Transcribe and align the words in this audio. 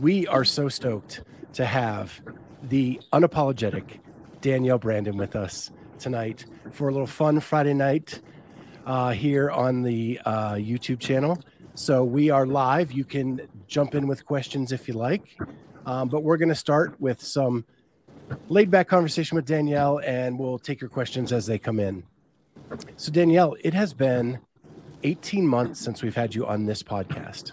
We 0.00 0.26
are 0.26 0.44
so 0.44 0.68
stoked 0.68 1.22
to 1.52 1.64
have 1.64 2.20
the 2.64 3.00
unapologetic 3.12 4.00
Danielle 4.40 4.78
Brandon 4.78 5.16
with 5.16 5.36
us 5.36 5.70
tonight 6.00 6.46
for 6.72 6.88
a 6.88 6.92
little 6.92 7.06
fun 7.06 7.38
Friday 7.38 7.74
night 7.74 8.20
uh, 8.86 9.12
here 9.12 9.52
on 9.52 9.82
the 9.82 10.20
uh, 10.24 10.54
YouTube 10.54 10.98
channel. 10.98 11.40
So 11.74 12.02
we 12.02 12.28
are 12.28 12.44
live. 12.44 12.90
You 12.90 13.04
can 13.04 13.42
jump 13.68 13.94
in 13.94 14.08
with 14.08 14.26
questions 14.26 14.72
if 14.72 14.88
you 14.88 14.94
like, 14.94 15.38
um, 15.86 16.08
but 16.08 16.24
we're 16.24 16.38
going 16.38 16.48
to 16.48 16.56
start 16.56 17.00
with 17.00 17.22
some 17.22 17.64
laid 18.48 18.72
back 18.72 18.88
conversation 18.88 19.36
with 19.36 19.46
Danielle, 19.46 20.00
and 20.00 20.36
we'll 20.36 20.58
take 20.58 20.80
your 20.80 20.90
questions 20.90 21.32
as 21.32 21.46
they 21.46 21.58
come 21.58 21.78
in. 21.78 22.02
So 22.96 23.12
Danielle, 23.12 23.56
it 23.60 23.74
has 23.74 23.94
been 23.94 24.40
18 25.04 25.46
months 25.46 25.78
since 25.78 26.02
we've 26.02 26.16
had 26.16 26.34
you 26.34 26.46
on 26.46 26.66
this 26.66 26.82
podcast. 26.82 27.52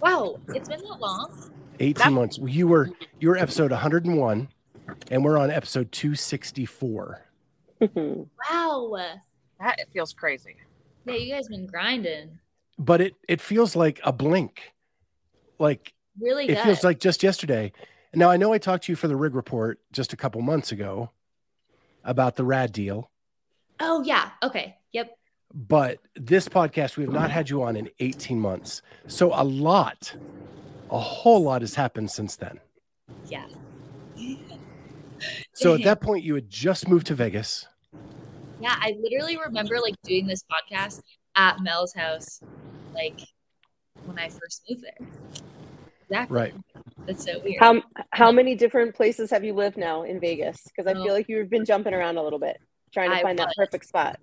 Wow, 0.00 0.40
it's 0.48 0.68
been 0.68 0.82
that 0.82 1.00
long. 1.00 1.52
18 1.80 1.94
that- 1.94 2.12
months. 2.12 2.38
You 2.42 2.68
were 2.68 2.90
you 3.20 3.28
were 3.28 3.36
episode 3.36 3.70
101 3.70 4.48
and 5.10 5.24
we're 5.24 5.38
on 5.38 5.50
episode 5.50 5.92
264. 5.92 7.22
Mm-hmm. 7.80 8.22
wow. 8.50 8.96
That 9.60 9.78
it 9.78 9.88
feels 9.92 10.12
crazy. 10.12 10.56
Yeah, 11.04 11.14
you 11.14 11.32
guys 11.34 11.48
been 11.48 11.66
grinding. 11.66 12.38
But 12.78 13.00
it 13.00 13.14
it 13.28 13.40
feels 13.40 13.74
like 13.76 14.00
a 14.04 14.12
blink. 14.12 14.72
Like 15.58 15.92
really 16.20 16.48
it 16.48 16.62
feels 16.62 16.84
like 16.84 17.00
just 17.00 17.22
yesterday. 17.22 17.72
Now 18.14 18.30
I 18.30 18.36
know 18.36 18.52
I 18.52 18.58
talked 18.58 18.84
to 18.84 18.92
you 18.92 18.96
for 18.96 19.08
the 19.08 19.16
rig 19.16 19.34
report 19.34 19.78
just 19.92 20.12
a 20.12 20.16
couple 20.16 20.40
months 20.42 20.72
ago 20.72 21.10
about 22.04 22.36
the 22.36 22.44
R.A.A.D. 22.44 22.72
deal. 22.72 23.10
Oh 23.80 24.02
yeah. 24.02 24.30
Okay. 24.42 24.76
Yep. 24.92 25.16
But 25.54 25.98
this 26.14 26.48
podcast, 26.48 26.96
we 26.96 27.04
have 27.04 27.12
not 27.12 27.30
had 27.30 27.48
you 27.48 27.62
on 27.62 27.76
in 27.76 27.88
18 28.00 28.38
months. 28.40 28.82
So 29.06 29.32
a 29.32 29.44
lot, 29.44 30.14
a 30.90 30.98
whole 30.98 31.42
lot 31.42 31.62
has 31.62 31.74
happened 31.74 32.10
since 32.10 32.36
then. 32.36 32.60
Yeah. 33.26 33.46
so 35.54 35.74
at 35.74 35.84
that 35.84 36.00
point, 36.00 36.24
you 36.24 36.34
had 36.34 36.48
just 36.48 36.88
moved 36.88 37.06
to 37.08 37.14
Vegas. 37.14 37.66
Yeah, 38.60 38.74
I 38.78 38.96
literally 39.00 39.36
remember 39.38 39.78
like 39.80 39.94
doing 40.02 40.26
this 40.26 40.42
podcast 40.44 41.02
at 41.36 41.60
Mel's 41.62 41.92
house, 41.92 42.40
like 42.94 43.20
when 44.04 44.18
I 44.18 44.28
first 44.28 44.62
moved 44.68 44.82
there. 44.82 45.08
Exactly. 46.08 46.36
Right. 46.36 46.54
That's 47.06 47.24
so 47.24 47.40
weird. 47.42 47.60
How 47.60 47.82
how 48.10 48.32
many 48.32 48.54
different 48.54 48.94
places 48.94 49.30
have 49.30 49.44
you 49.44 49.52
lived 49.52 49.76
now 49.76 50.02
in 50.02 50.20
Vegas? 50.20 50.62
Because 50.64 50.86
I 50.86 50.98
oh. 50.98 51.02
feel 51.02 51.12
like 51.12 51.28
you've 51.28 51.50
been 51.50 51.64
jumping 51.64 51.94
around 51.94 52.16
a 52.16 52.22
little 52.22 52.38
bit, 52.38 52.58
trying 52.92 53.10
to 53.10 53.16
I 53.16 53.22
find 53.22 53.38
was. 53.38 53.46
that 53.46 53.54
perfect 53.56 53.86
spot. 53.86 54.18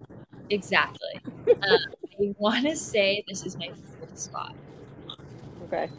Exactly. 0.50 1.22
um, 1.48 1.80
I 2.20 2.33
want 2.38 2.66
to 2.66 2.75
say 2.75 3.23
this 3.27 3.45
is 3.45 3.58
my 3.58 3.70
fourth 3.98 4.17
spot. 4.17 4.55
Okay. 5.66 5.89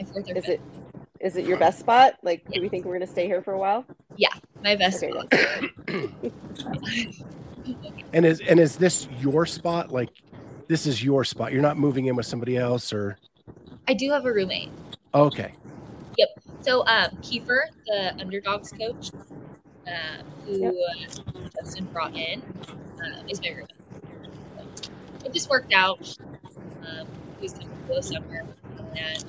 My 0.00 0.06
fourth 0.06 0.30
or 0.30 0.36
is 0.36 0.48
it 0.48 0.60
is 1.20 1.36
it 1.36 1.44
your 1.44 1.58
best 1.58 1.78
spot? 1.78 2.14
Like, 2.22 2.42
yes. 2.46 2.54
do 2.54 2.62
we 2.62 2.68
think 2.68 2.86
we're 2.86 2.94
gonna 2.94 3.06
stay 3.06 3.26
here 3.26 3.42
for 3.42 3.52
a 3.52 3.58
while? 3.58 3.84
Yeah, 4.16 4.28
my 4.62 4.74
best 4.76 5.02
okay, 5.04 5.12
spot. 5.12 6.32
and 8.14 8.24
is 8.24 8.40
and 8.40 8.58
is 8.58 8.76
this 8.76 9.08
your 9.18 9.44
spot? 9.44 9.90
Like, 9.92 10.08
this 10.68 10.86
is 10.86 11.04
your 11.04 11.24
spot. 11.24 11.52
You're 11.52 11.62
not 11.62 11.76
moving 11.76 12.06
in 12.06 12.16
with 12.16 12.26
somebody 12.26 12.56
else, 12.56 12.92
or? 12.92 13.18
I 13.88 13.94
do 13.94 14.10
have 14.10 14.24
a 14.24 14.32
roommate. 14.32 14.70
Okay. 15.12 15.52
Yep. 16.16 16.28
So, 16.62 16.86
um, 16.86 17.10
Kiefer, 17.22 17.62
the 17.86 18.14
underdogs 18.18 18.72
coach, 18.72 19.10
uh, 19.86 20.22
who 20.46 20.58
yep. 20.58 20.74
uh, 20.74 21.48
Justin 21.60 21.84
brought 21.86 22.14
in, 22.14 22.42
uh, 23.04 23.22
is 23.28 23.40
my 23.42 23.48
roommate. 23.48 23.72
So 24.56 25.26
it 25.26 25.34
just 25.34 25.50
worked 25.50 25.72
out. 25.74 26.16
Um, 26.86 27.06
he 27.38 27.42
was 27.42 27.52
coming 27.52 27.68
for 27.86 27.94
the 27.94 28.02
summer, 28.02 28.46
and 28.96 29.24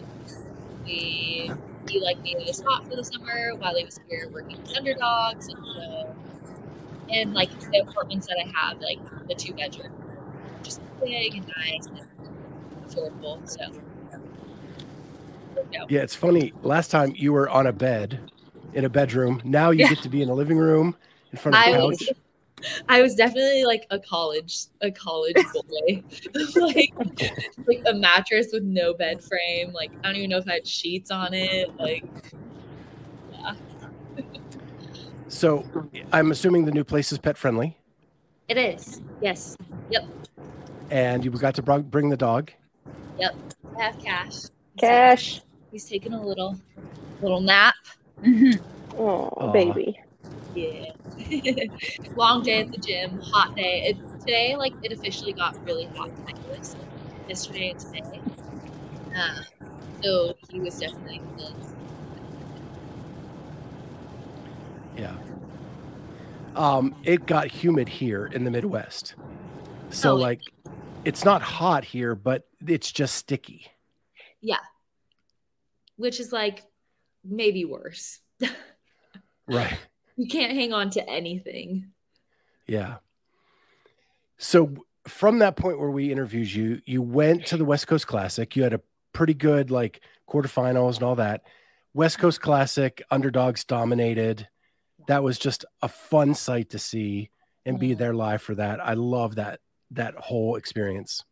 we 0.86 1.52
he 1.88 2.00
like 2.00 2.22
needed 2.22 2.48
a 2.48 2.54
spot 2.54 2.88
for 2.88 2.96
the 2.96 3.04
summer 3.04 3.56
while 3.56 3.76
he 3.76 3.84
was 3.84 4.00
here 4.10 4.30
working 4.32 4.62
with 4.62 4.78
underdogs, 4.78 5.48
and 5.48 5.58
so 5.58 6.16
and 7.12 7.34
like 7.34 7.50
the 7.72 7.80
apartments 7.80 8.28
that 8.28 8.38
I 8.38 8.52
have, 8.58 8.80
like 8.80 9.00
the 9.28 9.36
two 9.36 9.54
bedroom, 9.54 9.92
just 10.64 10.82
big 11.04 11.36
and 11.36 11.52
nice 11.58 11.88
and 11.88 12.02
affordable. 12.88 13.48
So. 13.50 13.72
Yeah, 15.90 16.02
it's 16.02 16.16
funny. 16.16 16.54
Last 16.64 16.92
time 16.92 17.14
you 17.16 17.34
were 17.34 17.50
on 17.50 17.68
a 17.68 17.74
bed 17.74 18.20
in 18.74 18.86
a 18.86 18.90
bedroom. 18.90 19.42
Now 19.44 19.72
you 19.72 19.80
yeah. 19.80 19.90
get 19.90 20.02
to 20.04 20.10
be 20.10 20.22
in 20.22 20.30
a 20.30 20.34
living 20.34 20.58
room 20.58 20.96
in 21.32 21.38
front 21.38 21.58
of 21.58 21.66
the 21.66 22.06
couch. 22.06 22.18
Was, 22.62 22.84
I 22.90 23.02
was 23.02 23.16
definitely 23.16 23.66
like 23.66 23.86
a 23.90 24.00
college, 24.00 24.66
a 24.82 24.92
college 24.92 25.36
boy, 25.54 26.04
like 26.56 26.94
like 27.68 27.84
a 27.88 27.94
mattress 27.94 28.48
with 28.54 28.64
no 28.64 28.94
bed 28.94 29.24
frame. 29.24 29.72
Like 29.74 29.92
I 30.04 30.08
don't 30.08 30.18
even 30.18 30.30
know 30.30 30.38
if 30.38 30.48
I 30.48 30.54
had 30.54 30.68
sheets 30.68 31.12
on 31.12 31.34
it. 31.34 31.76
Like, 31.78 32.06
yeah. 33.34 33.54
so, 35.28 35.66
I'm 36.12 36.32
assuming 36.32 36.66
the 36.66 36.72
new 36.72 36.84
place 36.84 37.12
is 37.12 37.18
pet 37.18 37.38
friendly. 37.38 37.78
It 38.48 38.58
is. 38.58 39.02
Yes. 39.22 39.58
Yep. 39.90 40.04
And 40.90 41.24
you 41.24 41.32
got 41.32 41.56
to 41.56 41.62
bring 41.62 42.10
the 42.10 42.18
dog. 42.18 42.52
Yep. 43.18 43.36
I 43.78 43.84
have 43.84 44.00
cash. 44.00 44.34
Cash. 44.78 45.42
He's 45.72 45.86
taking 45.86 46.14
a 46.14 46.22
little 46.22 46.60
little 47.22 47.40
nap. 47.40 47.76
Mm-hmm. 48.22 48.62
Oh, 48.98 49.52
baby. 49.52 50.00
Yeah. 50.56 50.92
Long 52.16 52.44
day 52.44 52.62
at 52.62 52.72
the 52.72 52.78
gym, 52.78 53.20
hot 53.20 53.56
day. 53.56 53.84
It, 53.88 54.20
today, 54.20 54.56
like, 54.56 54.74
it 54.84 54.92
officially 54.92 55.34
got 55.34 55.64
really 55.66 55.86
hot 55.96 56.10
ridiculous. 56.20 56.76
Yesterday 57.28 57.70
and 57.70 57.80
today. 57.80 58.22
Uh, 59.16 59.42
so 60.02 60.34
he 60.50 60.60
was 60.60 60.80
definitely 60.80 61.22
Yeah. 64.98 65.16
Um, 66.56 66.96
it 67.04 67.26
got 67.26 67.48
humid 67.48 67.88
here 67.88 68.26
in 68.28 68.44
the 68.44 68.52
Midwest. 68.52 69.16
So, 69.90 70.12
oh, 70.12 70.16
like, 70.16 70.42
it's 71.06 71.26
not 71.26 71.42
hot 71.42 71.84
here, 71.84 72.14
but 72.16 72.48
it's 72.68 72.92
just 72.92 73.16
sticky. 73.16 73.68
Yeah. 74.42 74.58
Which 75.96 76.20
is 76.20 76.32
like 76.32 76.64
maybe 77.24 77.66
worse. 77.66 78.20
right. 79.48 79.78
You 80.22 80.28
can't 80.28 80.54
hang 80.54 80.72
on 80.72 80.92
to 80.92 81.10
anything. 81.10 81.88
Yeah. 82.68 82.98
So 84.38 84.76
from 85.08 85.40
that 85.40 85.56
point 85.56 85.80
where 85.80 85.90
we 85.90 86.12
interviewed 86.12 86.54
you, 86.54 86.80
you 86.86 87.02
went 87.02 87.48
to 87.48 87.58
the 87.58 87.66
West 87.66 87.88
Coast 87.88 88.06
Classic. 88.06 88.56
You 88.56 88.62
had 88.62 88.74
a 88.74 88.82
pretty 89.14 89.34
good 89.34 89.72
like 89.72 90.02
quarterfinals 90.30 90.98
and 90.98 91.04
all 91.04 91.16
that. 91.16 91.42
West 91.96 92.20
Coast 92.20 92.40
Classic, 92.40 93.02
underdogs 93.10 93.64
dominated. 93.64 94.48
That 95.08 95.24
was 95.24 95.40
just 95.40 95.66
a 95.82 95.88
fun 95.88 96.36
sight 96.36 96.70
to 96.70 96.78
see 96.78 97.32
and 97.66 97.80
be 97.80 97.96
there 97.96 98.14
live 98.14 98.44
for 98.44 98.54
that. 98.54 98.80
I 98.80 98.94
love 98.94 99.38
that 99.38 99.62
that 99.90 100.14
whole 100.14 100.56
experience. 100.56 101.26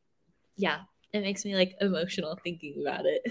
Yeah, 0.57 0.79
it 1.13 1.21
makes 1.21 1.45
me 1.45 1.55
like 1.55 1.75
emotional 1.79 2.39
thinking 2.43 2.83
about 2.87 3.05
it. 3.05 3.21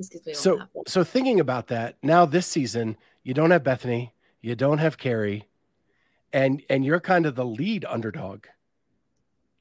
so 0.34 0.62
so 0.86 1.02
thinking 1.02 1.40
about 1.40 1.66
that 1.66 1.96
now 2.04 2.24
this 2.24 2.46
season 2.46 2.96
you 3.28 3.34
don't 3.34 3.50
have 3.50 3.62
bethany. 3.62 4.14
You 4.40 4.54
don't 4.54 4.78
have 4.78 4.96
carrie. 4.96 5.44
And 6.32 6.62
and 6.70 6.82
you're 6.82 6.98
kind 6.98 7.26
of 7.26 7.34
the 7.34 7.44
lead 7.44 7.84
underdog. 7.84 8.46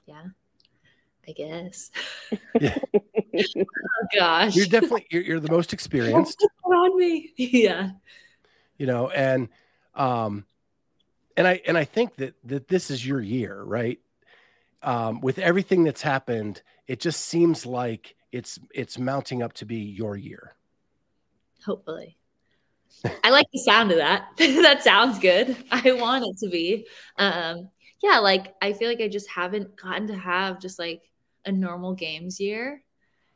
Yeah 0.05 0.27
i 1.27 1.33
guess. 1.33 1.91
Yeah. 2.61 2.77
oh 2.95 4.07
gosh. 4.15 4.55
You're 4.55 4.67
definitely 4.67 5.05
you're, 5.11 5.21
you're 5.21 5.39
the 5.41 5.51
most 5.51 5.73
experienced. 5.73 6.47
On 6.63 6.97
me? 6.97 7.33
Yeah. 7.35 7.89
You 8.77 8.87
know 8.87 9.09
and 9.09 9.49
um 9.93 10.45
and 11.35 11.45
i 11.45 11.61
and 11.67 11.77
i 11.77 11.83
think 11.83 12.15
that 12.15 12.35
that 12.45 12.69
this 12.69 12.89
is 12.89 13.05
your 13.05 13.19
year 13.19 13.61
right? 13.61 13.99
Um 14.81 15.19
with 15.19 15.39
everything 15.39 15.83
that's 15.83 16.03
happened 16.03 16.61
it 16.87 17.01
just 17.01 17.19
seems 17.25 17.65
like 17.65 18.15
it's 18.31 18.59
it's 18.73 18.97
mounting 18.97 19.43
up 19.43 19.51
to 19.53 19.65
be 19.65 19.79
your 19.79 20.15
year. 20.15 20.55
Hopefully. 21.65 22.16
I 23.23 23.29
like 23.29 23.47
the 23.53 23.59
sound 23.59 23.91
of 23.91 23.97
that. 23.97 24.27
that 24.37 24.83
sounds 24.83 25.19
good. 25.19 25.55
I 25.71 25.93
want 25.93 26.25
it 26.25 26.37
to 26.45 26.49
be. 26.49 26.87
Um 27.17 27.69
yeah, 28.01 28.19
like 28.19 28.53
I 28.61 28.73
feel 28.73 28.89
like 28.89 29.01
I 29.01 29.07
just 29.07 29.29
haven't 29.29 29.75
gotten 29.75 30.07
to 30.07 30.15
have 30.15 30.59
just 30.59 30.77
like 30.77 31.01
a 31.45 31.51
normal 31.51 31.93
games 31.93 32.39
year. 32.39 32.83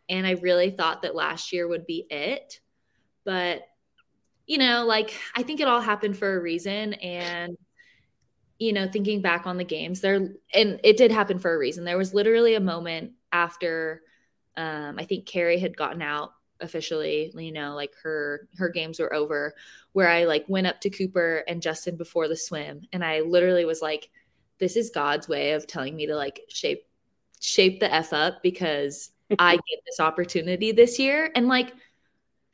And 0.10 0.28
I 0.28 0.32
really 0.32 0.70
thought 0.72 1.02
that 1.02 1.16
last 1.16 1.52
year 1.54 1.68
would 1.68 1.86
be 1.88 2.06
it. 2.10 2.60
But, 3.24 3.62
you 4.46 4.58
know, 4.58 4.86
like 4.86 5.14
I 5.36 5.44
think 5.44 5.62
it 5.62 5.68
all 5.68 5.82
happened 5.82 6.18
for 6.18 6.36
a 6.36 6.42
reason. 6.42 6.94
And, 6.96 7.58
you 8.60 8.74
know, 8.74 8.88
thinking 8.88 9.22
back 9.22 9.48
on 9.48 9.58
the 9.58 9.64
games, 9.64 10.02
there, 10.02 10.16
and 10.54 10.80
it 10.84 10.98
did 10.98 11.12
happen 11.12 11.40
for 11.40 11.54
a 11.54 11.58
reason. 11.58 11.84
There 11.84 11.98
was 11.98 12.14
literally 12.14 12.54
a 12.56 12.60
moment 12.60 13.14
after 13.32 14.02
um, 14.58 15.00
I 15.00 15.06
think 15.06 15.26
Carrie 15.26 15.60
had 15.60 15.78
gotten 15.78 16.02
out 16.02 16.34
officially 16.62 17.32
you 17.36 17.52
know 17.52 17.76
like 17.76 17.94
her 18.02 18.48
her 18.58 18.70
games 18.70 19.00
were 19.00 19.14
over 19.14 19.54
where 19.94 20.10
i 20.10 20.26
like 20.26 20.46
went 20.48 20.68
up 20.68 20.80
to 20.80 20.90
cooper 20.90 21.44
and 21.48 21.62
justin 21.62 21.96
before 21.96 22.28
the 22.28 22.36
swim 22.36 22.82
and 22.94 23.04
i 23.04 23.22
literally 23.22 23.66
was 23.66 23.82
like 23.82 24.10
this 24.60 24.76
is 24.76 24.90
god's 24.90 25.28
way 25.28 25.52
of 25.52 25.68
telling 25.68 25.96
me 25.96 26.06
to 26.06 26.16
like 26.16 26.42
shape 26.50 26.86
shape 27.40 27.80
the 27.80 27.94
f 27.94 28.14
up 28.14 28.42
because 28.44 29.12
i 29.40 29.56
get 29.56 29.80
this 29.86 30.00
opportunity 30.00 30.72
this 30.72 31.00
year. 31.00 31.32
And 31.36 31.48
like 31.48 31.74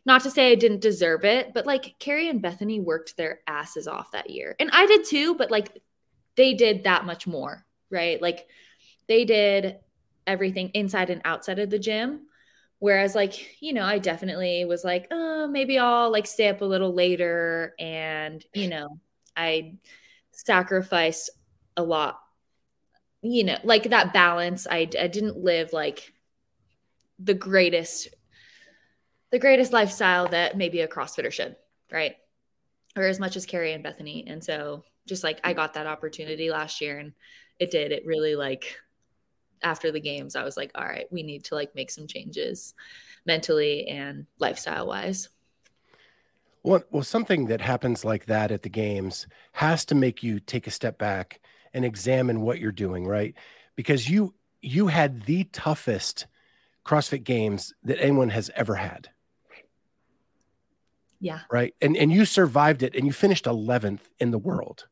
not 0.06 0.24
to 0.24 0.32
say 0.32 0.52
i 0.52 0.56
didn't 0.56 0.82
deserve 0.82 1.26
it 1.26 1.54
but 1.54 1.66
like 1.66 1.96
carrie 2.00 2.30
and 2.30 2.42
bethany 2.42 2.80
worked 2.80 3.18
their 3.18 3.42
asses 3.48 3.88
off 3.88 4.12
that 4.12 4.30
year. 4.30 4.56
And 4.60 4.70
i 4.72 4.86
did 4.86 5.06
too 5.06 5.36
but 5.36 5.52
like 5.52 5.82
they 6.36 6.54
did 6.54 6.84
that 6.84 7.06
much 7.06 7.28
more 7.28 7.66
right? 7.90 8.22
Like 8.22 8.48
they 9.08 9.26
did 9.26 9.78
everything 10.26 10.70
inside 10.74 11.10
and 11.10 11.22
outside 11.26 11.60
of 11.60 11.70
the 11.70 11.80
gym 11.80 12.27
Whereas, 12.80 13.16
like, 13.16 13.62
you 13.62 13.74
know, 13.74 13.84
I 13.84 13.98
definitely 13.98 14.66
was 14.66 14.84
like, 14.84 15.08
oh, 15.10 15.48
maybe 15.48 15.80
I'll 15.80 16.12
like 16.12 16.28
stay 16.28 16.48
up 16.50 16.62
a 16.62 16.66
little 16.66 16.94
later. 16.94 17.74
And, 17.80 18.44
you 18.54 18.70
know, 18.70 19.00
I 19.36 19.76
sacrificed 20.32 21.32
a 21.76 21.84
lot, 21.84 22.20
you 23.22 23.44
know, 23.44 23.58
like 23.64 23.90
that 23.90 24.14
balance. 24.14 24.68
I, 24.70 24.88
I 25.00 25.08
didn't 25.08 25.38
live 25.38 25.74
like 25.74 26.14
the 27.20 27.34
greatest, 27.34 28.10
the 29.32 29.40
greatest 29.40 29.74
lifestyle 29.74 30.28
that 30.30 30.56
maybe 30.56 30.82
a 30.82 30.88
CrossFitter 30.88 31.32
should, 31.32 31.56
right? 31.92 32.16
Or 32.96 33.04
as 33.04 33.20
much 33.20 33.36
as 33.36 33.46
Carrie 33.46 33.74
and 33.74 33.84
Bethany. 33.84 34.26
And 34.28 34.44
so 34.44 34.84
just 35.08 35.24
like 35.24 35.40
I 35.44 35.54
mm. 35.54 35.56
got 35.56 35.74
that 35.74 35.88
opportunity 35.88 36.52
last 36.52 36.82
year 36.82 37.00
and 37.00 37.14
it 37.60 37.72
did, 37.72 37.92
it 37.92 38.06
really 38.06 38.36
like 38.36 38.78
after 39.64 39.92
the 39.92 40.00
games, 40.00 40.36
I 40.36 40.44
was 40.44 40.58
like, 40.58 40.72
all 40.76 40.86
right, 40.86 41.08
we 41.12 41.24
need 41.24 41.46
to 41.46 41.56
like 41.56 41.76
make 41.76 41.92
some 41.92 42.08
changes 42.08 42.74
mentally 43.26 43.88
and 43.88 44.26
lifestyle 44.40 44.88
wise. 44.88 45.30
Well, 46.64 46.84
well, 46.92 47.04
something 47.04 47.48
that 47.48 47.62
happens 47.62 48.04
like 48.04 48.26
that 48.26 48.52
at 48.52 48.64
the 48.64 48.70
games 48.70 49.28
has 49.54 49.86
to 49.86 49.96
make 49.96 50.24
you 50.24 50.40
take 50.40 50.68
a 50.68 50.72
step 50.72 50.98
back 50.98 51.40
and 51.74 51.86
examine 51.86 52.42
what 52.42 52.60
you're 52.60 52.72
doing, 52.72 53.06
right? 53.06 53.36
Because 53.76 54.10
you 54.10 54.34
you 54.62 54.88
had 54.88 55.24
the 55.24 55.46
toughest 55.46 56.26
CrossFit 56.86 57.24
games 57.24 57.74
that 57.84 58.02
anyone 58.02 58.30
has 58.30 58.50
ever 58.56 58.76
had. 58.76 59.10
Yeah. 61.20 61.40
Right. 61.52 61.74
And 61.82 61.96
and 61.96 62.12
you 62.12 62.26
survived 62.26 62.84
it 62.84 62.96
and 62.96 63.06
you 63.06 63.12
finished 63.12 63.46
11th 63.46 64.02
in 64.20 64.32
the 64.32 64.38
world. 64.38 64.88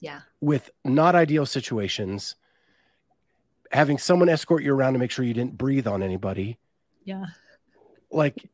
Yeah. 0.00 0.20
With 0.40 0.70
not 0.84 1.14
ideal 1.14 1.46
situations 1.46 2.36
having 3.70 3.98
someone 3.98 4.28
escort 4.28 4.62
you 4.62 4.74
around 4.74 4.94
to 4.94 4.98
make 4.98 5.10
sure 5.10 5.24
you 5.24 5.34
didn't 5.34 5.56
breathe 5.56 5.86
on 5.86 6.02
anybody. 6.02 6.58
Yeah. 7.04 7.26
Like, 8.10 8.50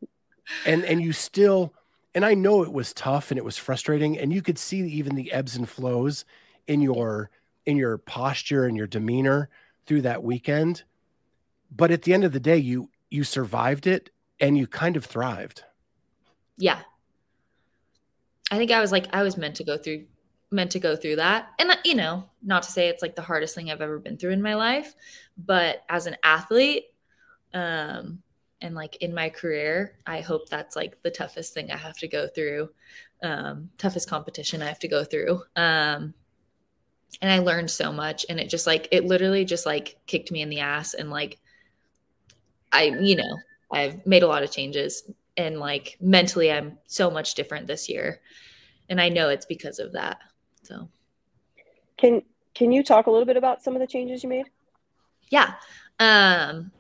and 0.65 0.85
and 0.85 1.01
you 1.03 1.13
still, 1.13 1.75
and 2.15 2.25
I 2.25 2.35
know 2.35 2.63
it 2.63 2.73
was 2.73 2.93
tough 2.93 3.31
and 3.31 3.39
it 3.39 3.45
was 3.45 3.57
frustrating, 3.57 4.19
and 4.19 4.33
you 4.33 4.43
could 4.43 4.59
see 4.59 4.81
even 4.81 5.15
the 5.15 5.33
ebbs 5.33 5.57
and 5.57 5.69
flows 5.69 6.25
in 6.67 6.81
your 6.81 7.31
in 7.65 7.77
your 7.77 7.99
posture 7.99 8.67
and 8.67 8.77
your 8.77 8.87
demeanor 8.87 9.49
through 9.87 10.03
that 10.03 10.23
weekend. 10.23 10.85
But 11.75 11.91
at 11.91 12.03
the 12.03 12.15
end 12.15 12.25
of 12.25 12.33
the 12.33 12.41
day, 12.41 12.59
you 12.59 12.91
you 13.11 13.25
survived 13.25 13.87
it 13.87 14.11
and 14.41 14.57
you 14.59 14.67
kind 14.67 14.97
of 14.97 15.05
thrived. 15.05 15.65
Yeah. 16.57 16.81
I 18.51 18.59
think 18.59 18.71
I 18.71 18.81
was 18.81 18.93
like 18.93 19.07
I 19.13 19.23
was 19.23 19.37
meant 19.37 19.57
to 19.57 19.65
go 19.65 19.77
through 19.77 20.05
meant 20.51 20.71
to 20.73 20.81
go 20.81 20.95
through 20.97 21.17
that. 21.17 21.49
And, 21.59 21.77
you 21.85 21.95
know, 21.95 22.31
not 22.43 22.63
to 22.63 22.73
say 22.73 22.89
it's 22.89 23.03
like 23.03 23.17
the 23.17 23.23
hardest 23.23 23.55
thing 23.55 23.71
I've 23.71 23.81
ever 23.81 23.99
been 23.99 24.17
through 24.17 24.31
in 24.31 24.43
my 24.43 24.55
life, 24.55 24.95
but 25.37 25.85
as 25.89 26.07
an 26.07 26.17
athlete, 26.23 26.85
um, 27.53 28.23
and 28.61 28.75
like 28.75 28.97
in 28.97 29.13
my 29.13 29.29
career, 29.29 29.99
I 30.07 30.21
hope 30.21 30.49
that's 30.49 30.77
like 30.77 31.03
the 31.03 31.11
toughest 31.11 31.53
thing 31.53 31.71
I 31.71 31.77
have 31.77 31.99
to 31.99 32.09
go 32.09 32.27
through, 32.27 32.71
um, 33.23 33.71
toughest 33.77 34.09
competition 34.09 34.63
I 34.63 34.69
have 34.69 34.79
to 34.79 34.89
go 34.89 35.05
through. 35.05 35.43
Um, 35.57 36.15
and 37.21 37.31
I 37.31 37.39
learned 37.39 37.71
so 37.71 37.93
much, 37.93 38.27
and 38.29 38.39
it 38.39 38.49
just 38.49 38.67
like, 38.67 38.89
it 38.93 39.05
literally 39.05 39.45
just 39.45 39.67
like 39.67 39.99
kicked 40.07 40.31
me 40.31 40.43
in 40.43 40.49
the 40.49 40.61
ass. 40.61 40.95
And 40.95 41.11
like, 41.11 41.39
I, 42.73 42.85
you 43.01 43.17
know, 43.17 43.37
I've 43.73 44.07
made 44.07 44.23
a 44.23 44.29
lot 44.29 44.43
of 44.43 44.51
changes, 44.53 45.03
and 45.37 45.59
like 45.59 45.97
mentally, 46.01 46.53
I'm 46.53 46.79
so 46.87 47.11
much 47.11 47.35
different 47.35 47.67
this 47.67 47.89
year. 47.89 48.21
And 48.89 49.01
I 49.01 49.09
know 49.09 49.29
it's 49.29 49.47
because 49.47 49.79
of 49.79 49.93
that. 49.93 50.19
So, 50.67 50.89
can 51.97 52.23
can 52.55 52.73
you 52.73 52.83
talk 52.83 53.07
a 53.07 53.11
little 53.11 53.27
bit 53.27 53.37
about 53.37 53.63
some 53.63 53.75
of 53.75 53.81
the 53.81 53.87
changes 53.87 54.23
you 54.23 54.29
made? 54.29 54.47
Yeah, 55.31 55.55
um, 55.99 56.73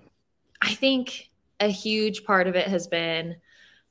I 0.60 0.74
think 0.74 1.30
a 1.60 1.68
huge 1.68 2.24
part 2.24 2.46
of 2.46 2.56
it 2.56 2.66
has 2.68 2.86
been 2.86 3.36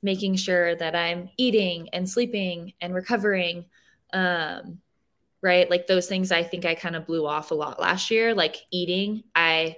making 0.02 0.36
sure 0.36 0.76
that 0.76 0.96
I'm 0.96 1.30
eating 1.38 1.90
and 1.94 2.10
sleeping 2.10 2.74
and 2.82 2.94
recovering. 2.94 3.66
Um, 4.14 4.80
right, 5.42 5.70
like 5.70 5.88
those 5.88 6.08
things. 6.08 6.32
I 6.32 6.44
think 6.44 6.66
I 6.66 6.76
kind 6.76 6.96
of 6.96 7.08
blew 7.08 7.26
off 7.26 7.52
a 7.52 7.56
lot 7.56 7.80
last 7.80 8.12
year. 8.12 8.34
Like 8.34 8.58
eating, 8.72 9.24
I 9.34 9.78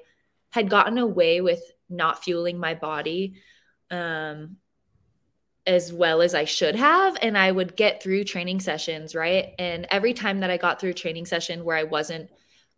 had 0.49 0.69
gotten 0.69 0.97
away 0.97 1.41
with 1.41 1.61
not 1.89 2.23
fueling 2.23 2.57
my 2.57 2.73
body 2.73 3.35
um, 3.91 4.57
as 5.67 5.91
well 5.91 6.21
as 6.21 6.33
I 6.33 6.45
should 6.45 6.75
have. 6.75 7.17
And 7.21 7.37
I 7.37 7.51
would 7.51 7.75
get 7.75 8.01
through 8.01 8.23
training 8.23 8.61
sessions, 8.61 9.13
right? 9.13 9.53
And 9.59 9.85
every 9.91 10.13
time 10.13 10.39
that 10.39 10.49
I 10.49 10.55
got 10.55 10.79
through 10.79 10.91
a 10.91 10.95
training 10.95 11.25
session 11.25 11.65
where 11.65 11.75
I 11.75 11.83
wasn't 11.83 12.29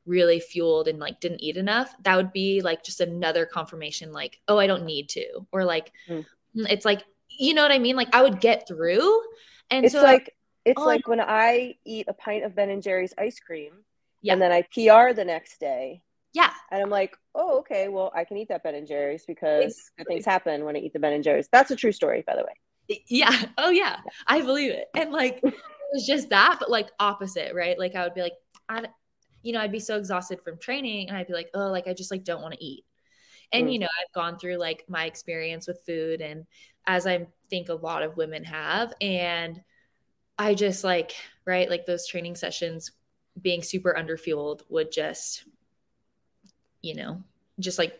really 0.07 0.39
fueled 0.39 0.87
and 0.87 0.97
like 0.97 1.19
didn't 1.19 1.43
eat 1.43 1.55
enough, 1.55 1.93
that 2.01 2.17
would 2.17 2.33
be 2.33 2.61
like 2.61 2.83
just 2.83 2.99
another 2.99 3.45
confirmation, 3.45 4.11
like, 4.11 4.41
oh, 4.47 4.57
I 4.57 4.65
don't 4.65 4.85
need 4.85 5.07
to. 5.09 5.45
Or 5.51 5.65
like, 5.65 5.91
mm. 6.09 6.25
it's 6.55 6.83
like, 6.83 7.03
you 7.29 7.53
know 7.53 7.61
what 7.61 7.71
I 7.71 7.77
mean? 7.77 7.95
Like 7.95 8.13
I 8.13 8.23
would 8.23 8.41
get 8.41 8.67
through. 8.67 9.21
And 9.69 9.85
it's 9.85 9.93
so 9.93 10.01
like, 10.01 10.35
it's 10.65 10.81
oh, 10.81 10.85
like 10.85 11.07
when 11.07 11.21
I 11.21 11.75
eat 11.85 12.07
a 12.09 12.13
pint 12.13 12.43
of 12.43 12.55
Ben 12.55 12.71
and 12.71 12.81
Jerry's 12.81 13.13
ice 13.19 13.39
cream 13.39 13.71
yeah. 14.23 14.33
and 14.33 14.41
then 14.41 14.51
I 14.51 14.63
PR 14.63 15.13
the 15.13 15.25
next 15.25 15.59
day. 15.59 16.01
Yeah. 16.33 16.51
And 16.71 16.81
I'm 16.81 16.89
like, 16.89 17.15
oh, 17.35 17.59
okay, 17.59 17.87
well, 17.87 18.11
I 18.15 18.23
can 18.23 18.37
eat 18.37 18.49
that 18.49 18.63
Ben 18.63 18.75
and 18.75 18.87
Jerry's 18.87 19.25
because 19.25 19.63
exactly. 19.63 19.93
good 19.97 20.07
things 20.07 20.25
happen 20.25 20.65
when 20.65 20.75
I 20.75 20.79
eat 20.79 20.93
the 20.93 20.99
Ben 20.99 21.13
and 21.13 21.23
Jerry's. 21.23 21.49
That's 21.51 21.69
a 21.69 21.75
true 21.75 21.91
story, 21.91 22.23
by 22.25 22.35
the 22.35 22.41
way 22.41 22.53
yeah. 23.07 23.45
Oh 23.57 23.69
yeah. 23.69 23.97
I 24.27 24.41
believe 24.41 24.71
it. 24.71 24.87
And 24.95 25.11
like 25.11 25.39
it 25.43 25.53
was 25.93 26.05
just 26.05 26.29
that 26.29 26.57
but 26.59 26.69
like 26.69 26.89
opposite 26.99 27.53
right? 27.55 27.77
Like 27.77 27.95
i 27.95 28.03
would 28.03 28.13
be 28.13 28.21
like 28.21 28.35
i 28.67 28.85
you 29.41 29.53
know 29.53 29.61
i'd 29.61 29.71
be 29.71 29.79
so 29.79 29.97
exhausted 29.97 30.41
from 30.41 30.57
training 30.57 31.07
and 31.07 31.17
i'd 31.17 31.25
be 31.25 31.33
like 31.33 31.49
oh 31.53 31.69
like 31.69 31.87
i 31.87 31.93
just 31.93 32.11
like 32.11 32.23
don't 32.23 32.41
want 32.41 32.53
to 32.53 32.63
eat. 32.63 32.85
And 33.51 33.67
mm. 33.67 33.73
you 33.73 33.79
know 33.79 33.87
i've 33.87 34.13
gone 34.13 34.37
through 34.37 34.57
like 34.57 34.85
my 34.87 35.05
experience 35.05 35.67
with 35.67 35.83
food 35.85 36.21
and 36.21 36.45
as 36.85 37.07
i 37.07 37.25
think 37.49 37.69
a 37.69 37.73
lot 37.73 38.03
of 38.03 38.17
women 38.17 38.43
have 38.43 38.93
and 39.01 39.61
i 40.37 40.53
just 40.53 40.83
like 40.83 41.13
right 41.45 41.69
like 41.69 41.85
those 41.85 42.05
training 42.05 42.35
sessions 42.35 42.91
being 43.41 43.63
super 43.63 43.95
underfueled 43.97 44.61
would 44.69 44.91
just 44.91 45.45
you 46.81 46.93
know 46.93 47.23
just 47.59 47.79
like 47.79 47.99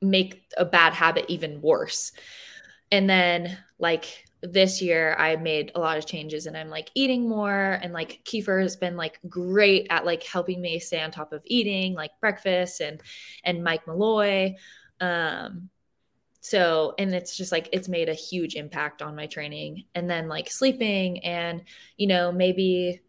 make 0.00 0.50
a 0.56 0.64
bad 0.64 0.92
habit 0.92 1.26
even 1.28 1.60
worse. 1.60 2.12
And 2.90 3.08
then 3.08 3.58
like 3.78 4.25
this 4.52 4.80
year 4.82 5.14
I 5.18 5.36
made 5.36 5.72
a 5.74 5.80
lot 5.80 5.98
of 5.98 6.06
changes 6.06 6.46
and 6.46 6.56
I'm 6.56 6.70
like 6.70 6.90
eating 6.94 7.28
more 7.28 7.78
and 7.82 7.92
like 7.92 8.20
Kiefer 8.24 8.62
has 8.62 8.76
been 8.76 8.96
like 8.96 9.18
great 9.28 9.86
at 9.90 10.04
like 10.04 10.22
helping 10.22 10.60
me 10.60 10.78
stay 10.78 11.00
on 11.00 11.10
top 11.10 11.32
of 11.32 11.42
eating 11.46 11.94
like 11.94 12.12
breakfast 12.20 12.80
and 12.80 13.00
and 13.44 13.64
Mike 13.64 13.86
Malloy. 13.86 14.54
Um 15.00 15.70
so 16.40 16.94
and 16.98 17.12
it's 17.12 17.36
just 17.36 17.50
like 17.50 17.68
it's 17.72 17.88
made 17.88 18.08
a 18.08 18.14
huge 18.14 18.54
impact 18.54 19.02
on 19.02 19.16
my 19.16 19.26
training 19.26 19.84
and 19.96 20.08
then 20.08 20.28
like 20.28 20.48
sleeping 20.48 21.24
and 21.24 21.64
you 21.96 22.06
know 22.06 22.30
maybe 22.30 23.00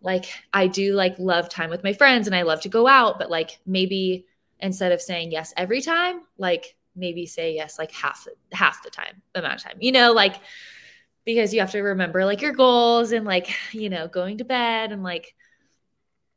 like 0.00 0.26
I 0.52 0.68
do 0.68 0.94
like 0.94 1.18
love 1.18 1.48
time 1.48 1.70
with 1.70 1.82
my 1.82 1.92
friends 1.92 2.28
and 2.28 2.36
I 2.36 2.42
love 2.42 2.60
to 2.60 2.68
go 2.68 2.86
out 2.86 3.18
but 3.18 3.30
like 3.30 3.58
maybe 3.66 4.26
instead 4.60 4.92
of 4.92 5.02
saying 5.02 5.32
yes 5.32 5.52
every 5.56 5.80
time 5.80 6.20
like 6.38 6.76
maybe 6.94 7.26
say 7.26 7.54
yes 7.54 7.80
like 7.80 7.90
half 7.90 8.28
half 8.52 8.82
the 8.84 8.90
time 8.90 9.22
amount 9.34 9.56
of 9.56 9.62
time 9.62 9.78
you 9.80 9.90
know 9.90 10.12
like 10.12 10.36
because 11.24 11.54
you 11.54 11.60
have 11.60 11.70
to 11.72 11.80
remember 11.80 12.24
like 12.24 12.42
your 12.42 12.52
goals 12.52 13.12
and 13.12 13.24
like 13.24 13.54
you 13.72 13.90
know 13.90 14.08
going 14.08 14.38
to 14.38 14.44
bed 14.44 14.92
and 14.92 15.02
like 15.02 15.34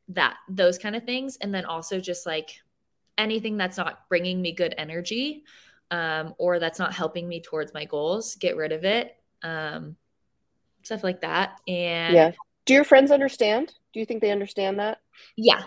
that 0.10 0.38
those 0.50 0.78
kind 0.78 0.96
of 0.96 1.04
things. 1.04 1.38
And 1.42 1.54
then 1.54 1.66
also 1.66 2.00
just 2.00 2.26
like 2.26 2.62
anything 3.18 3.58
that's 3.58 3.78
not 3.78 4.08
bringing 4.10 4.42
me 4.42 4.52
good 4.54 4.74
energy 4.78 5.44
um, 5.92 6.36
or 6.38 6.60
that's 6.60 6.80
not 6.80 6.94
helping 6.94 7.28
me 7.28 7.42
towards 7.42 7.74
my 7.74 7.86
goals 7.86 8.36
get 8.36 8.56
rid 8.56 8.72
of 8.72 8.86
it 8.86 9.18
um, 9.44 9.96
stuff 10.84 11.04
like 11.04 11.22
that. 11.22 11.60
And 11.68 12.16
yeah. 12.16 12.32
Do 12.66 12.74
your 12.74 12.84
friends 12.84 13.12
understand? 13.12 13.74
Do 13.94 14.02
you 14.02 14.06
think 14.06 14.22
they 14.22 14.32
understand 14.32 14.80
that? 14.80 15.00
Yeah 15.36 15.64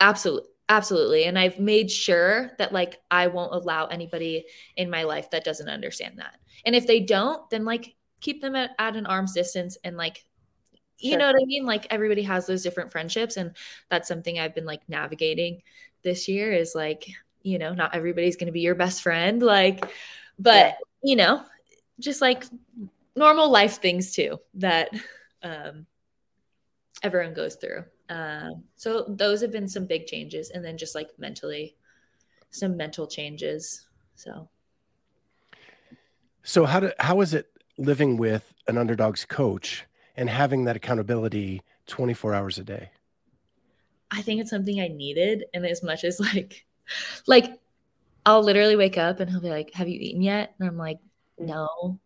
absolutely 0.00 0.50
Absolutely. 0.68 1.24
And 1.24 1.38
I've 1.38 1.58
made 1.58 1.90
sure 1.90 2.52
that 2.58 2.72
like 2.72 2.98
I 3.10 3.26
won't 3.26 3.52
allow 3.52 3.84
anybody 3.84 4.46
in 4.76 4.88
my 4.88 5.02
life 5.02 5.30
that 5.30 5.44
doesn't 5.44 5.68
understand 5.68 6.18
that. 6.18 6.36
And 6.64 6.74
if 6.74 6.86
they 6.86 7.00
don't, 7.00 7.48
then 7.50 7.66
like 7.66 7.94
keep 8.24 8.40
them 8.40 8.56
at, 8.56 8.70
at 8.78 8.96
an 8.96 9.06
arm's 9.06 9.32
distance 9.32 9.76
and 9.84 9.96
like 9.96 10.24
you 10.98 11.10
sure. 11.10 11.18
know 11.18 11.26
what 11.26 11.36
I 11.36 11.44
mean? 11.44 11.66
Like 11.66 11.86
everybody 11.90 12.22
has 12.22 12.46
those 12.46 12.62
different 12.62 12.90
friendships 12.90 13.36
and 13.36 13.52
that's 13.90 14.08
something 14.08 14.38
I've 14.38 14.54
been 14.54 14.64
like 14.64 14.88
navigating 14.88 15.60
this 16.02 16.28
year 16.28 16.52
is 16.52 16.74
like, 16.74 17.06
you 17.42 17.58
know, 17.58 17.74
not 17.74 17.94
everybody's 17.94 18.36
going 18.36 18.46
to 18.46 18.52
be 18.52 18.60
your 18.60 18.74
best 18.74 19.02
friend 19.02 19.42
like 19.42 19.84
but 20.38 20.66
yeah. 20.66 20.72
you 21.02 21.16
know, 21.16 21.44
just 22.00 22.20
like 22.20 22.44
normal 23.14 23.50
life 23.50 23.80
things 23.80 24.12
too 24.12 24.40
that 24.54 24.90
um 25.42 25.86
everyone 27.02 27.34
goes 27.34 27.56
through. 27.56 27.84
Um, 28.08 28.64
so 28.76 29.04
those 29.08 29.40
have 29.42 29.52
been 29.52 29.68
some 29.68 29.86
big 29.86 30.06
changes, 30.06 30.50
and 30.50 30.64
then 30.64 30.76
just 30.76 30.94
like 30.94 31.10
mentally, 31.18 31.76
some 32.50 32.76
mental 32.76 33.06
changes. 33.06 33.86
So, 34.14 34.48
so 36.42 36.64
how 36.64 36.80
do 36.80 36.92
how 36.98 37.20
is 37.20 37.34
it 37.34 37.48
living 37.78 38.16
with 38.16 38.54
an 38.66 38.78
underdog's 38.78 39.24
coach 39.24 39.84
and 40.16 40.30
having 40.30 40.64
that 40.64 40.76
accountability 40.76 41.62
twenty 41.86 42.14
four 42.14 42.34
hours 42.34 42.58
a 42.58 42.64
day? 42.64 42.90
I 44.10 44.22
think 44.22 44.40
it's 44.40 44.50
something 44.50 44.80
I 44.80 44.88
needed, 44.88 45.44
and 45.54 45.66
as 45.66 45.82
much 45.82 46.04
as 46.04 46.20
like, 46.20 46.64
like 47.26 47.58
I'll 48.26 48.42
literally 48.42 48.76
wake 48.76 48.98
up 48.98 49.20
and 49.20 49.30
he'll 49.30 49.40
be 49.40 49.50
like, 49.50 49.72
"Have 49.74 49.88
you 49.88 49.98
eaten 50.00 50.22
yet?" 50.22 50.54
And 50.58 50.68
I'm 50.68 50.78
like, 50.78 50.98
"No," 51.38 51.98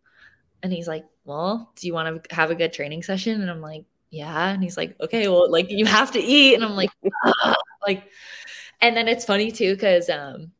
and 0.63 0.73
he's 0.73 0.87
like, 0.87 1.05
"Well, 1.25 1.71
do 1.75 1.87
you 1.87 1.93
want 1.93 2.23
to 2.23 2.35
have 2.35 2.51
a 2.51 2.55
good 2.55 2.73
training 2.73 3.03
session?" 3.03 3.41
And 3.41 3.49
I'm 3.49 3.61
like, 3.61 3.85
yeah 4.11 4.49
and 4.49 4.63
he's 4.63 4.77
like 4.77 4.95
okay 4.99 5.27
well 5.27 5.49
like 5.51 5.69
you 5.69 5.85
have 5.85 6.11
to 6.11 6.19
eat 6.19 6.55
and 6.55 6.63
i'm 6.63 6.75
like 6.75 6.89
like 7.87 8.03
and 8.81 8.95
then 8.97 9.07
it's 9.07 9.25
funny 9.25 9.51
too 9.51 9.73
because 9.73 10.09
um 10.09 10.51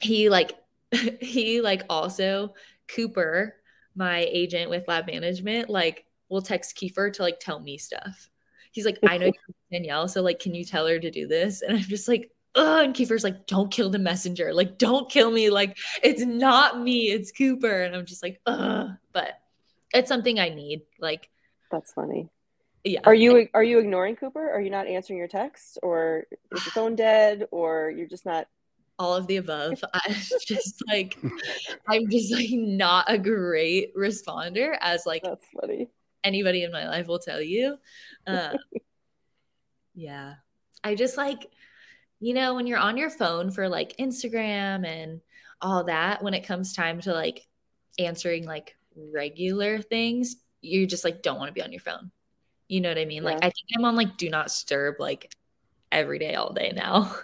he 0.00 0.28
like 0.28 0.52
he 1.20 1.60
like 1.60 1.82
also 1.90 2.54
cooper 2.88 3.54
my 3.96 4.20
agent 4.30 4.70
with 4.70 4.86
lab 4.88 5.06
management 5.06 5.68
like 5.68 6.04
will 6.28 6.42
text 6.42 6.76
kiefer 6.76 7.12
to 7.12 7.22
like 7.22 7.40
tell 7.40 7.60
me 7.60 7.78
stuff 7.78 8.30
he's 8.72 8.84
like 8.84 8.98
i 9.06 9.18
know 9.18 9.32
danielle 9.72 10.08
so 10.08 10.22
like 10.22 10.38
can 10.38 10.54
you 10.54 10.64
tell 10.64 10.86
her 10.86 10.98
to 10.98 11.10
do 11.10 11.26
this 11.26 11.62
and 11.62 11.76
i'm 11.76 11.82
just 11.84 12.08
like 12.08 12.30
Ugh, 12.58 12.86
and 12.86 12.94
Kiefer's 12.94 13.22
like, 13.22 13.46
don't 13.46 13.70
kill 13.70 13.90
the 13.90 13.98
messenger. 13.98 14.54
Like, 14.54 14.78
don't 14.78 15.10
kill 15.10 15.30
me. 15.30 15.50
Like, 15.50 15.76
it's 16.02 16.22
not 16.22 16.80
me, 16.80 17.10
it's 17.10 17.30
Cooper. 17.30 17.82
And 17.82 17.94
I'm 17.94 18.06
just 18.06 18.22
like, 18.22 18.40
ugh. 18.46 18.92
But 19.12 19.38
it's 19.92 20.08
something 20.08 20.40
I 20.40 20.48
need. 20.48 20.80
Like, 20.98 21.28
that's 21.70 21.92
funny 21.92 22.30
yeah 22.86 23.00
are 23.04 23.14
you 23.14 23.48
are 23.52 23.64
you 23.64 23.78
ignoring 23.78 24.14
cooper 24.14 24.50
are 24.50 24.60
you 24.60 24.70
not 24.70 24.86
answering 24.86 25.18
your 25.18 25.28
texts 25.28 25.76
or 25.82 26.24
is 26.52 26.64
your 26.64 26.72
phone 26.72 26.94
dead 26.94 27.46
or 27.50 27.90
you're 27.90 28.06
just 28.06 28.24
not 28.24 28.46
all 28.98 29.14
of 29.14 29.26
the 29.26 29.36
above 29.36 29.82
I'm 29.94 30.14
just 30.46 30.82
like 30.88 31.18
i'm 31.88 32.08
just 32.08 32.32
like 32.32 32.50
not 32.50 33.04
a 33.08 33.18
great 33.18 33.94
responder 33.94 34.76
as 34.80 35.04
like 35.04 35.22
that's 35.22 35.44
funny. 35.60 35.88
anybody 36.24 36.62
in 36.62 36.72
my 36.72 36.88
life 36.88 37.06
will 37.06 37.18
tell 37.18 37.40
you. 37.40 37.76
Uh, 38.26 38.54
yeah. 39.94 40.34
I 40.82 40.94
just 40.94 41.16
like 41.16 41.50
you 42.20 42.32
know 42.32 42.54
when 42.54 42.66
you're 42.66 42.78
on 42.78 42.96
your 42.96 43.10
phone 43.10 43.50
for 43.50 43.68
like 43.68 43.96
instagram 43.98 44.86
and 44.86 45.20
all 45.60 45.84
that 45.84 46.22
when 46.22 46.34
it 46.34 46.46
comes 46.46 46.72
time 46.72 47.00
to 47.02 47.12
like 47.12 47.46
answering 47.98 48.46
like 48.46 48.76
regular 48.94 49.80
things 49.80 50.36
you 50.66 50.86
just 50.86 51.04
like 51.04 51.22
don't 51.22 51.38
want 51.38 51.48
to 51.48 51.52
be 51.52 51.62
on 51.62 51.72
your 51.72 51.80
phone. 51.80 52.10
You 52.68 52.80
know 52.80 52.88
what 52.88 52.98
I 52.98 53.04
mean? 53.04 53.22
Yeah. 53.22 53.30
Like 53.30 53.38
I 53.38 53.50
think 53.50 53.68
I'm 53.76 53.84
on 53.84 53.96
like 53.96 54.16
do 54.16 54.28
not 54.28 54.46
disturb 54.46 54.96
like 54.98 55.32
every 55.92 56.18
day, 56.18 56.34
all 56.34 56.52
day 56.52 56.72
now, 56.74 57.14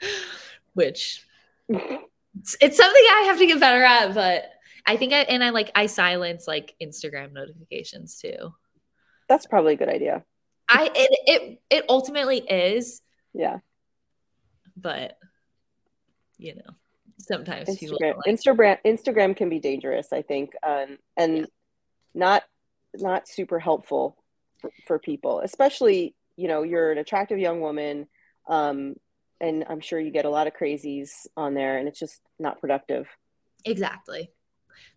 which 0.74 1.24
it's, 1.68 2.56
it's 2.60 2.76
something 2.76 3.02
I 3.10 3.24
have 3.26 3.38
to 3.38 3.46
get 3.46 3.60
better 3.60 3.82
at. 3.82 4.14
But 4.14 4.50
I 4.86 4.96
think 4.96 5.12
I 5.12 5.20
and 5.20 5.42
I 5.42 5.50
like 5.50 5.70
I 5.74 5.86
silence 5.86 6.46
like 6.46 6.74
Instagram 6.82 7.32
notifications 7.32 8.18
too. 8.18 8.54
That's 9.28 9.46
probably 9.46 9.74
a 9.74 9.76
good 9.76 9.88
idea. 9.88 10.24
I 10.68 10.90
it 10.94 11.18
it 11.26 11.60
it 11.70 11.84
ultimately 11.88 12.38
is. 12.38 13.00
Yeah. 13.32 13.58
But 14.76 15.18
you 16.38 16.56
know, 16.56 16.74
sometimes 17.18 17.68
Instagram 17.68 18.16
like- 18.16 18.26
Instagram 18.26 18.78
Instagram 18.84 19.36
can 19.36 19.48
be 19.48 19.60
dangerous, 19.60 20.12
I 20.12 20.22
think. 20.22 20.54
Um 20.62 20.98
and 21.16 21.36
yeah. 21.38 21.44
not 22.14 22.42
not 22.94 23.28
super 23.28 23.58
helpful 23.58 24.16
for, 24.86 24.98
people, 24.98 25.40
especially, 25.40 26.14
you 26.36 26.48
know, 26.48 26.62
you're 26.62 26.92
an 26.92 26.98
attractive 26.98 27.38
young 27.38 27.60
woman. 27.60 28.06
Um, 28.48 28.94
and 29.42 29.64
I'm 29.68 29.80
sure 29.80 30.00
you 30.00 30.10
get 30.10 30.24
a 30.24 30.30
lot 30.30 30.46
of 30.46 30.54
crazies 30.54 31.10
on 31.36 31.52
there 31.52 31.76
and 31.76 31.88
it's 31.88 31.98
just 31.98 32.20
not 32.38 32.60
productive. 32.60 33.08
Exactly. 33.64 34.30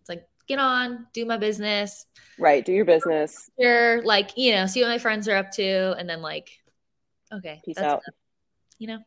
It's 0.00 0.08
like, 0.08 0.26
get 0.46 0.60
on, 0.60 1.08
do 1.12 1.26
my 1.26 1.36
business. 1.36 2.06
Right. 2.38 2.64
Do 2.64 2.72
your 2.72 2.84
business. 2.84 3.50
You're 3.58 4.02
like, 4.02 4.38
you 4.38 4.52
know, 4.52 4.66
see 4.66 4.80
what 4.80 4.88
my 4.88 4.98
friends 4.98 5.28
are 5.28 5.36
up 5.36 5.50
to. 5.52 5.94
And 5.98 6.08
then 6.08 6.22
like, 6.22 6.50
okay. 7.32 7.60
Peace 7.64 7.76
out. 7.76 7.84
Enough, 7.84 8.02
you 8.78 8.86
know? 8.86 8.98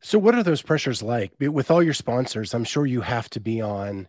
So 0.00 0.20
what 0.20 0.36
are 0.36 0.44
those 0.44 0.62
pressures 0.62 1.02
like 1.02 1.32
with 1.40 1.70
all 1.70 1.82
your 1.82 1.94
sponsors? 1.94 2.54
I'm 2.54 2.64
sure 2.64 2.86
you 2.86 3.00
have 3.00 3.28
to 3.30 3.40
be 3.40 3.60
on 3.60 4.06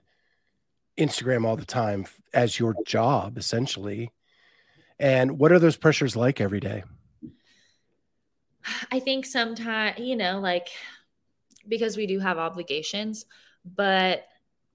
Instagram 0.95 1.45
all 1.45 1.55
the 1.55 1.65
time 1.65 2.05
as 2.33 2.59
your 2.59 2.75
job 2.85 3.37
essentially. 3.37 4.11
And 4.99 5.39
what 5.39 5.51
are 5.51 5.59
those 5.59 5.77
pressures 5.77 6.15
like 6.15 6.39
every 6.39 6.59
day? 6.59 6.83
I 8.91 8.99
think 8.99 9.25
sometimes, 9.25 9.99
you 9.99 10.15
know, 10.15 10.39
like 10.39 10.69
because 11.67 11.97
we 11.97 12.07
do 12.07 12.19
have 12.19 12.37
obligations, 12.37 13.25
but 13.63 14.25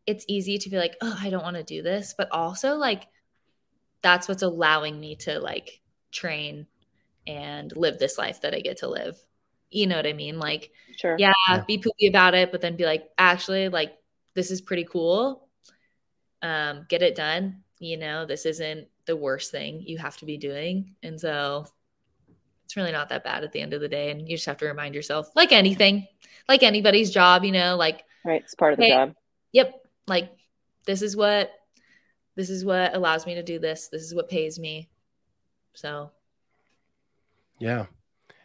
it's 0.07 0.25
easy 0.29 0.59
to 0.59 0.71
be 0.71 0.77
like, 0.77 0.97
oh, 1.01 1.17
I 1.21 1.31
don't 1.31 1.43
want 1.43 1.57
to 1.57 1.63
do 1.63 1.83
this. 1.83 2.15
But 2.17 2.29
also, 2.31 2.77
like, 2.77 3.09
that's 4.03 4.29
what's 4.29 4.43
allowing 4.43 5.01
me 5.01 5.17
to 5.17 5.41
like 5.41 5.81
train 6.13 6.67
and 7.27 7.75
live 7.77 7.99
this 7.99 8.19
life 8.19 8.43
that 8.43 8.55
I 8.55 8.61
get 8.61 8.79
to 8.79 8.89
live. 8.89 9.17
You 9.71 9.87
know 9.87 9.97
what 9.97 10.07
I 10.07 10.13
mean? 10.13 10.39
Like, 10.39 10.71
sure. 10.97 11.17
Yeah, 11.19 11.33
yeah. 11.49 11.65
be 11.67 11.79
poopy 11.79 12.07
about 12.07 12.35
it, 12.35 12.53
but 12.53 12.61
then 12.61 12.77
be 12.77 12.85
like, 12.85 13.09
actually, 13.19 13.69
like, 13.69 13.97
this 14.35 14.51
is 14.51 14.61
pretty 14.61 14.85
cool. 14.85 15.49
Um, 16.43 16.87
get 16.89 17.03
it 17.03 17.15
done. 17.15 17.63
You 17.79 17.97
know, 17.97 18.27
this 18.27 18.47
isn't 18.47 18.89
the 19.07 19.17
worst 19.17 19.51
thing 19.51 19.83
you 19.85 19.99
have 19.99 20.17
to 20.19 20.27
be 20.27 20.37
doing. 20.37 20.95
And 21.03 21.21
so 21.21 21.67
it's 22.75 22.77
really 22.77 22.91
not 22.91 23.09
that 23.11 23.23
bad 23.23 23.45
at 23.45 23.53
the 23.53 23.61
end 23.61 23.73
of 23.73 23.81
the 23.81 23.89
day. 23.89 24.11
And 24.11 24.29
you 24.29 24.37
just 24.37 24.47
have 24.47 24.57
to 24.57 24.67
remind 24.67 24.97
yourself, 24.97 25.31
like 25.37 25.53
anything, 25.53 26.09
like 26.49 26.65
anybody's 26.65 27.13
job, 27.13 27.45
you 27.45 27.53
know, 27.53 27.77
like 27.77 28.03
right, 28.25 28.43
it's 28.43 28.57
part 28.57 28.73
of 28.73 28.81
the 28.81 28.89
job. 28.89 29.15
Yep. 29.53 29.81
Like 30.09 30.33
this 30.85 31.01
is 31.01 31.17
what 31.17 31.53
this 32.35 32.51
is 32.51 32.65
what 32.65 32.97
allows 32.97 33.27
me 33.27 33.37
to 33.37 33.45
do 33.45 33.61
this. 33.61 33.87
This 33.93 34.03
is 34.03 34.13
what 34.13 34.29
pays 34.29 34.59
me. 34.59 34.89
So 35.75 36.11
yeah. 37.61 37.87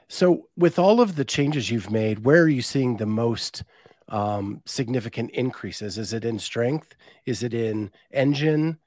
So 0.10 0.48
with 0.56 0.78
all 0.78 1.02
of 1.02 1.16
the 1.16 1.26
changes 1.26 1.72
you've 1.72 1.90
made, 1.90 2.24
where 2.24 2.44
are 2.44 2.48
you 2.48 2.62
seeing 2.62 2.98
the 2.98 3.08
most 3.08 3.64
um, 4.10 4.62
significant 4.68 5.32
increases? 5.32 5.98
Is 5.98 6.14
it 6.14 6.24
in 6.24 6.38
strength? 6.38 6.96
Is 7.26 7.42
it 7.42 7.56
in 7.56 7.90
engine? 8.12 8.78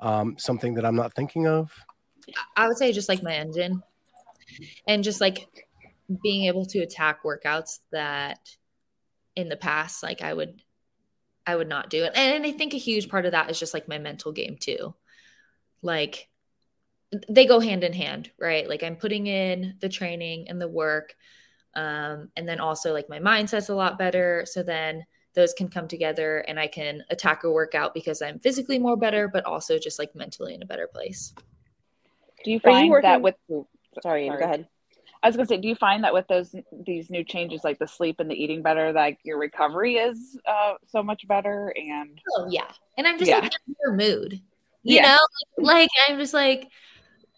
um, 0.00 0.36
something 0.38 0.74
that 0.74 0.84
I'm 0.84 0.96
not 0.96 1.14
thinking 1.14 1.46
of? 1.46 1.72
I 2.56 2.66
would 2.66 2.76
say 2.76 2.92
just 2.92 3.08
like 3.08 3.22
my 3.22 3.34
engine 3.34 3.82
and 4.86 5.04
just 5.04 5.20
like 5.20 5.46
being 6.22 6.44
able 6.44 6.66
to 6.66 6.80
attack 6.80 7.22
workouts 7.22 7.80
that 7.92 8.50
in 9.36 9.48
the 9.48 9.56
past, 9.56 10.02
like 10.02 10.22
I 10.22 10.32
would, 10.32 10.62
I 11.46 11.56
would 11.56 11.68
not 11.68 11.90
do 11.90 12.04
it. 12.04 12.12
And 12.14 12.44
I 12.44 12.52
think 12.52 12.74
a 12.74 12.78
huge 12.78 13.08
part 13.08 13.26
of 13.26 13.32
that 13.32 13.50
is 13.50 13.58
just 13.58 13.74
like 13.74 13.88
my 13.88 13.98
mental 13.98 14.32
game 14.32 14.56
too. 14.58 14.94
Like 15.82 16.28
they 17.28 17.46
go 17.46 17.60
hand 17.60 17.84
in 17.84 17.92
hand, 17.92 18.30
right? 18.38 18.68
Like 18.68 18.82
I'm 18.82 18.96
putting 18.96 19.26
in 19.26 19.76
the 19.80 19.88
training 19.88 20.48
and 20.48 20.60
the 20.60 20.68
work. 20.68 21.14
Um, 21.74 22.30
and 22.36 22.48
then 22.48 22.60
also 22.60 22.92
like 22.92 23.08
my 23.08 23.20
mindset's 23.20 23.68
a 23.68 23.74
lot 23.74 23.98
better. 23.98 24.44
So 24.46 24.62
then 24.62 25.04
those 25.34 25.52
can 25.52 25.68
come 25.68 25.86
together 25.86 26.38
and 26.48 26.58
I 26.58 26.66
can 26.66 27.04
attack 27.10 27.44
a 27.44 27.50
workout 27.50 27.94
because 27.94 28.20
I'm 28.20 28.40
physically 28.40 28.78
more 28.78 28.96
better, 28.96 29.28
but 29.28 29.44
also 29.44 29.78
just 29.78 29.98
like 29.98 30.14
mentally 30.14 30.54
in 30.54 30.62
a 30.62 30.66
better 30.66 30.88
place. 30.88 31.32
Do 32.44 32.50
you 32.50 32.60
find 32.60 32.88
you 32.88 33.00
that 33.02 33.22
with 33.22 33.36
sorry, 34.02 34.26
sorry, 34.26 34.38
go 34.38 34.44
ahead. 34.44 34.68
I 35.22 35.28
was 35.28 35.36
gonna 35.36 35.46
say, 35.46 35.58
do 35.58 35.68
you 35.68 35.74
find 35.74 36.04
that 36.04 36.14
with 36.14 36.26
those 36.28 36.54
these 36.86 37.10
new 37.10 37.24
changes, 37.24 37.62
like 37.62 37.78
the 37.78 37.86
sleep 37.86 38.20
and 38.20 38.30
the 38.30 38.34
eating 38.34 38.62
better, 38.62 38.92
like 38.92 39.18
your 39.22 39.38
recovery 39.38 39.96
is 39.96 40.38
uh, 40.46 40.74
so 40.86 41.02
much 41.02 41.26
better? 41.28 41.74
And 41.76 42.20
oh 42.36 42.48
yeah, 42.50 42.70
and 42.96 43.06
I'm 43.06 43.18
just 43.18 43.30
yeah. 43.30 43.38
like 43.38 43.52
in 43.68 43.76
your 43.84 43.94
mood, 43.94 44.40
you 44.82 44.96
yeah. 44.96 45.16
know, 45.16 45.18
like 45.58 45.90
I'm 46.08 46.18
just 46.18 46.34
like 46.34 46.68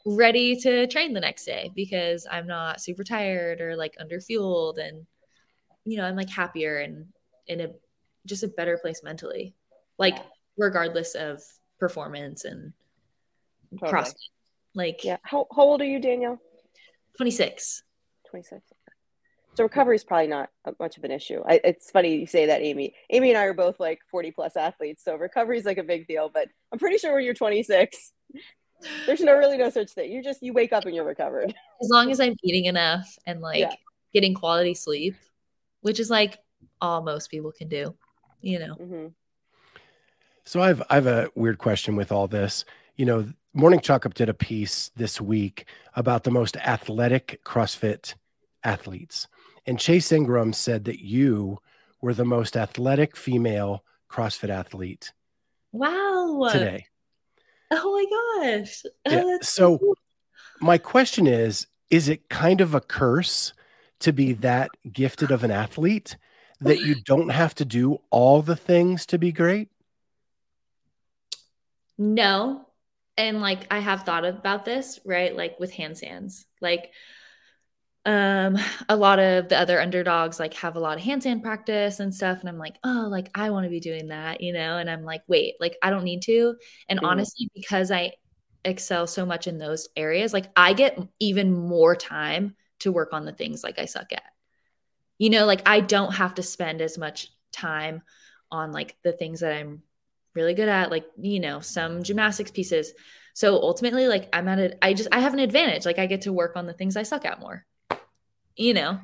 ready 0.04 0.57
to 0.57 0.87
train 0.87 1.12
the 1.12 1.21
next 1.21 1.45
day 1.45 1.71
because 1.75 2.26
I'm 2.31 2.47
not 2.47 2.81
super 2.81 3.04
tired 3.04 3.61
or 3.61 3.76
like 3.76 3.95
under 3.99 4.21
fueled, 4.21 4.78
and 4.78 5.07
you 5.85 5.97
know 5.97 6.04
I'm 6.04 6.16
like 6.16 6.31
happier 6.31 6.78
and 6.78 7.07
in 7.49 7.61
a 7.61 7.69
just 8.26 8.45
a 8.45 8.49
better 8.49 8.78
place 8.78 9.02
mentally, 9.02 9.54
like 9.99 10.16
regardless 10.57 11.16
of 11.16 11.42
performance 11.81 12.45
and 12.45 12.73
totally. 13.81 14.12
Like, 14.75 15.04
yeah. 15.04 15.19
How, 15.23 15.47
how 15.54 15.62
old 15.62 15.83
are 15.83 15.87
you, 15.87 16.00
Danielle? 16.00 16.40
26. 17.16 17.83
26. 18.31 18.62
So 19.54 19.64
recovery 19.64 19.97
is 19.97 20.04
probably 20.04 20.28
not 20.28 20.49
much 20.81 20.97
of 20.97 21.04
an 21.04 21.11
issue. 21.11 21.42
I, 21.47 21.61
it's 21.62 21.90
funny 21.90 22.16
you 22.16 22.26
say 22.26 22.47
that, 22.47 22.62
Amy. 22.62 22.95
Amy 23.11 23.31
and 23.31 23.38
I 23.38 23.45
are 23.45 23.54
both 23.54 23.78
like 23.78 24.00
40 24.11 24.31
plus 24.31 24.57
athletes, 24.57 25.04
so 25.04 25.14
recovery 25.16 25.59
is 25.59 25.66
like 25.66 25.76
a 25.76 25.83
big 25.83 26.07
deal. 26.07 26.31
But 26.33 26.49
I'm 26.73 26.78
pretty 26.78 26.97
sure 26.97 27.14
when 27.14 27.25
you're 27.25 27.35
26, 27.35 28.12
there's 29.07 29.21
no 29.21 29.37
really 29.37 29.59
no 29.59 29.69
such 29.69 29.90
thing. 29.90 30.11
You 30.11 30.23
just 30.23 30.42
you 30.42 30.54
wake 30.54 30.73
up 30.73 30.87
and 30.87 30.95
you're 30.95 31.04
recovered. 31.04 31.54
As 31.83 31.88
long 31.90 32.11
as 32.11 32.19
I'm 32.19 32.35
eating 32.42 32.64
enough 32.64 33.07
and 33.26 33.40
like 33.40 33.61
yeah. 33.61 33.75
getting 34.14 34.35
quality 34.35 34.75
sleep, 34.75 35.16
which 35.83 36.00
is 36.00 36.09
like 36.09 36.38
all 36.81 37.02
most 37.02 37.31
people 37.31 37.52
can 37.52 37.69
do, 37.69 37.95
you 38.40 38.59
know. 38.59 38.75
Mm-hmm. 38.76 39.07
So 40.45 40.62
I've 40.62 40.83
I 40.88 40.95
have 40.95 41.07
a 41.07 41.28
weird 41.35 41.59
question 41.59 41.95
with 41.95 42.11
all 42.11 42.26
this. 42.26 42.64
You 42.97 43.07
know, 43.07 43.28
Morning 43.54 43.80
Chalk 43.80 44.06
Up 44.06 44.14
did 44.14 44.30
a 44.30 44.35
piece 44.35 44.90
this 44.97 45.21
week 45.21 45.66
about 45.94 46.25
the 46.25 46.30
most 46.30 46.56
athletic 46.56 47.44
CrossFit 47.44 48.14
athletes. 48.64 49.28
And 49.66 49.78
Chase 49.78 50.11
Ingraham 50.11 50.54
said 50.54 50.87
that 50.87 51.04
you 51.04 51.59
were 52.00 52.14
the 52.14 52.25
most 52.25 52.56
athletic 52.56 53.14
female 53.14 53.85
CrossFit 54.11 54.49
athlete. 54.49 55.12
Wow. 55.71 56.49
Today. 56.50 56.87
Oh 57.71 57.92
my 57.92 58.54
gosh. 58.56 58.85
Yeah. 59.06 59.37
so, 59.42 59.76
cool. 59.76 59.99
my 60.59 60.78
question 60.78 61.26
is 61.26 61.66
is 61.90 62.09
it 62.09 62.30
kind 62.30 62.62
of 62.62 62.75
a 62.75 62.80
curse 62.80 63.52
to 64.00 64.14
be 64.14 64.32
that 64.32 64.71
gifted 64.90 65.30
of 65.30 65.44
an 65.44 65.50
athlete 65.50 66.16
that 66.62 66.80
you 66.80 66.94
don't 67.04 67.28
have 67.28 67.54
to 67.56 67.66
do 67.66 68.00
all 68.09 68.40
the 68.40 68.56
things 68.56 69.04
to 69.06 69.18
be 69.18 69.30
great? 69.30 69.68
No. 71.99 72.66
And 73.23 73.41
like 73.41 73.67
I 73.71 73.79
have 73.79 74.02
thought 74.02 74.25
about 74.25 74.64
this, 74.64 74.99
right? 75.05 75.35
Like 75.35 75.61
with 75.61 75.73
handstands. 75.73 76.45
Like 76.61 76.91
um 78.05 78.59
a 78.88 78.97
lot 78.97 79.21
of 79.21 79.49
the 79.49 79.57
other 79.57 79.81
underdogs 79.81 80.41
like 80.41 80.55
have 80.55 80.75
a 80.75 80.81
lot 80.81 80.99
of 80.99 81.05
handstand 81.05 81.41
practice 81.41 82.00
and 82.00 82.12
stuff 82.12 82.41
and 82.41 82.49
i'm 82.49 82.59
like 82.59 82.75
oh 82.83 83.07
like 83.09 83.31
i 83.37 83.50
want 83.50 83.62
to 83.62 83.71
be 83.71 83.79
doing 83.79 84.09
that 84.09 84.41
you 84.41 84.52
know 84.52 84.79
and 84.79 84.91
i'm 84.91 85.05
like 85.05 85.23
wait 85.29 85.55
like 85.61 85.76
i 85.85 85.91
don't 85.91 86.02
need 86.02 86.21
to 86.21 86.57
and 86.88 86.99
mm-hmm. 86.99 87.07
honestly 87.07 87.49
because 87.55 87.93
i 87.93 88.11
excel 88.64 89.07
so 89.07 89.25
much 89.25 89.47
in 89.47 89.57
those 89.57 89.88
areas 89.97 90.33
like 90.33 90.47
i 90.57 90.73
get 90.73 90.99
even 91.21 91.52
more 91.52 91.95
time 91.95 92.57
to 92.81 92.91
work 92.91 93.12
on 93.12 93.25
the 93.25 93.33
things 93.33 93.62
like 93.62 93.79
i 93.79 93.85
suck 93.85 94.12
at 94.12 94.25
you 95.19 95.31
know 95.31 95.47
like 95.47 95.62
i 95.64 95.79
don't 95.79 96.14
have 96.14 96.35
to 96.35 96.43
spend 96.43 96.81
as 96.81 96.99
much 96.99 97.29
time 97.52 98.02
on 98.50 98.73
like 98.73 98.97
the 99.05 99.12
things 99.12 99.38
that 99.41 99.52
i'm 99.52 99.81
really 100.35 100.55
good 100.55 100.69
at 100.69 100.91
like 100.91 101.07
you 101.19 101.41
know 101.41 101.61
some 101.61 102.03
gymnastics 102.03 102.51
pieces 102.51 102.93
so 103.35 103.55
ultimately 103.55 104.07
like 104.07 104.29
i'm 104.33 104.49
at 104.49 104.59
it 104.59 104.79
i 104.83 104.93
just 104.95 105.09
i 105.12 105.21
have 105.21 105.33
an 105.35 105.41
advantage 105.41 105.85
like 105.85 105.99
i 105.99 106.07
get 106.07 106.23
to 106.23 106.33
work 106.33 106.57
on 106.57 106.67
the 106.67 106.73
things 106.73 106.97
i 106.97 107.03
suck 107.03 107.25
at 107.25 107.41
more 107.41 107.67
you 108.57 108.75
know. 108.75 109.01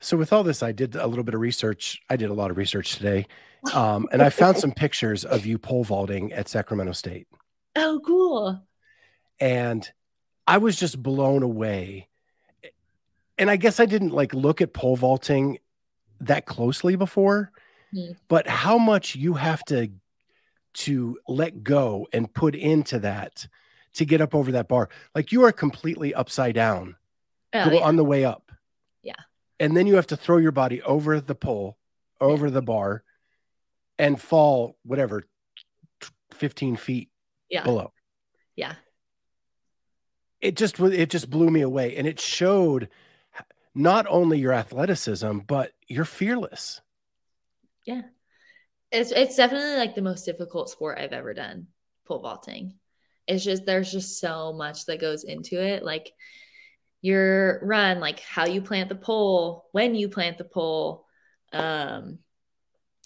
So 0.00 0.16
with 0.16 0.32
all 0.32 0.44
this, 0.44 0.62
I 0.62 0.72
did 0.72 0.96
a 0.96 1.06
little 1.06 1.24
bit 1.24 1.34
of 1.34 1.40
research. 1.40 2.02
I 2.10 2.16
did 2.16 2.30
a 2.30 2.34
lot 2.34 2.50
of 2.50 2.56
research 2.56 2.96
today, 2.96 3.26
um, 3.72 4.06
and 4.12 4.20
I 4.20 4.28
found 4.28 4.58
some 4.58 4.72
pictures 4.72 5.24
of 5.24 5.46
you 5.46 5.58
pole 5.58 5.84
vaulting 5.84 6.32
at 6.32 6.48
Sacramento 6.48 6.92
State. 6.92 7.26
Oh, 7.74 8.00
cool! 8.04 8.62
And 9.40 9.90
I 10.46 10.58
was 10.58 10.76
just 10.76 11.02
blown 11.02 11.42
away. 11.42 12.08
And 13.38 13.50
I 13.50 13.56
guess 13.56 13.80
I 13.80 13.86
didn't 13.86 14.10
like 14.10 14.32
look 14.34 14.60
at 14.60 14.74
pole 14.74 14.96
vaulting 14.96 15.58
that 16.20 16.46
closely 16.46 16.96
before, 16.96 17.50
hmm. 17.94 18.12
but 18.28 18.46
how 18.46 18.78
much 18.78 19.14
you 19.14 19.34
have 19.34 19.64
to 19.66 19.88
to 20.74 21.18
let 21.28 21.62
go 21.62 22.06
and 22.12 22.32
put 22.34 22.54
into 22.54 22.98
that 22.98 23.46
to 23.94 24.04
get 24.04 24.20
up 24.20 24.34
over 24.34 24.52
that 24.52 24.68
bar. 24.68 24.88
Like 25.14 25.32
you 25.32 25.44
are 25.44 25.52
completely 25.52 26.12
upside 26.12 26.54
down 26.54 26.96
oh, 27.52 27.70
go 27.70 27.76
yeah. 27.76 27.84
on 27.84 27.96
the 27.96 28.04
way 28.04 28.24
up. 28.24 28.50
Yeah. 29.02 29.14
And 29.58 29.76
then 29.76 29.86
you 29.86 29.94
have 29.94 30.08
to 30.08 30.16
throw 30.16 30.36
your 30.36 30.52
body 30.52 30.82
over 30.82 31.20
the 31.20 31.34
pole, 31.34 31.78
over 32.20 32.46
yeah. 32.46 32.52
the 32.52 32.62
bar, 32.62 33.04
and 33.98 34.20
fall 34.20 34.76
whatever 34.84 35.24
15 36.32 36.76
feet 36.76 37.08
yeah. 37.48 37.62
below. 37.62 37.92
Yeah. 38.56 38.74
It 40.40 40.56
just 40.56 40.78
it 40.78 41.08
just 41.08 41.30
blew 41.30 41.48
me 41.48 41.62
away. 41.62 41.96
And 41.96 42.06
it 42.06 42.20
showed 42.20 42.88
not 43.74 44.06
only 44.08 44.38
your 44.38 44.52
athleticism, 44.52 45.38
but 45.46 45.72
you're 45.88 46.04
fearless. 46.04 46.82
Yeah. 47.84 48.02
It's 48.90 49.10
it's 49.10 49.36
definitely 49.36 49.76
like 49.76 49.94
the 49.94 50.02
most 50.02 50.24
difficult 50.24 50.70
sport 50.70 50.98
I've 50.98 51.12
ever 51.12 51.34
done, 51.34 51.66
pole 52.06 52.20
vaulting. 52.20 52.74
It's 53.26 53.44
just 53.44 53.66
there's 53.66 53.90
just 53.90 54.20
so 54.20 54.52
much 54.52 54.86
that 54.86 55.00
goes 55.00 55.24
into 55.24 55.60
it. 55.60 55.82
Like 55.82 56.12
your 57.00 57.60
run, 57.64 58.00
like 58.00 58.20
how 58.20 58.46
you 58.46 58.62
plant 58.62 58.88
the 58.88 58.94
pole, 58.94 59.66
when 59.72 59.94
you 59.94 60.08
plant 60.08 60.38
the 60.38 60.44
pole. 60.44 61.06
Um, 61.52 62.18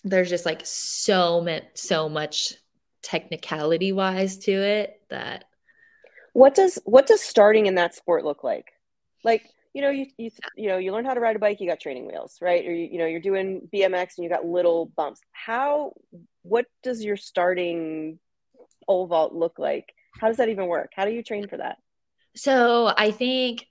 there's 0.04 0.28
just 0.28 0.46
like 0.46 0.62
so 0.64 1.40
much, 1.40 1.64
so 1.74 2.08
much 2.08 2.54
technicality 3.02 3.92
wise 3.92 4.38
to 4.38 4.52
it 4.52 5.00
that. 5.10 5.44
What 6.34 6.54
does 6.54 6.78
what 6.84 7.06
does 7.06 7.22
starting 7.22 7.66
in 7.66 7.76
that 7.76 7.94
sport 7.94 8.24
look 8.24 8.44
like? 8.44 8.72
Like 9.24 9.48
you 9.74 9.82
know 9.82 9.90
you 9.90 10.06
you 10.16 10.30
you 10.56 10.68
know 10.68 10.78
you 10.78 10.92
learn 10.92 11.04
how 11.04 11.14
to 11.14 11.20
ride 11.20 11.36
a 11.36 11.38
bike, 11.38 11.60
you 11.60 11.68
got 11.68 11.80
training 11.80 12.06
wheels, 12.06 12.38
right? 12.40 12.66
Or 12.66 12.72
you, 12.72 12.88
you 12.92 12.98
know 12.98 13.06
you're 13.06 13.20
doing 13.20 13.68
BMX 13.72 14.16
and 14.16 14.24
you 14.24 14.28
got 14.28 14.44
little 14.44 14.86
bumps. 14.96 15.20
How 15.32 15.92
what 16.42 16.66
does 16.82 17.04
your 17.04 17.16
starting 17.16 18.18
pole 18.86 19.06
vault 19.06 19.34
look 19.34 19.58
like? 19.58 19.92
How 20.18 20.28
does 20.28 20.38
that 20.38 20.48
even 20.48 20.66
work? 20.66 20.92
How 20.94 21.04
do 21.04 21.12
you 21.12 21.22
train 21.22 21.46
for 21.48 21.58
that? 21.58 21.78
So 22.34 22.92
I 22.96 23.10
think 23.10 23.66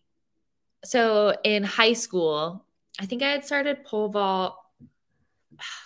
so 0.85 1.35
in 1.43 1.63
high 1.63 1.93
school, 1.93 2.65
I 2.99 3.05
think 3.05 3.23
I 3.23 3.29
had 3.29 3.45
started 3.45 3.83
pole 3.83 4.09
vault 4.09 4.55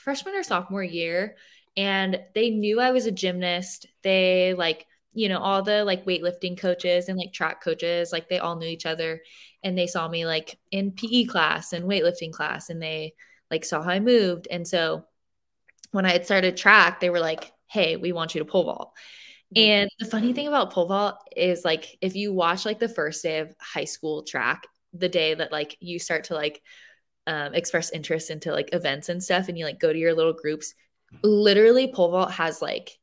freshman 0.04 0.36
or 0.36 0.44
sophomore 0.44 0.84
year, 0.84 1.36
and 1.78 2.20
they 2.36 2.50
knew 2.50 2.80
I 2.80 2.92
was 2.92 3.06
a 3.06 3.12
gymnast. 3.12 3.86
They 4.04 4.54
like, 4.54 4.86
you 5.14 5.30
know, 5.30 5.40
all 5.40 5.64
the 5.64 5.84
like 5.84 6.06
weightlifting 6.06 6.58
coaches 6.58 7.08
and 7.08 7.18
like 7.18 7.34
track 7.34 7.64
coaches, 7.64 8.12
like 8.12 8.30
they 8.30 8.40
all 8.40 8.56
knew 8.58 8.68
each 8.68 8.86
other 8.86 9.22
and 9.64 9.78
they 9.78 9.88
saw 9.88 10.08
me 10.08 10.26
like 10.26 10.58
in 10.72 10.92
PE 10.92 11.26
class 11.26 11.74
and 11.74 11.86
weightlifting 11.86 12.32
class 12.32 12.70
and 12.70 12.82
they 12.82 13.14
like 13.50 13.66
saw 13.66 13.82
how 13.82 13.92
I 13.92 14.00
moved. 14.00 14.48
And 14.50 14.68
so 14.68 15.06
when 15.92 16.06
I 16.06 16.12
had 16.12 16.26
started 16.26 16.58
track, 16.58 17.00
they 17.00 17.10
were 17.10 17.20
like, 17.20 17.52
hey, 17.68 17.98
we 17.98 18.12
want 18.12 18.34
you 18.34 18.40
to 18.40 18.46
pole 18.46 18.64
vault. 18.64 18.92
Mm-hmm. 19.56 19.70
And 19.70 19.92
the 20.00 20.06
funny 20.06 20.34
thing 20.34 20.48
about 20.48 20.72
pole 20.72 20.88
vault 20.88 21.18
is 21.36 21.66
like 21.66 21.98
if 22.02 22.16
you 22.16 22.34
watch 22.34 22.66
like 22.66 22.80
the 22.80 22.90
first 22.90 23.22
day 23.22 23.40
of 23.40 23.54
high 23.60 23.86
school 23.86 24.24
track, 24.24 24.68
the 24.94 25.10
day 25.10 25.34
that 25.34 25.52
like 25.52 25.78
you 25.80 26.00
start 26.00 26.26
to 26.26 26.34
like 26.34 26.62
um, 27.28 27.54
express 27.54 27.92
interest 27.92 28.32
into 28.32 28.52
like 28.52 28.74
events 28.74 29.10
and 29.10 29.24
stuff 29.24 29.48
and 29.48 29.58
you 29.58 29.66
like 29.66 29.80
go 29.80 29.94
to 29.94 30.00
your 30.00 30.14
little 30.14 30.34
groups 30.34 30.74
literally 31.24 31.92
pole 31.92 32.12
vault 32.12 32.32
has 32.32 32.62
like 32.62 32.98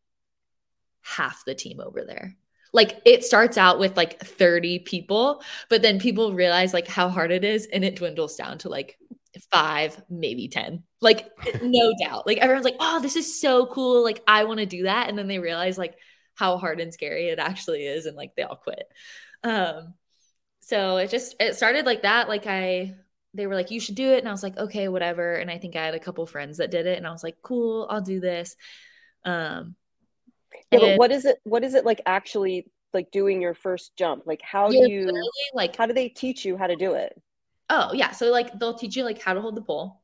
half 1.03 1.45
the 1.47 1.55
team 1.55 1.81
over 1.81 2.05
there 2.05 2.35
like 2.73 3.01
it 3.05 3.25
starts 3.25 3.57
out 3.57 3.79
with 3.79 3.97
like 3.97 4.21
30 4.21 4.81
people 4.81 5.43
but 5.69 5.83
then 5.83 5.99
people 5.99 6.35
realize 6.35 6.75
like 6.75 6.87
how 6.87 7.09
hard 7.09 7.31
it 7.31 7.45
is 7.45 7.67
and 7.67 7.85
it 7.85 7.97
dwindles 7.97 8.37
down 8.37 8.59
to 8.59 8.69
like 8.69 8.99
five 9.51 10.01
maybe 10.09 10.49
10 10.49 10.83
like 11.01 11.31
no 11.63 11.93
doubt. 12.01 12.27
Like 12.27 12.39
everyone's 12.39 12.65
like 12.65 12.77
oh 12.81 13.01
this 13.01 13.17
is 13.17 13.41
so 13.41 13.67
cool. 13.67 14.03
Like 14.03 14.23
i 14.27 14.45
want 14.45 14.61
to 14.61 14.67
do 14.67 14.85
that. 14.85 15.09
And 15.09 15.19
then 15.19 15.29
they 15.29 15.39
realize 15.39 15.79
like 15.79 15.95
how 16.35 16.57
hard 16.57 16.81
and 16.81 16.93
scary 16.93 17.29
it 17.29 17.39
actually 17.39 17.87
is 17.87 18.07
and 18.07 18.17
like 18.17 18.35
they 18.37 18.43
all 18.43 18.57
quit. 18.57 18.87
Um 19.43 19.95
so 20.61 20.99
it 20.99 21.11
just 21.11 21.37
it 21.41 21.57
started 21.57 21.87
like 21.87 22.03
that. 22.03 22.29
Like 22.29 22.47
i 22.47 22.95
they 23.35 23.47
were 23.47 23.55
like 23.55 23.71
you 23.71 23.81
should 23.81 23.95
do 23.95 24.13
it. 24.13 24.19
And 24.19 24.29
i 24.29 24.33
was 24.33 24.43
like 24.43 24.57
okay 24.57 24.89
whatever. 24.89 25.35
And 25.35 25.51
i 25.51 25.59
think 25.59 25.77
i 25.77 25.85
had 25.85 25.95
a 25.95 26.01
couple 26.01 26.27
friends 26.27 26.59
that 26.59 26.71
did 26.71 26.87
it 26.87 26.99
and 26.99 27.07
i 27.07 27.11
was 27.11 27.25
like 27.25 27.37
cool 27.43 27.87
i'll 27.91 28.01
do 28.01 28.21
this. 28.21 28.57
Um 29.25 29.77
yeah, 30.71 30.79
but 30.79 30.99
what 30.99 31.13
is 31.13 31.25
it 31.25 31.39
what 31.45 31.65
is 31.65 31.75
it 31.75 31.85
like 31.85 32.01
actually 32.07 32.67
like 32.95 33.11
doing 33.11 33.41
your 33.41 33.55
first 33.55 33.97
jump? 33.97 34.27
Like 34.27 34.43
how 34.43 34.69
do 34.69 34.77
you 34.77 35.11
like 35.55 35.77
how 35.77 35.87
do 35.87 35.93
they 35.93 36.09
teach 36.09 36.45
you 36.45 36.57
how 36.57 36.67
to 36.67 36.77
do 36.77 36.95
it? 36.95 37.21
Oh 37.71 37.93
yeah 37.93 38.13
so 38.13 38.31
like 38.31 38.59
they'll 38.59 38.75
teach 38.75 38.97
you 38.97 39.05
like 39.05 39.21
how 39.21 39.35
to 39.35 39.41
hold 39.41 39.57
the 39.57 39.63
pole. 39.63 40.01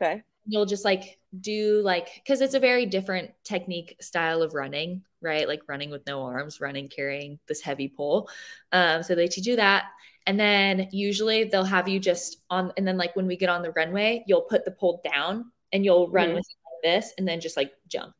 Okay. 0.00 0.22
You'll 0.46 0.66
just 0.66 0.84
like 0.84 1.18
do 1.40 1.80
like 1.82 2.08
because 2.16 2.40
it's 2.40 2.54
a 2.54 2.60
very 2.60 2.86
different 2.86 3.30
technique 3.44 3.96
style 4.00 4.42
of 4.42 4.54
running 4.54 5.02
right? 5.22 5.48
Like 5.48 5.62
running 5.66 5.90
with 5.90 6.06
no 6.06 6.22
arms 6.22 6.60
running 6.60 6.88
carrying 6.88 7.38
this 7.48 7.62
heavy 7.62 7.88
pole. 7.88 8.28
Um, 8.72 9.02
so 9.02 9.14
they 9.14 9.26
teach 9.26 9.46
you 9.46 9.56
that. 9.56 9.86
And 10.26 10.38
then 10.38 10.88
usually 10.92 11.44
they'll 11.44 11.64
have 11.64 11.88
you 11.88 11.98
just 11.98 12.42
on 12.50 12.72
and 12.76 12.86
then 12.86 12.96
like 12.96 13.16
when 13.16 13.26
we 13.26 13.36
get 13.36 13.48
on 13.48 13.62
the 13.62 13.72
runway 13.72 14.24
you'll 14.26 14.42
put 14.42 14.64
the 14.64 14.70
pole 14.70 15.00
down 15.04 15.50
and 15.72 15.84
you'll 15.84 16.10
run 16.10 16.28
mm-hmm. 16.28 16.36
with 16.36 16.46
like 16.46 16.82
this 16.82 17.12
and 17.18 17.26
then 17.28 17.40
just 17.40 17.56
like 17.56 17.72
jump 17.88 18.14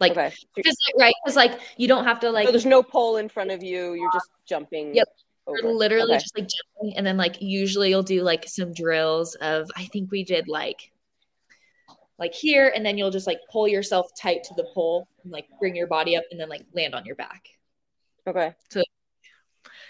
like 0.00 0.12
okay. 0.12 0.32
right 0.98 1.14
because 1.24 1.36
like 1.36 1.60
you 1.76 1.88
don't 1.88 2.04
have 2.04 2.20
to 2.20 2.30
like 2.30 2.46
so 2.46 2.52
there's 2.52 2.66
no 2.66 2.82
pole 2.82 3.16
in 3.16 3.28
front 3.28 3.50
of 3.50 3.62
you 3.62 3.94
you're 3.94 4.12
just 4.12 4.30
jumping 4.46 4.94
yep 4.94 5.08
over. 5.46 5.72
literally 5.72 6.14
okay. 6.14 6.22
just 6.22 6.36
like 6.38 6.48
jumping 6.48 6.96
and 6.96 7.06
then 7.06 7.16
like 7.16 7.40
usually 7.40 7.90
you'll 7.90 8.02
do 8.02 8.22
like 8.22 8.44
some 8.46 8.72
drills 8.72 9.34
of 9.36 9.68
i 9.76 9.84
think 9.86 10.10
we 10.10 10.24
did 10.24 10.46
like 10.48 10.92
like 12.18 12.34
here 12.34 12.72
and 12.74 12.84
then 12.84 12.98
you'll 12.98 13.10
just 13.10 13.26
like 13.26 13.38
pull 13.50 13.66
yourself 13.66 14.10
tight 14.20 14.44
to 14.44 14.54
the 14.56 14.66
pole 14.74 15.08
and 15.22 15.32
like 15.32 15.46
bring 15.58 15.74
your 15.74 15.86
body 15.86 16.16
up 16.16 16.24
and 16.30 16.38
then 16.38 16.48
like 16.48 16.64
land 16.74 16.94
on 16.94 17.04
your 17.04 17.16
back 17.16 17.48
okay 18.26 18.54
so 18.70 18.82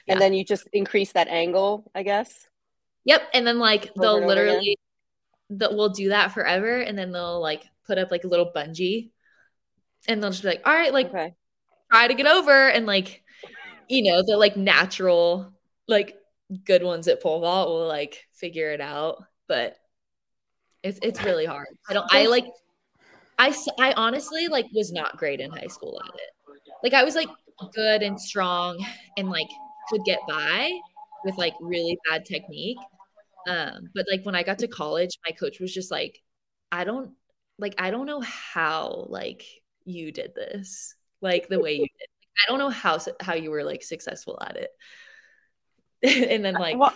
yeah. 0.07 0.12
and 0.12 0.21
then 0.21 0.33
you 0.33 0.44
just 0.44 0.68
increase 0.73 1.12
that 1.12 1.29
angle 1.29 1.90
i 1.94 2.03
guess 2.03 2.49
Yep. 3.09 3.23
And 3.33 3.47
then 3.47 3.59
like 3.59 3.85
Over 3.85 3.92
they'll 3.97 4.16
and 4.16 4.25
over 4.25 4.33
again? 4.33 4.47
literally 4.47 4.79
that 5.51 5.73
we'll 5.73 5.88
do 5.88 6.11
that 6.11 6.33
forever 6.33 6.81
and 6.81 6.97
then 6.99 7.11
they'll 7.11 7.40
like 7.40 7.64
put 7.87 7.97
up 7.97 8.11
like 8.11 8.25
a 8.25 8.29
little 8.29 8.53
bungee 8.55 9.09
and 10.09 10.23
they'll 10.23 10.31
just 10.31 10.42
be 10.42 10.49
like, 10.49 10.62
all 10.66 10.75
right, 10.75 10.92
like 10.92 11.09
Okay. 11.09 11.35
try 11.92 12.09
to 12.09 12.14
get 12.14 12.27
over 12.27 12.68
and 12.68 12.87
like 12.87 13.23
you 13.88 14.11
know, 14.11 14.23
the 14.27 14.37
like 14.37 14.57
natural, 14.57 15.53
like 15.88 16.16
good 16.64 16.83
ones 16.83 17.09
at 17.09 17.23
pole 17.23 17.40
vault 17.40 17.68
will 17.71 17.88
like 17.88 18.25
figure 18.35 18.71
it 18.73 18.81
out. 18.81 19.25
But 19.49 19.77
it's 20.83 20.99
it's 21.03 21.23
really 21.23 21.47
hard. 21.47 21.66
I 21.88 21.94
don't 21.94 22.07
I 22.11 22.27
like 22.27 22.47
I 23.38 23.55
I 23.79 23.92
honestly 23.94 24.49
like 24.49 24.66
was 24.75 24.92
not 24.92 25.16
great 25.16 25.40
in 25.40 25.51
high 25.51 25.68
school 25.68 26.01
at 26.05 26.14
it. 26.14 26.31
Like 26.83 26.94
I 26.94 27.05
was 27.05 27.14
like 27.14 27.29
good 27.75 28.03
and 28.03 28.21
strong 28.21 28.85
and 29.16 29.31
like 29.31 29.49
could 29.90 30.05
get 30.05 30.21
by 30.29 30.71
with 31.25 31.37
like 31.38 31.55
really 31.61 31.99
bad 32.09 32.25
technique. 32.25 32.79
Um, 33.49 33.90
but 33.94 34.07
like 34.11 34.25
when 34.25 34.35
I 34.35 34.42
got 34.42 34.59
to 34.61 34.68
college, 34.68 35.18
my 35.27 35.33
coach 35.33 35.61
was 35.61 35.73
just 35.73 35.90
like, 35.90 36.21
I 36.73 36.85
don't 36.85 37.12
like 37.59 37.75
I 37.79 37.90
don't 37.90 38.07
know 38.07 38.21
how 38.21 39.07
like 39.09 39.44
you 39.88 40.12
did 40.12 40.35
this 40.35 40.94
like 41.20 41.48
the 41.48 41.61
way 41.61 41.74
you 41.74 41.87
did. 41.98 42.09
I 42.46 42.51
don't 42.51 42.59
know 42.59 42.70
how 42.70 42.98
how 43.20 43.35
you 43.35 43.51
were 43.51 43.64
like 43.64 43.83
successful 43.83 44.38
at 44.40 44.57
it. 44.57 44.70
and 46.31 46.44
then 46.44 46.55
like 46.55 46.79
well, 46.79 46.94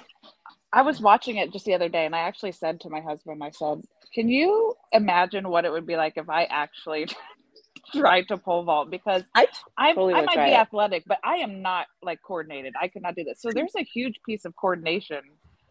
I 0.73 0.83
was 0.83 1.01
watching 1.01 1.37
it 1.37 1.53
just 1.53 1.65
the 1.65 1.75
other 1.75 1.89
day, 1.89 2.07
and 2.07 2.15
I 2.15 2.21
actually 2.21 2.53
said 2.53 2.81
to 2.81 2.91
my 2.91 3.01
husband, 3.01 3.43
I 3.43 3.51
said, 3.51 3.83
"Can 4.15 4.29
you 4.29 4.75
imagine 4.93 5.49
what 5.49 5.65
it 5.65 5.73
would 5.73 5.87
be 5.87 5.97
like 5.97 6.15
if 6.17 6.29
I 6.31 6.45
actually 6.45 7.07
tried 7.95 8.29
to 8.29 8.39
pole 8.39 8.63
vault? 8.63 8.91
Because 8.91 9.25
I 9.35 9.49
I'm, 9.77 9.97
totally 9.97 10.15
I 10.15 10.23
might 10.23 10.47
be 10.47 10.53
it. 10.53 10.59
athletic, 10.59 11.03
but 11.07 11.19
I 11.25 11.37
am 11.37 11.63
not 11.63 11.87
like 12.03 12.21
coordinated. 12.23 12.75
I 12.81 12.89
could 12.89 13.03
not 13.03 13.17
do 13.17 13.25
this. 13.25 13.41
So 13.41 13.51
there's 13.53 13.75
a 13.77 13.85
huge 13.85 14.21
piece 14.25 14.45
of 14.45 14.55
coordination 14.55 15.23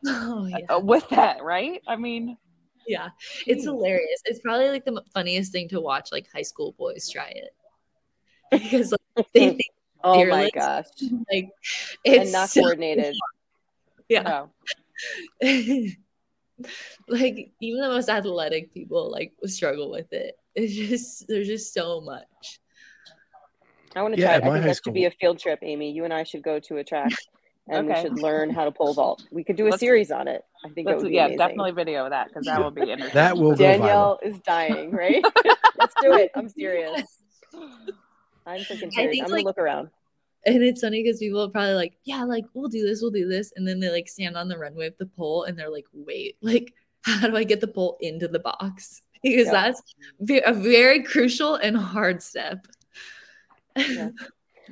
oh 0.07 0.45
yeah. 0.45 0.57
uh, 0.69 0.79
with 0.79 1.07
that, 1.09 1.43
right? 1.43 1.81
I 1.87 1.95
mean, 1.95 2.37
Yeah, 2.87 3.09
it's 3.47 3.63
hilarious. 3.63 4.21
It's 4.25 4.39
probably 4.39 4.69
like 4.69 4.85
the 4.85 5.01
funniest 5.13 5.51
thing 5.51 5.69
to 5.69 5.79
watch, 5.79 6.09
like 6.11 6.27
high 6.33 6.41
school 6.41 6.73
boys 6.77 7.09
try 7.09 7.27
it 7.27 7.53
because 8.51 8.91
like, 9.15 9.27
they 9.33 9.49
think 9.49 9.61
Oh 10.03 10.15
my 10.25 10.49
Fearless. 10.49 10.51
gosh. 10.55 10.85
like 11.31 11.49
it's 12.03 12.23
and 12.23 12.31
not 12.31 12.49
so- 12.49 12.61
coordinated. 12.61 13.15
yeah, 14.09 14.45
oh, 14.45 15.87
like 17.07 17.51
even 17.61 17.81
the 17.81 17.89
most 17.89 18.09
athletic 18.09 18.73
people 18.73 19.11
like 19.11 19.33
struggle 19.45 19.91
with 19.91 20.11
it. 20.13 20.37
It's 20.55 20.73
just 20.73 21.27
there's 21.27 21.47
just 21.47 21.73
so 21.73 22.01
much. 22.01 22.59
I 23.95 24.01
want 24.01 24.15
to 24.15 24.21
Yeah, 24.21 24.27
try. 24.27 24.35
at 24.35 24.43
it. 24.43 24.45
I 24.45 24.51
think 24.53 24.61
high 24.63 24.67
that 24.69 24.79
should 24.83 24.93
be 24.93 25.05
a 25.05 25.11
field 25.11 25.39
trip, 25.39 25.59
Amy. 25.61 25.91
You 25.91 26.03
and 26.05 26.13
I 26.13 26.23
should 26.23 26.43
go 26.43 26.59
to 26.59 26.77
a 26.77 26.83
track, 26.83 27.11
and 27.71 27.89
Okay. 27.89 28.01
we 28.03 28.09
should 28.09 28.19
learn 28.21 28.49
how 28.51 28.65
to 28.65 28.71
pole 28.71 28.93
vault. 28.93 29.23
We 29.31 29.43
could 29.43 29.55
do 29.55 29.67
a 29.67 29.69
Let's- 29.69 29.79
series 29.79 30.11
on 30.11 30.27
it. 30.27 30.43
I 30.63 30.69
think 30.69 30.87
it 30.87 30.91
let's 30.91 31.03
would 31.03 31.09
be 31.09 31.15
yeah, 31.15 31.25
amazing. 31.25 31.37
definitely 31.39 31.71
video 31.71 32.07
that 32.09 32.27
because 32.27 32.45
that 32.45 32.59
will 32.63 32.69
be 32.71 32.81
interesting. 32.81 33.13
That 33.15 33.35
will 33.37 33.51
go 33.51 33.55
Danielle 33.57 34.19
is 34.21 34.39
dying, 34.41 34.91
right? 34.91 35.23
Let's 35.79 35.93
do 36.01 36.13
it. 36.13 36.29
I'm 36.35 36.47
serious. 36.49 37.03
I'm 38.45 38.59
freaking 38.59 38.87
I 38.87 38.89
serious. 38.89 38.91
think, 38.93 39.23
I'm 39.23 39.29
gonna 39.29 39.33
like- 39.33 39.45
look 39.45 39.57
around. 39.57 39.89
And 40.45 40.63
it's 40.63 40.81
funny 40.81 41.03
because 41.03 41.19
people 41.19 41.41
are 41.43 41.49
probably 41.49 41.75
like, 41.75 41.93
yeah, 42.03 42.23
like 42.23 42.45
we'll 42.53 42.67
do 42.69 42.83
this, 42.85 42.99
we'll 43.01 43.11
do 43.11 43.27
this, 43.27 43.53
and 43.55 43.67
then 43.67 43.79
they 43.79 43.89
like 43.91 44.07
stand 44.09 44.35
on 44.35 44.47
the 44.47 44.57
runway 44.57 44.87
with 44.89 44.97
the 44.97 45.05
pole, 45.05 45.43
and 45.43 45.57
they're 45.57 45.69
like, 45.69 45.85
wait, 45.93 46.37
like 46.41 46.73
how 47.03 47.27
do 47.27 47.35
I 47.35 47.43
get 47.43 47.61
the 47.61 47.67
pole 47.67 47.97
into 48.01 48.27
the 48.27 48.39
box? 48.39 49.01
Because 49.23 49.45
Yeah. 49.47 49.51
that's 49.71 49.83
a 50.47 50.51
very 50.53 51.03
crucial 51.03 51.53
and 51.53 51.77
hard 51.77 52.23
step. 52.23 52.65
Yeah. 53.77 54.09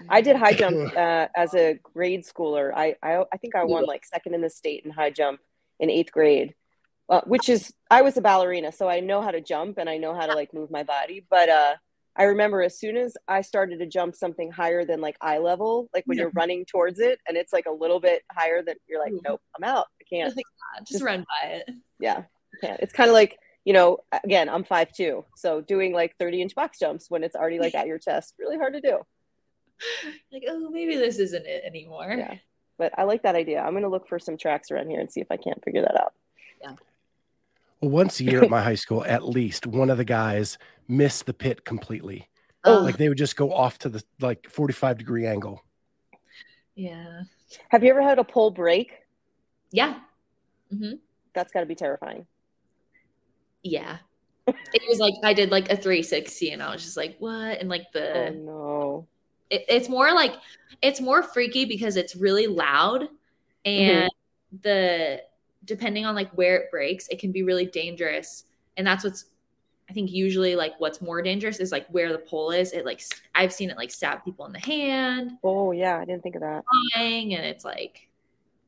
I 0.08 0.22
did 0.22 0.36
high 0.36 0.54
jump 0.54 0.94
uh, 0.98 1.28
as 1.36 1.54
a 1.54 1.80
grade 1.94 2.24
schooler. 2.26 2.72
I, 2.76 2.96
I 3.04 3.24
I 3.34 3.38
think 3.38 3.56
I 3.56 3.64
won 3.64 3.86
like 3.86 4.06
second 4.06 4.34
in 4.36 4.42
the 4.42 4.50
state 4.50 4.84
in 4.86 4.92
high 4.92 5.10
jump 5.12 5.40
in 5.80 5.90
eighth 5.90 6.12
grade, 6.12 6.56
uh, 7.10 7.22
which 7.26 7.50
is 7.50 7.74
I 7.92 8.02
was 8.02 8.18
a 8.18 8.22
ballerina, 8.22 8.72
so 8.72 8.88
I 8.90 9.00
know 9.00 9.22
how 9.22 9.32
to 9.32 9.42
jump 9.42 9.78
and 9.78 9.90
I 9.90 9.98
know 9.98 10.14
how 10.14 10.26
to 10.26 10.34
like 10.34 10.54
move 10.54 10.70
my 10.72 10.84
body. 10.84 11.26
But 11.30 11.50
uh, 11.50 11.76
I 12.16 12.24
remember 12.24 12.62
as 12.62 12.78
soon 12.78 12.98
as 12.98 13.16
I 13.28 13.42
started 13.42 13.80
to 13.80 13.86
jump 13.86 14.16
something 14.16 14.52
higher 14.52 14.84
than 14.86 15.00
like 15.02 15.16
eye 15.22 15.38
level, 15.38 15.90
like 15.94 16.04
when 16.06 16.18
Yeah. 16.18 16.24
you're 16.24 16.32
running 16.36 16.66
towards 16.66 17.00
it 17.00 17.20
and 17.28 17.38
it's 17.38 17.54
like 17.54 17.66
a 17.66 17.72
little 17.72 18.00
bit 18.00 18.24
higher 18.32 18.62
than 18.62 18.76
you're 18.88 19.00
like, 19.00 19.14
nope, 19.24 19.42
I'm 19.58 19.64
out. 19.64 19.88
I 20.02 20.04
can't. 20.10 20.36
Like, 20.36 20.46
ah, 20.76 20.80
just 20.80 20.92
Just- 20.94 21.04
run 21.04 21.26
by 21.42 21.48
it. 21.50 21.70
Yeah, 22.00 22.24
can't. 22.62 22.80
It's 22.82 22.94
kind 22.94 23.10
of 23.10 23.14
like 23.14 23.38
you 23.66 23.74
know, 23.74 24.00
again, 24.24 24.50
I'm 24.50 24.64
five 24.64 24.92
two, 24.92 25.26
so 25.36 25.62
doing 25.62 25.94
like 25.94 26.16
30 26.18 26.42
inch 26.42 26.56
box 26.56 26.80
jumps 26.80 27.06
when 27.10 27.24
it's 27.24 27.36
already 27.36 27.60
like 27.60 27.76
at 27.76 27.88
your 27.88 28.00
chest, 28.00 28.34
really 28.40 28.58
hard 28.58 28.74
to 28.74 28.82
do. 28.82 29.00
Like, 30.32 30.44
oh, 30.48 30.70
maybe 30.70 30.96
this 30.96 31.18
isn't 31.20 31.46
it 31.46 31.64
anymore. 31.66 32.14
Yeah. 32.18 32.36
But 32.78 32.94
I 32.98 33.04
like 33.04 33.24
that 33.24 33.36
idea. 33.36 33.62
I'm 33.62 33.74
gonna 33.74 33.90
look 33.90 34.08
for 34.08 34.20
some 34.20 34.38
tracks 34.38 34.72
around 34.72 34.90
here 34.90 35.00
and 35.00 35.12
see 35.12 35.22
if 35.22 35.28
I 35.32 35.38
can't 35.38 35.64
figure 35.64 35.82
that 35.82 36.00
out. 36.00 36.14
Yeah. 36.62 36.76
Well, 37.82 37.92
once 37.92 38.20
a 38.20 38.24
year 38.24 38.44
at 38.44 38.50
my 38.50 38.62
high 38.70 38.76
school, 38.76 39.04
at 39.06 39.28
least 39.28 39.66
one 39.66 39.90
of 39.90 39.98
the 39.98 40.06
guys 40.06 40.58
missed 40.88 41.26
the 41.26 41.34
pit 41.34 41.66
completely. 41.66 42.28
Oh, 42.66 42.80
Like 42.82 42.98
they 42.98 43.10
would 43.10 43.18
just 43.18 43.36
go 43.38 43.54
off 43.54 43.80
to 43.80 43.90
the 43.90 44.04
like 44.20 44.50
45 44.50 44.98
degree 44.98 45.26
angle. 45.26 45.64
yeah, 46.76 47.22
Have 47.70 47.84
you 47.84 47.90
ever 47.90 48.02
had 48.02 48.20
a 48.20 48.24
pole 48.24 48.52
break? 48.52 48.92
yeah, 49.72 50.00
hmm 50.70 50.94
That's 51.34 51.52
got 51.52 51.62
to 51.62 51.66
be 51.66 51.76
terrifying. 51.76 52.26
yeah. 53.64 53.98
it 54.48 54.82
was 54.90 55.00
like 55.00 55.14
I 55.24 55.34
did 55.34 55.52
like 55.52 55.66
a 55.72 55.76
360, 55.78 56.52
and 56.52 56.64
I 56.64 56.72
was 56.74 56.84
just 56.84 56.98
like, 56.98 57.18
what? 57.20 57.60
And 57.60 57.70
like 57.70 57.92
the 57.94 58.30
oh 58.30 58.34
no. 58.34 59.08
It, 59.50 59.66
it's 59.68 59.90
more 59.90 60.14
like 60.14 60.36
it's 60.82 61.02
more 61.02 61.24
freaky 61.24 61.66
because 61.66 61.96
it's 61.96 62.16
really 62.16 62.48
loud 62.48 63.08
and 63.66 64.10
the 64.62 65.22
depending 65.66 66.06
on 66.06 66.16
like 66.16 66.32
where 66.32 66.56
it 66.58 66.72
breaks 66.72 67.08
it 67.10 67.20
can 67.20 67.32
be 67.32 67.44
really 67.44 67.66
dangerous. 67.66 68.46
And 68.78 68.86
that's 68.88 69.04
what's 69.04 69.26
i 69.90 69.94
think 69.94 70.12
usually 70.12 70.56
like 70.56 70.74
what's 70.78 71.02
more 71.02 71.20
dangerous 71.22 71.60
is 71.60 71.72
like 71.72 71.88
where 71.88 72.12
the 72.12 72.20
pole 72.20 72.52
is. 72.52 72.72
It 72.74 72.86
like 72.86 73.02
i've 73.36 73.52
seen 73.52 73.70
it 73.70 73.78
like 73.78 73.92
stab 73.92 74.24
people 74.24 74.46
in 74.46 74.54
the 74.54 74.60
hand. 74.60 75.32
Oh 75.44 75.72
yeah, 75.72 75.98
I 75.98 76.06
didn't 76.06 76.24
think 76.24 76.36
of 76.36 76.42
that. 76.42 76.64
flying 76.94 77.34
and 77.36 77.46
it's 77.46 77.66
like 77.66 78.08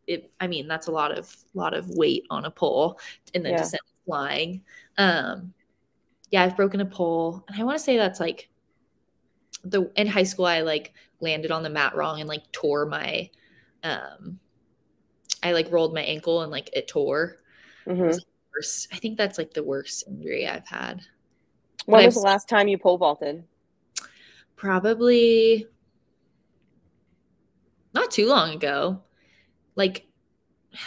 it 0.08 0.32
i 0.40 0.48
mean 0.48 0.68
that's 0.68 0.88
a 0.88 0.92
lot 0.92 1.16
of 1.16 1.34
lot 1.54 1.74
of 1.76 1.88
weight 1.90 2.26
on 2.32 2.46
a 2.46 2.52
pole 2.52 3.00
and 3.36 3.46
then 3.46 3.54
Yeah. 3.54 3.64
it 3.64 3.80
flying. 4.06 4.62
Um 4.98 5.54
yeah 6.32 6.44
i've 6.44 6.56
broken 6.58 6.80
a 6.82 6.86
pole 6.86 7.44
and 7.48 7.60
i 7.60 7.64
want 7.64 7.78
to 7.78 7.84
say 7.84 7.98
that's 7.98 8.20
like 8.20 8.50
the 9.64 9.92
in 9.96 10.08
high 10.08 10.24
school 10.24 10.46
i 10.46 10.62
like 10.62 10.94
landed 11.20 11.52
on 11.52 11.64
the 11.64 11.70
mat 11.70 11.96
wrong 11.96 12.20
and 12.20 12.30
like 12.30 12.52
tore 12.52 12.86
my 12.86 13.30
um 13.84 14.40
i 15.44 15.52
like 15.52 15.72
rolled 15.72 15.94
my 15.94 16.02
ankle 16.02 16.42
and 16.42 16.52
like 16.52 16.70
it 16.74 16.88
tore 16.88 17.38
Mhm. 17.86 18.22
worst 18.56 18.88
i 18.94 18.98
think 18.98 19.18
that's 19.18 19.38
like 19.38 19.54
the 19.54 19.64
worst 19.64 20.04
injury 20.08 20.48
i've 20.48 20.68
had 20.68 21.02
When 21.86 22.02
I've 22.02 22.06
was 22.06 22.16
the 22.16 22.22
last 22.22 22.50
time 22.50 22.68
you 22.68 22.80
pole 22.80 22.98
vaulted? 22.98 23.44
probably 24.56 25.68
not 27.94 28.12
too 28.12 28.28
long 28.28 28.54
ago 28.54 29.02
like 29.76 30.06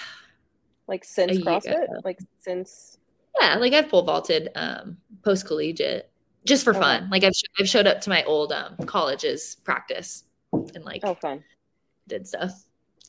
Like 0.87 1.05
since 1.05 1.39
CrossFit? 1.39 1.89
Like 2.05 2.19
since? 2.41 2.99
Yeah, 3.41 3.57
like 3.57 3.73
I've 3.73 3.89
pole 3.89 4.03
vaulted 4.05 4.51
um 4.55 4.99
post 5.25 5.47
collegiate 5.47 6.11
just 6.47 6.65
for 6.65 6.71
Okay. 6.71 6.81
fun. 6.81 7.09
Like 7.11 7.25
I've 7.25 7.35
sh- 7.35 7.43
I've 7.59 7.69
showed 7.69 7.87
up 7.87 8.01
to 8.03 8.11
my 8.11 8.23
old 8.25 8.53
um 8.53 8.77
college's 8.87 9.57
practice 9.65 10.25
and 10.53 10.85
like 10.85 11.01
Oh, 11.05 11.15
fun. 11.15 11.43
did 12.09 12.27
stuff. 12.27 12.53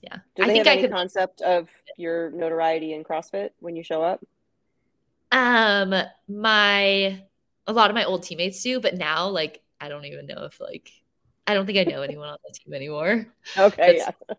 Yeah, 0.02 0.18
Do 0.36 0.44
I 0.44 0.48
think 0.48 0.58
have 0.60 0.68
I 0.68 0.72
any 0.74 0.82
could. 0.84 0.92
concept 0.92 1.42
of 1.42 1.70
your 1.98 2.30
notoriety 2.32 2.94
in 2.94 3.04
CrossFit 3.04 3.50
when 3.60 3.76
you 3.76 3.84
show 3.84 4.04
up? 4.04 4.24
Um, 5.32 5.94
my 6.28 7.22
a 7.68 7.74
lot 7.74 7.90
of 7.90 7.96
my 7.96 8.04
old 8.06 8.24
teammates 8.24 8.62
do, 8.62 8.80
but 8.80 8.96
now 8.96 9.28
like 9.30 9.62
I 9.82 9.90
don't 9.90 10.06
even 10.06 10.28
know 10.28 10.44
if 10.46 10.60
like 10.62 10.92
I 11.48 11.54
don't 11.54 11.66
think 11.66 11.78
I 11.80 11.84
know 11.92 12.02
anyone 12.04 12.30
on 12.30 12.38
the 12.48 12.54
team 12.54 12.74
anymore. 12.74 13.28
Okay, 13.58 13.98
yeah. 13.98 14.12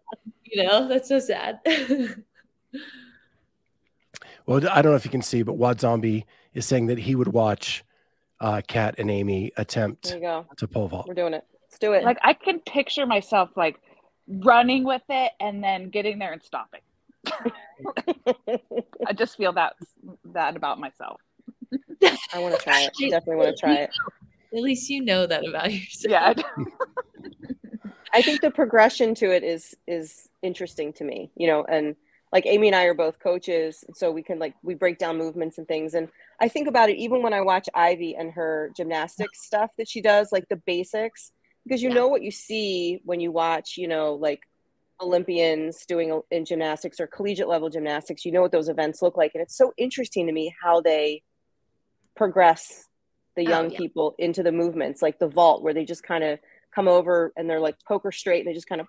You 0.48 0.62
know, 0.62 0.86
that's 0.88 1.08
so 1.08 1.18
sad. 1.18 1.60
Well, 4.46 4.58
I 4.70 4.80
don't 4.80 4.92
know 4.92 4.96
if 4.96 5.04
you 5.04 5.10
can 5.10 5.22
see, 5.22 5.42
but 5.42 5.54
Wad 5.54 5.80
Zombie 5.80 6.24
is 6.54 6.64
saying 6.66 6.86
that 6.86 6.98
he 6.98 7.16
would 7.16 7.28
watch 7.28 7.84
uh, 8.40 8.62
Kat 8.66 8.96
and 8.98 9.10
Amy 9.10 9.52
attempt 9.56 10.08
There 10.10 10.20
go. 10.20 10.46
to 10.56 10.68
pole 10.68 10.88
vault. 10.88 11.06
We're 11.08 11.14
doing 11.14 11.34
it. 11.34 11.44
Let's 11.62 11.78
do 11.78 11.92
it. 11.92 12.04
like 12.04 12.18
I 12.22 12.32
can 12.32 12.60
picture 12.60 13.06
myself 13.06 13.50
like 13.56 13.80
running 14.28 14.84
with 14.84 15.02
it 15.08 15.32
and 15.40 15.62
then 15.62 15.90
getting 15.90 16.18
there 16.18 16.32
and 16.32 16.42
stopping. 16.42 16.80
I 19.06 19.12
just 19.14 19.36
feel 19.36 19.52
that 19.54 19.74
that 20.32 20.56
about 20.56 20.78
myself. 20.78 21.20
I 22.32 22.38
want 22.38 22.56
to 22.56 22.62
try 22.62 22.82
it. 22.82 22.92
I 23.02 23.08
Definitely 23.08 23.36
want 23.36 23.56
to 23.56 23.60
try 23.60 23.74
it. 23.74 23.90
At 24.54 24.62
least 24.62 24.88
you 24.88 25.02
know 25.04 25.26
that 25.26 25.46
about 25.46 25.72
yourself. 25.72 26.36
Yeah. 26.38 26.64
I 28.14 28.22
think 28.22 28.40
the 28.40 28.50
progression 28.50 29.14
to 29.16 29.30
it 29.34 29.42
is 29.42 29.76
is 29.86 30.28
interesting 30.42 30.92
to 30.94 31.04
me, 31.04 31.30
you 31.36 31.46
know, 31.46 31.64
and 31.64 31.96
like 32.32 32.46
Amy 32.46 32.68
and 32.68 32.76
I 32.76 32.84
are 32.84 32.94
both 32.94 33.18
coaches, 33.20 33.84
so 33.94 34.10
we 34.10 34.22
can 34.22 34.38
like 34.38 34.54
we 34.62 34.74
break 34.74 34.98
down 34.98 35.16
movements 35.18 35.58
and 35.58 35.66
things. 35.68 35.94
And 35.94 36.08
I 36.40 36.48
think 36.48 36.68
about 36.68 36.90
it 36.90 36.96
even 36.98 37.22
when 37.22 37.32
I 37.32 37.40
watch 37.40 37.68
Ivy 37.74 38.16
and 38.16 38.32
her 38.32 38.72
gymnastics 38.76 39.44
stuff 39.44 39.70
that 39.78 39.88
she 39.88 40.00
does, 40.00 40.32
like 40.32 40.48
the 40.48 40.56
basics, 40.66 41.32
because 41.64 41.82
you 41.82 41.88
Yeah. 41.88 41.94
know 41.94 42.08
what 42.08 42.22
you 42.22 42.30
see 42.30 43.00
when 43.04 43.20
you 43.20 43.32
watch, 43.32 43.76
you 43.76 43.88
know, 43.88 44.14
like 44.14 44.40
Olympians 45.00 45.86
doing 45.86 46.20
in 46.30 46.44
gymnastics 46.44 47.00
or 47.00 47.06
collegiate 47.06 47.48
level 47.48 47.70
gymnastics, 47.70 48.24
you 48.24 48.32
know 48.32 48.42
what 48.42 48.52
those 48.52 48.68
events 48.68 49.02
look 49.02 49.16
like. 49.16 49.32
And 49.34 49.42
it's 49.42 49.56
so 49.56 49.72
interesting 49.76 50.26
to 50.26 50.32
me 50.32 50.54
how 50.62 50.80
they 50.80 51.22
progress 52.16 52.88
the 53.36 53.42
Oh, 53.44 53.48
young 53.48 53.70
yeah. 53.70 53.78
people 53.78 54.14
into 54.18 54.42
the 54.42 54.52
movements, 54.52 55.02
like 55.02 55.18
the 55.18 55.28
vault, 55.28 55.62
where 55.62 55.74
they 55.74 55.84
just 55.84 56.02
kind 56.02 56.24
of 56.24 56.38
come 56.74 56.88
over 56.88 57.32
and 57.36 57.48
they're 57.48 57.60
like 57.60 57.76
poker 57.86 58.10
straight 58.12 58.40
and 58.40 58.48
they 58.48 58.54
just 58.54 58.68
kind 58.68 58.80
of 58.80 58.88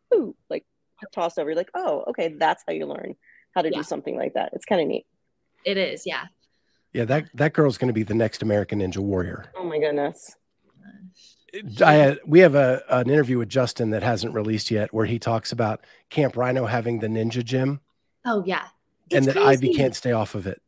like 0.50 0.66
toss 1.14 1.38
over. 1.38 1.50
You're 1.50 1.58
like, 1.58 1.72
oh, 1.76 2.06
okay, 2.10 2.36
that's 2.40 2.64
how 2.68 2.74
you 2.74 2.86
learn 2.86 3.16
how 3.58 3.64
to 3.64 3.70
Yeah. 3.72 3.78
do 3.78 3.84
something 3.84 4.16
like 4.16 4.36
that. 4.36 4.52
It's 4.54 4.66
kind 4.66 4.80
of 4.82 4.88
neat. 4.88 5.08
It 5.66 5.78
is, 5.78 6.06
yeah. 6.06 6.26
Yeah, 6.94 7.06
that 7.06 7.26
that 7.34 7.54
girl's 7.54 7.78
going 7.80 7.88
to 7.88 7.94
be 7.94 8.04
the 8.04 8.14
next 8.14 8.42
American 8.44 8.80
Ninja 8.80 9.00
Warrior. 9.00 9.52
Oh 9.58 9.64
my 9.64 9.80
goodness. 9.80 10.36
I 11.82 12.18
we 12.26 12.40
have 12.40 12.56
a 12.56 12.84
an 12.90 13.10
interview 13.10 13.38
with 13.40 13.50
Justin 13.50 13.90
that 13.92 14.04
hasn't 14.04 14.34
released 14.34 14.70
yet, 14.70 14.94
where 14.94 15.06
he 15.08 15.18
talks 15.18 15.52
about 15.52 15.82
Camp 16.10 16.38
Rhino 16.38 16.66
having 16.66 17.00
the 17.00 17.08
ninja 17.08 17.44
gym, 17.44 17.82
Oh 18.26 18.44
yeah. 18.46 18.68
and 19.12 19.26
It's 19.26 19.34
that 19.34 19.38
Ivy 19.44 19.74
can't 19.74 19.96
stay 19.96 20.12
off 20.12 20.36
of 20.36 20.46
it. 20.46 20.62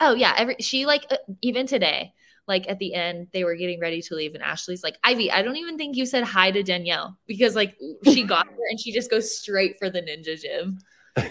Oh 0.00 0.14
yeah, 0.14 0.34
every 0.36 0.56
she 0.60 0.84
like 0.84 1.06
uh, 1.10 1.16
even 1.42 1.66
today, 1.66 2.12
like 2.48 2.68
at 2.68 2.78
the 2.78 2.94
end, 2.94 3.28
they 3.32 3.44
were 3.44 3.54
getting 3.56 3.78
ready 3.78 4.02
to 4.02 4.14
leave, 4.14 4.34
and 4.34 4.42
Ashley's 4.42 4.82
like, 4.82 4.96
Ivy, 5.04 5.30
I 5.30 5.42
don't 5.42 5.56
even 5.56 5.78
think 5.78 5.96
you 5.96 6.06
said 6.06 6.24
hi 6.24 6.50
to 6.50 6.62
Danielle 6.62 7.16
because 7.26 7.54
like 7.54 7.76
she 8.04 8.22
got 8.34 8.46
there 8.46 8.66
and 8.70 8.80
she 8.80 8.92
just 8.92 9.10
goes 9.10 9.36
straight 9.38 9.78
for 9.78 9.90
the 9.90 10.00
ninja 10.02 10.40
gym. 10.40 10.78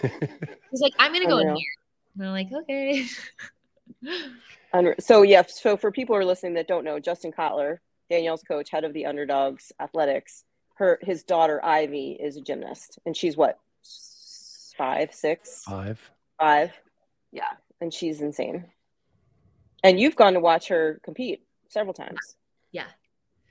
He's 0.72 0.82
like, 0.82 0.94
I'm 1.00 1.14
gonna 1.14 1.28
go 1.28 1.38
in 1.40 1.56
here. 1.56 1.66
And 2.18 2.28
I'm 2.28 2.32
like, 2.32 2.48
okay. 2.52 3.06
Unre- 4.74 5.02
So 5.02 5.22
yeah, 5.22 5.44
so 5.48 5.78
for 5.78 5.92
people 5.92 6.16
who 6.16 6.22
are 6.22 6.26
listening 6.26 6.54
that 6.56 6.68
don't 6.68 6.84
know, 6.84 7.00
Justin 7.00 7.32
Cotler, 7.32 7.78
Danielle's 8.10 8.44
coach, 8.44 8.70
head 8.72 8.84
of 8.84 8.94
the 8.94 9.06
Underdogs 9.06 9.72
Athletics, 9.80 10.44
her 10.76 11.00
his 11.02 11.24
daughter 11.24 11.64
Ivy 11.64 12.18
is 12.20 12.38
a 12.38 12.42
gymnast, 12.42 13.00
and 13.06 13.16
she's 13.16 13.38
what 13.38 13.60
s- 13.84 14.74
five, 14.78 15.14
six, 15.14 15.64
Five. 15.64 16.00
five, 16.40 16.72
yeah, 17.32 17.52
and 17.80 17.94
she's 17.94 18.22
insane. 18.22 18.66
And 19.84 20.00
you've 20.00 20.16
gone 20.16 20.34
to 20.34 20.40
watch 20.40 20.68
her 20.70 21.00
compete 21.04 21.44
several 21.70 21.94
times. 21.94 22.36
Yeah. 22.72 22.88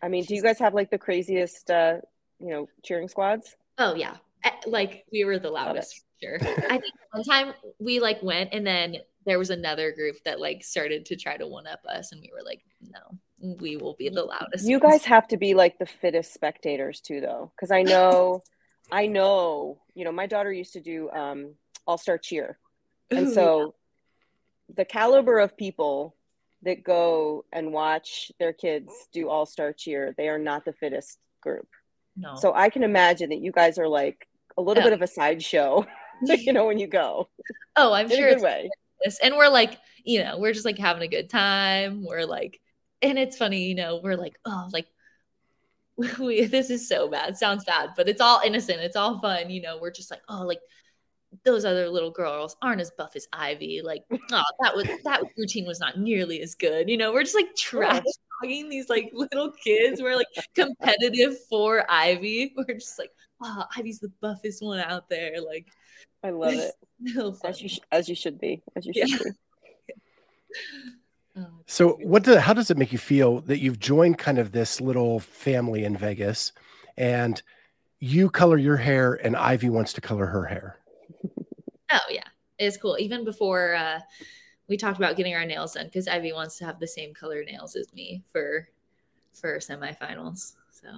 I 0.02 0.08
mean, 0.08 0.24
do 0.24 0.34
you 0.34 0.42
guys 0.42 0.58
have 0.58 0.74
like 0.74 0.90
the 0.90 0.98
craziest, 0.98 1.70
uh, 1.70 1.98
you 2.40 2.48
know, 2.50 2.68
cheering 2.82 3.08
squads? 3.08 3.56
Oh 3.78 3.94
yeah. 3.94 4.16
Eh, 4.44 4.50
Like 4.66 5.04
we 5.12 5.24
were 5.24 5.38
the 5.38 5.50
loudest 5.50 5.98
for 5.98 6.03
sure. 6.22 6.38
I 6.70 6.78
think 6.78 6.94
one 7.12 7.24
time 7.24 7.52
we 7.78 8.00
like 8.00 8.22
went 8.22 8.50
and 8.52 8.66
then 8.66 8.96
there 9.26 9.38
was 9.38 9.50
another 9.50 9.92
group 9.92 10.16
that 10.24 10.38
like 10.40 10.62
started 10.64 11.06
to 11.06 11.16
try 11.16 11.36
to 11.36 11.46
one 11.46 11.66
up 11.66 11.80
us 11.88 12.12
and 12.12 12.20
we 12.20 12.30
were 12.32 12.42
like, 12.44 12.60
no, 12.90 13.56
we 13.60 13.76
will 13.76 13.94
be 13.98 14.08
the 14.08 14.22
loudest. 14.24 14.66
You 14.66 14.78
ones." 14.78 14.92
guys 14.92 15.04
have 15.06 15.26
to 15.28 15.36
be 15.36 15.54
like 15.54 15.78
the 15.78 15.86
fittest 15.86 16.32
spectators 16.34 17.00
too, 17.00 17.20
though, 17.20 17.50
because 17.56 17.70
I 17.70 17.82
know, 17.82 18.42
I 18.92 19.06
know, 19.06 19.78
you 19.94 20.04
know, 20.04 20.12
my 20.12 20.26
daughter 20.26 20.52
used 20.52 20.74
to 20.74 20.80
do 20.80 21.10
um, 21.10 21.54
All 21.86 21.96
Star 21.98 22.18
Cheer, 22.18 22.58
and 23.10 23.26
Ooh, 23.28 23.32
so 23.34 23.74
the 24.74 24.84
caliber 24.84 25.38
of 25.38 25.56
people 25.56 26.16
that 26.62 26.82
go 26.82 27.44
and 27.52 27.72
watch 27.72 28.30
their 28.38 28.52
kids 28.52 28.92
do 29.12 29.28
All 29.30 29.46
Star 29.46 29.72
Cheer, 29.72 30.14
they 30.18 30.28
are 30.28 30.38
not 30.38 30.64
the 30.66 30.72
fittest 30.74 31.18
group. 31.40 31.68
no. 32.16 32.36
So 32.36 32.52
I 32.54 32.68
can 32.70 32.82
imagine 32.82 33.30
that 33.30 33.40
you 33.40 33.52
guys 33.52 33.78
are 33.78 33.88
like 33.88 34.26
a 34.58 34.62
little 34.62 34.82
Oh. 34.82 34.86
bit 34.86 34.92
of 34.92 35.02
a 35.02 35.06
sideshow, 35.06 35.84
you 36.22 36.52
know, 36.52 36.66
when 36.66 36.78
you 36.78 36.86
go 36.86 37.28
oh, 37.76 37.92
I'm 37.92 38.10
in 38.10 38.16
sure 38.16 38.28
it's 38.28 38.42
way. 38.42 38.70
And 39.22 39.36
we're 39.36 39.48
like, 39.48 39.78
you 40.04 40.22
know, 40.22 40.38
we're 40.38 40.52
just 40.52 40.64
like 40.64 40.78
having 40.78 41.02
a 41.02 41.08
good 41.08 41.28
time. 41.28 42.04
We're 42.04 42.26
like, 42.26 42.60
and 43.02 43.18
it's 43.18 43.36
funny, 43.36 43.64
you 43.64 43.74
know, 43.74 44.00
we're 44.02 44.16
like, 44.16 44.38
oh, 44.44 44.68
like, 44.72 44.86
we, 46.18 46.46
this 46.46 46.70
is 46.70 46.88
so 46.88 47.08
bad. 47.08 47.36
Sounds 47.36 47.64
bad, 47.64 47.90
but 47.96 48.08
it's 48.08 48.20
all 48.20 48.40
innocent. 48.44 48.80
It's 48.80 48.96
all 48.96 49.20
fun. 49.20 49.50
You 49.50 49.62
know, 49.62 49.78
we're 49.80 49.90
just 49.90 50.10
like, 50.10 50.22
oh, 50.28 50.42
like 50.42 50.60
those 51.44 51.64
other 51.64 51.88
little 51.88 52.10
girls 52.10 52.56
aren't 52.62 52.80
as 52.80 52.92
buff 52.96 53.16
as 53.16 53.26
Ivy. 53.32 53.82
Like, 53.82 54.04
oh, 54.10 54.42
that 54.60 54.74
was 54.74 54.88
that 55.04 55.22
routine 55.36 55.66
was 55.66 55.80
not 55.80 55.98
nearly 55.98 56.40
as 56.40 56.54
good. 56.54 56.88
You 56.88 56.96
know, 56.96 57.12
we're 57.12 57.22
just 57.22 57.34
like 57.34 57.54
trash 57.56 58.02
talking 58.40 58.68
these 58.68 58.88
like 58.88 59.10
little 59.12 59.52
kids. 59.52 60.00
We're 60.00 60.16
like 60.16 60.26
competitive 60.54 61.36
for 61.48 61.84
Ivy. 61.90 62.54
We're 62.56 62.74
just 62.74 62.98
like, 62.98 63.10
oh, 63.42 63.64
Ivy's 63.76 64.00
the 64.00 64.12
buffest 64.20 64.62
one 64.62 64.80
out 64.80 65.08
there. 65.08 65.40
Like, 65.40 65.68
I 66.24 66.30
love 66.30 66.54
it 66.54 66.74
so 67.14 67.36
as 67.44 67.60
you 67.62 67.68
sh- 67.68 67.80
as 67.92 68.08
you 68.08 68.14
should 68.14 68.40
be, 68.40 68.62
as 68.74 68.86
you 68.86 68.92
Yeah. 68.96 69.06
should 69.06 69.18
be. 69.24 69.30
Oh, 71.36 71.48
So, 71.66 71.94
what? 72.02 72.22
Do, 72.22 72.36
how 72.36 72.52
does 72.52 72.70
it 72.70 72.76
make 72.76 72.92
you 72.92 72.98
feel 72.98 73.40
that 73.40 73.58
you've 73.58 73.80
joined 73.80 74.18
kind 74.18 74.38
of 74.38 74.52
this 74.52 74.80
little 74.80 75.18
family 75.18 75.82
in 75.84 75.96
Vegas, 75.96 76.52
and 76.96 77.42
you 77.98 78.30
color 78.30 78.56
your 78.56 78.76
hair, 78.76 79.14
and 79.14 79.34
Ivy 79.36 79.68
wants 79.68 79.92
to 79.94 80.00
color 80.00 80.26
her 80.26 80.44
hair? 80.44 80.78
Oh 81.90 81.98
yeah, 82.08 82.22
it's 82.58 82.76
cool. 82.76 82.96
Even 83.00 83.24
before 83.24 83.74
uh, 83.74 83.98
we 84.68 84.76
talked 84.76 84.98
about 84.98 85.16
getting 85.16 85.34
our 85.34 85.44
nails 85.44 85.74
done, 85.74 85.86
because 85.86 86.06
Ivy 86.06 86.32
wants 86.32 86.56
to 86.58 86.66
have 86.66 86.78
the 86.78 86.86
same 86.86 87.12
color 87.12 87.42
nails 87.44 87.74
as 87.74 87.92
me 87.92 88.22
for 88.30 88.68
for 89.32 89.58
semifinals. 89.58 90.54
So 90.70 90.88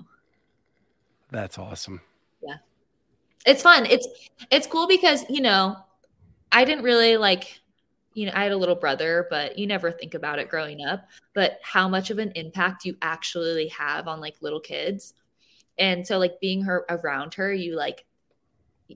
That's 1.30 1.58
awesome. 1.58 2.02
It's 3.46 3.62
fun. 3.62 3.86
It's 3.86 4.06
it's 4.50 4.66
cool 4.66 4.86
because 4.86 5.24
you 5.30 5.40
know 5.40 5.76
I 6.52 6.64
didn't 6.64 6.84
really 6.84 7.16
like 7.16 7.60
you 8.14 8.26
know 8.26 8.32
I 8.34 8.42
had 8.42 8.52
a 8.52 8.56
little 8.56 8.74
brother, 8.74 9.26
but 9.30 9.58
you 9.58 9.66
never 9.66 9.90
think 9.90 10.14
about 10.14 10.38
it 10.38 10.50
growing 10.50 10.84
up. 10.84 11.06
But 11.32 11.58
how 11.62 11.88
much 11.88 12.10
of 12.10 12.18
an 12.18 12.32
impact 12.34 12.84
you 12.84 12.96
actually 13.00 13.68
have 13.68 14.08
on 14.08 14.20
like 14.20 14.36
little 14.40 14.60
kids, 14.60 15.14
and 15.78 16.06
so 16.06 16.18
like 16.18 16.40
being 16.40 16.62
her 16.62 16.84
around 16.90 17.34
her, 17.34 17.52
you 17.52 17.76
like 17.76 18.04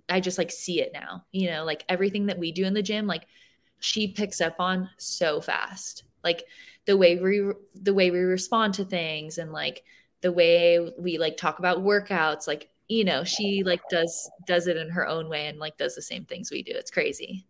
I 0.08 0.20
just 0.20 0.38
like 0.38 0.50
see 0.50 0.80
it 0.80 0.92
now. 0.92 1.24
You 1.32 1.50
know, 1.50 1.64
like 1.64 1.84
everything 1.88 2.26
that 2.26 2.38
we 2.38 2.52
do 2.52 2.64
in 2.64 2.74
the 2.74 2.82
gym, 2.82 3.06
like 3.06 3.26
she 3.78 4.08
picks 4.08 4.40
up 4.40 4.56
on 4.58 4.90
so 4.98 5.40
fast. 5.40 6.04
Like 6.24 6.44
the 6.86 6.96
way 6.96 7.16
we 7.16 7.52
the 7.74 7.94
way 7.94 8.10
we 8.10 8.18
respond 8.18 8.74
to 8.74 8.84
things 8.84 9.38
and 9.38 9.52
like 9.52 9.84
the 10.22 10.32
way 10.32 10.92
we 10.98 11.18
like 11.18 11.36
talk 11.36 11.58
about 11.58 11.84
workouts, 11.84 12.46
like 12.46 12.69
you 12.90 13.04
know, 13.04 13.22
she 13.22 13.62
like 13.64 13.80
does 13.88 14.28
does 14.46 14.66
it 14.66 14.76
in 14.76 14.90
her 14.90 15.06
own 15.06 15.28
way 15.28 15.46
and 15.46 15.58
like 15.58 15.76
does 15.76 15.94
the 15.94 16.02
same 16.02 16.24
things 16.24 16.50
we 16.50 16.62
do. 16.62 16.72
It's 16.74 16.90
crazy. 16.90 17.46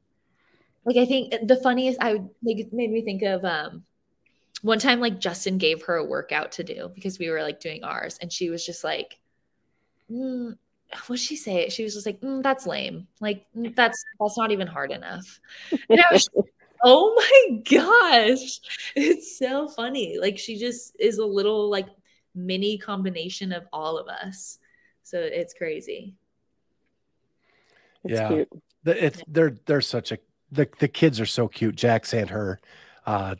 Like 0.84 0.98
I 0.98 1.06
think 1.06 1.34
the 1.42 1.56
funniest 1.56 1.98
I 2.00 2.14
would 2.14 2.28
like 2.42 2.58
it 2.58 2.72
made 2.72 2.90
me 2.90 3.02
think 3.02 3.22
of 3.22 3.44
um 3.44 3.84
one 4.62 4.78
time 4.78 5.00
like 5.00 5.18
Justin 5.18 5.56
gave 5.56 5.82
her 5.84 5.96
a 5.96 6.04
workout 6.04 6.52
to 6.52 6.64
do 6.64 6.90
because 6.94 7.18
we 7.18 7.30
were 7.30 7.42
like 7.42 7.58
doing 7.58 7.82
ours 7.82 8.18
and 8.20 8.30
she 8.30 8.50
was 8.50 8.64
just 8.64 8.84
like 8.84 9.18
mm, 10.10 10.56
what 11.06 11.18
she 11.18 11.36
say? 11.36 11.68
She 11.70 11.84
was 11.84 11.94
just 11.94 12.06
like, 12.06 12.20
"Mm, 12.20 12.42
"That's 12.42 12.66
lame. 12.66 13.06
Like 13.20 13.46
mm, 13.56 13.74
that's 13.74 14.04
that's 14.18 14.36
not 14.36 14.50
even 14.50 14.66
hard 14.66 14.90
enough." 14.90 15.40
And 15.88 16.00
I 16.00 16.12
was, 16.12 16.28
oh 16.84 17.14
my 17.16 17.62
gosh, 17.62 18.60
it's 18.94 19.38
so 19.38 19.68
funny. 19.68 20.18
Like 20.20 20.38
she 20.38 20.58
just 20.58 20.96
is 20.98 21.18
a 21.18 21.24
little 21.24 21.70
like 21.70 21.88
mini 22.34 22.76
combination 22.76 23.52
of 23.52 23.64
all 23.72 23.96
of 23.96 24.08
us. 24.08 24.58
So 25.10 25.18
it's 25.18 25.54
crazy. 25.54 26.14
It's 28.04 28.12
Yeah. 28.20 28.28
cute. 28.28 28.48
The, 28.84 29.04
it's 29.06 29.22
they're 29.26 29.56
they're 29.66 29.80
such 29.80 30.12
a 30.12 30.18
the 30.52 30.68
the 30.78 30.86
kids 30.86 31.18
are 31.20 31.26
so 31.26 31.48
cute. 31.48 31.74
Jax 31.74 32.14
and 32.14 32.30
her. 32.30 32.60
Uh, 33.04 33.34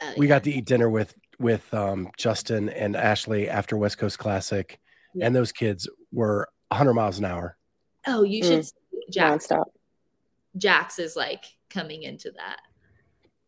Uh, 0.00 0.12
we 0.16 0.26
yeah. 0.26 0.36
got 0.36 0.44
to 0.44 0.50
eat 0.52 0.64
dinner 0.64 0.88
with 0.88 1.14
with 1.40 1.72
um, 1.74 2.08
Justin 2.16 2.68
and 2.68 2.94
Ashley 2.94 3.48
after 3.48 3.76
West 3.76 3.98
Coast 3.98 4.18
Classic, 4.20 4.78
Yeah. 5.12 5.26
and 5.26 5.34
those 5.34 5.50
kids 5.52 5.88
were 6.12 6.48
100 6.68 6.94
miles 6.94 7.18
an 7.18 7.24
hour. 7.24 7.56
Oh, 8.06 8.22
you 8.22 8.44
should. 8.44 8.64
see 8.66 8.72
Jax. 9.10 9.48
Nonstop. 9.48 9.64
Jax 10.56 10.98
is 11.00 11.16
like 11.16 11.44
coming 11.68 12.02
into 12.04 12.30
that 12.36 12.60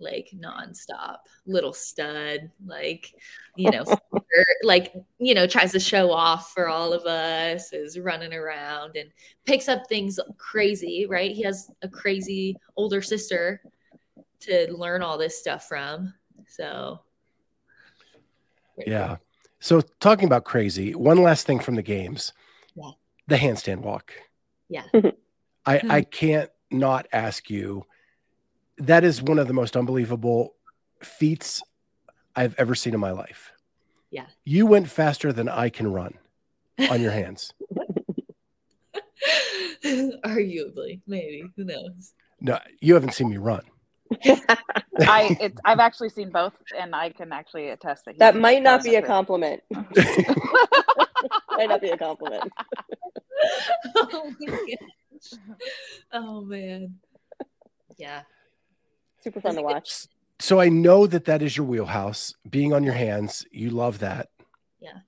like 0.03 0.31
nonstop 0.37 1.19
little 1.47 1.73
stud 1.73 2.51
like 2.67 3.15
you 3.57 3.71
know 3.71 3.85
like 4.62 4.93
you 5.19 5.35
know 5.35 5.47
tries 5.47 5.73
to 5.73 5.81
show 5.81 6.11
off 6.11 6.53
for 6.53 6.69
all 6.69 6.93
of 6.93 7.05
us 7.07 7.73
is 7.73 7.99
running 7.99 8.35
around 8.35 8.97
and 8.97 9.11
picks 9.45 9.69
up 9.69 9.87
things 9.88 10.19
crazy 10.37 11.07
right 11.09 11.33
he 11.33 11.43
has 11.43 11.71
a 11.83 11.88
crazy 11.88 12.57
older 12.77 13.01
sister 13.01 13.62
to 14.41 14.67
learn 14.73 15.03
all 15.03 15.17
this 15.17 15.38
stuff 15.38 15.69
from 15.69 16.12
so. 16.53 17.01
Yeah. 18.87 19.17
So 19.61 19.81
talking 20.01 20.27
about 20.27 20.45
crazy, 20.45 20.95
one 20.95 21.23
last 21.23 21.47
thing 21.47 21.61
from 21.61 21.77
the 21.77 21.83
games. 21.83 22.33
Yeah. 22.75 22.91
The 23.29 23.37
handstand 23.37 23.79
walk. 23.79 24.12
Yeah. 24.69 24.85
I. 25.65 25.81
I 25.88 26.03
can't 26.11 26.51
not 26.71 27.07
ask 27.12 27.49
you. 27.49 27.85
That 28.83 29.05
is 29.05 29.23
one 29.23 29.38
of 29.38 29.47
the 29.47 29.55
most 29.55 29.77
unbelievable 29.77 30.55
feats 31.01 31.62
I've 32.35 32.57
ever 32.59 32.75
seen 32.75 32.95
in 32.95 33.01
my 33.01 33.12
life. 33.12 33.53
Yeah. 34.11 34.27
You 34.45 34.66
went 34.66 34.88
faster 34.90 35.33
than 35.33 35.49
I 35.49 35.68
can 35.68 35.92
run 35.92 36.14
on 36.90 37.01
your 37.01 37.12
hands. 37.12 37.53
arguably 40.25 41.01
maybe 41.07 41.45
who 41.57 41.64
knows 41.64 42.12
No, 42.40 42.59
you 42.81 42.95
haven't 42.95 43.14
seen 43.14 43.31
me 43.31 43.37
run. 43.37 43.62
I 45.01 45.37
it's 45.40 45.61
I've 45.64 45.79
actually 45.88 46.09
seen 46.11 46.31
both, 46.31 46.53
and 46.77 46.95
I 46.95 47.11
can 47.11 47.33
actually 47.33 47.68
attest 47.68 48.05
that 48.07 48.14
he 48.14 48.18
That 48.18 48.37
might 48.37 48.62
not 48.62 48.83
be 48.83 48.97
a 48.97 49.03
compliment. 49.03 49.62
might 49.71 51.68
not 51.68 51.81
be 51.81 51.90
a 51.90 51.97
compliment. 51.97 52.53
oh 53.97 54.33
my 54.40 54.47
gosh. 54.57 55.38
Oh 56.12 56.40
man. 56.42 56.97
Yeah. 57.97 58.23
Super 59.23 59.41
fun 59.41 59.55
to 59.55 59.63
watch. 59.63 60.07
So 60.41 60.61
I 60.61 60.69
know 60.69 61.07
that 61.07 61.27
that 61.27 61.43
is 61.43 61.57
your 61.57 61.67
wheelhouse. 61.67 62.35
Being 62.49 62.73
on 62.73 62.83
your 62.83 62.95
hands, 62.95 63.47
you 63.53 63.71
love 63.71 64.01
that. 64.01 64.31
Yeah. 64.81 64.99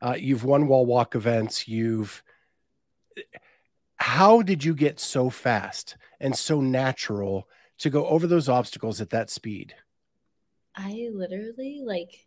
Uh, 0.00 0.16
you've 0.18 0.44
won 0.44 0.66
wall 0.66 0.84
walk 0.84 1.14
events. 1.14 1.68
You've. 1.68 2.22
How 3.96 4.42
did 4.42 4.64
you 4.64 4.74
get 4.74 4.98
so 4.98 5.30
fast 5.30 5.96
and 6.18 6.34
so 6.34 6.60
natural 6.60 7.48
to 7.78 7.90
go 7.90 8.06
over 8.06 8.26
those 8.26 8.48
obstacles 8.48 9.00
at 9.00 9.10
that 9.10 9.30
speed? 9.30 9.74
I 10.74 11.10
literally 11.12 11.82
like 11.84 12.26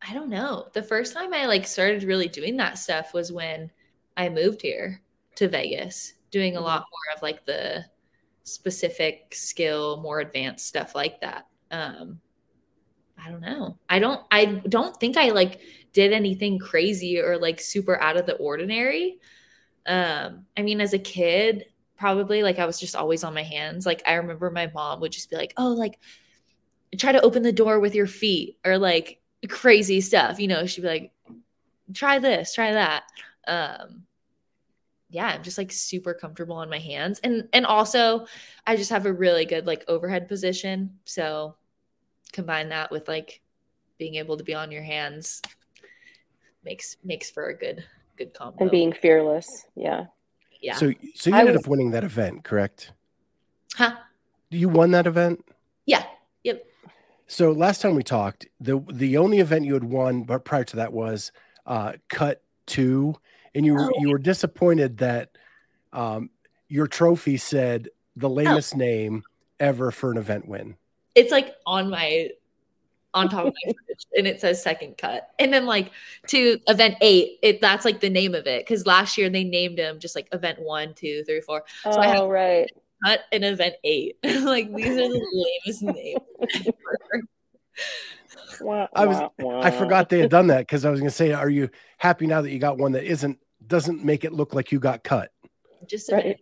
I 0.00 0.14
don't 0.14 0.30
know. 0.30 0.68
The 0.72 0.82
first 0.82 1.12
time 1.12 1.34
I 1.34 1.46
like 1.46 1.66
started 1.66 2.04
really 2.04 2.28
doing 2.28 2.56
that 2.58 2.78
stuff 2.78 3.12
was 3.12 3.32
when 3.32 3.70
I 4.16 4.28
moved 4.28 4.62
here 4.62 5.02
to 5.34 5.48
Vegas, 5.48 6.14
doing 6.30 6.56
a 6.56 6.60
lot 6.60 6.86
more 6.90 7.16
of 7.16 7.22
like 7.22 7.44
the 7.44 7.84
specific 8.52 9.34
skill, 9.34 10.00
more 10.00 10.20
advanced 10.20 10.66
stuff 10.66 10.94
like 10.94 11.20
that. 11.20 11.46
Um 11.70 12.20
I 13.22 13.30
don't 13.30 13.40
know. 13.40 13.78
I 13.88 13.98
don't 13.98 14.20
I 14.30 14.44
don't 14.68 14.98
think 14.98 15.16
I 15.16 15.30
like 15.30 15.60
did 15.92 16.12
anything 16.12 16.58
crazy 16.58 17.20
or 17.20 17.38
like 17.38 17.60
super 17.60 18.00
out 18.00 18.16
of 18.16 18.26
the 18.26 18.36
ordinary. 18.36 19.18
Um 19.86 20.46
I 20.56 20.62
mean 20.62 20.80
as 20.80 20.92
a 20.92 20.98
kid, 20.98 21.66
probably 21.96 22.42
like 22.42 22.58
I 22.58 22.66
was 22.66 22.78
just 22.78 22.96
always 22.96 23.24
on 23.24 23.34
my 23.34 23.42
hands. 23.42 23.86
Like 23.86 24.02
I 24.06 24.14
remember 24.14 24.50
my 24.50 24.70
mom 24.72 25.00
would 25.00 25.12
just 25.12 25.30
be 25.30 25.36
like, 25.36 25.52
"Oh, 25.56 25.68
like 25.68 25.98
try 26.98 27.12
to 27.12 27.20
open 27.22 27.42
the 27.42 27.52
door 27.52 27.80
with 27.80 27.94
your 27.94 28.06
feet 28.06 28.58
or 28.64 28.78
like 28.78 29.20
crazy 29.48 30.00
stuff." 30.00 30.38
You 30.40 30.48
know, 30.48 30.66
she'd 30.66 30.82
be 30.82 30.88
like, 30.88 31.12
"Try 31.94 32.18
this, 32.20 32.54
try 32.54 32.72
that." 32.72 33.04
Um 33.46 34.04
yeah, 35.10 35.26
I'm 35.26 35.42
just 35.42 35.58
like 35.58 35.72
super 35.72 36.14
comfortable 36.14 36.56
on 36.56 36.68
my 36.68 36.78
hands. 36.78 37.20
And 37.24 37.48
and 37.52 37.64
also 37.66 38.26
I 38.66 38.76
just 38.76 38.90
have 38.90 39.06
a 39.06 39.12
really 39.12 39.44
good 39.44 39.66
like 39.66 39.84
overhead 39.88 40.28
position. 40.28 40.98
So 41.04 41.56
combine 42.32 42.68
that 42.70 42.90
with 42.90 43.08
like 43.08 43.40
being 43.98 44.16
able 44.16 44.36
to 44.36 44.44
be 44.44 44.54
on 44.54 44.70
your 44.70 44.82
hands 44.82 45.42
makes 46.64 46.96
makes 47.04 47.30
for 47.30 47.46
a 47.48 47.56
good 47.56 47.84
good 48.16 48.34
combo. 48.34 48.58
And 48.60 48.70
being 48.70 48.92
fearless. 48.92 49.66
Yeah. 49.74 50.06
yeah. 50.60 50.74
So, 50.74 50.92
so 51.14 51.30
you 51.30 51.36
I 51.36 51.40
ended 51.40 51.54
was- 51.54 51.64
up 51.64 51.70
winning 51.70 51.92
that 51.92 52.04
event, 52.04 52.44
correct? 52.44 52.92
huh? 53.74 53.96
You 54.50 54.68
won 54.68 54.90
that 54.92 55.06
event. 55.06 55.44
Yeah. 55.86 56.04
Yep. 56.44 56.64
So 57.26 57.52
last 57.52 57.80
time 57.82 57.94
we 57.94 58.02
talked, 58.02 58.46
the 58.60 58.82
the 58.90 59.16
only 59.18 59.38
event 59.40 59.64
you 59.66 59.74
had 59.74 59.84
won, 59.84 60.22
but 60.24 60.44
prior 60.44 60.64
to 60.64 60.76
that 60.76 60.92
was 60.92 61.32
uh, 61.66 61.92
cut 62.08 62.42
two, 62.66 63.14
and 63.54 63.64
you 63.66 63.74
were 63.74 63.90
Oh. 63.92 64.00
you 64.00 64.10
were 64.10 64.18
disappointed 64.18 64.98
that 64.98 65.30
um, 65.92 66.30
your 66.68 66.86
trophy 66.86 67.36
said 67.36 67.88
the 68.16 68.28
lamest 68.28 68.76
name 68.76 69.22
ever 69.60 69.90
for 69.90 70.10
an 70.10 70.18
event 70.18 70.46
win. 70.48 70.76
It's 71.14 71.32
like 71.32 71.54
on 71.66 71.90
my 71.90 72.30
on 73.14 73.28
top 73.28 73.46
of 73.46 73.54
my 73.64 73.72
fridge 73.72 74.06
and 74.16 74.26
it 74.26 74.40
says 74.40 74.62
second 74.62 74.98
cut. 74.98 75.28
And 75.38 75.52
then 75.52 75.64
like 75.66 75.90
to 76.28 76.58
event 76.68 76.96
eight, 77.00 77.38
it 77.42 77.60
that's 77.60 77.84
like 77.84 78.00
the 78.00 78.10
name 78.10 78.34
of 78.34 78.46
it. 78.46 78.66
Cause 78.66 78.86
last 78.86 79.16
year 79.16 79.30
they 79.30 79.44
named 79.44 79.78
them 79.78 79.98
just 79.98 80.14
like 80.14 80.28
event 80.32 80.60
one, 80.60 80.92
two, 80.94 81.24
three, 81.24 81.40
four. 81.40 81.64
Oh, 81.86 81.98
I 81.98 82.08
have- 82.08 82.28
right. 82.28 82.70
Cut 83.04 83.20
and 83.32 83.44
event 83.44 83.76
eight. 83.84 84.18
like 84.24 84.74
these 84.74 84.88
are 84.88 85.08
the 85.08 85.54
lamest 85.64 85.82
names. 85.82 86.68
ever. 87.78 88.64
Wah, 88.64 88.86
I 88.94 89.06
was- 89.06 89.16
wah, 89.18 89.30
wah. 89.38 89.60
I 89.62 89.70
forgot 89.70 90.08
they 90.08 90.18
had 90.20 90.30
done 90.30 90.48
that 90.48 90.60
because 90.60 90.84
I 90.84 90.90
was 90.90 91.00
going 91.00 91.10
to 91.10 91.14
say, 91.16 91.32
are 91.32 91.48
you 91.50 91.70
happy 91.98 92.26
now 92.26 92.42
that 92.42 92.50
you 92.50 92.58
got 92.58 92.78
one 92.78 92.92
that 92.92 93.04
isn't 93.04 93.38
doesn't 93.66 94.04
make 94.04 94.24
it 94.24 94.32
look 94.32 94.54
like 94.54 94.72
you 94.72 94.78
got 94.80 95.02
cut? 95.04 95.30
Just 95.86 96.10
Right. 96.10 96.38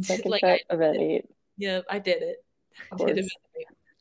Second 0.00 0.30
like 0.30 0.40
cut 0.42 0.60
I, 0.70 0.74
event 0.74 0.96
eight. 0.98 1.24
yeah, 1.56 1.80
I 1.88 1.98
did 1.98 2.22
it. 2.22 2.44
I 2.92 2.96
did 2.96 3.16
course. 3.16 3.28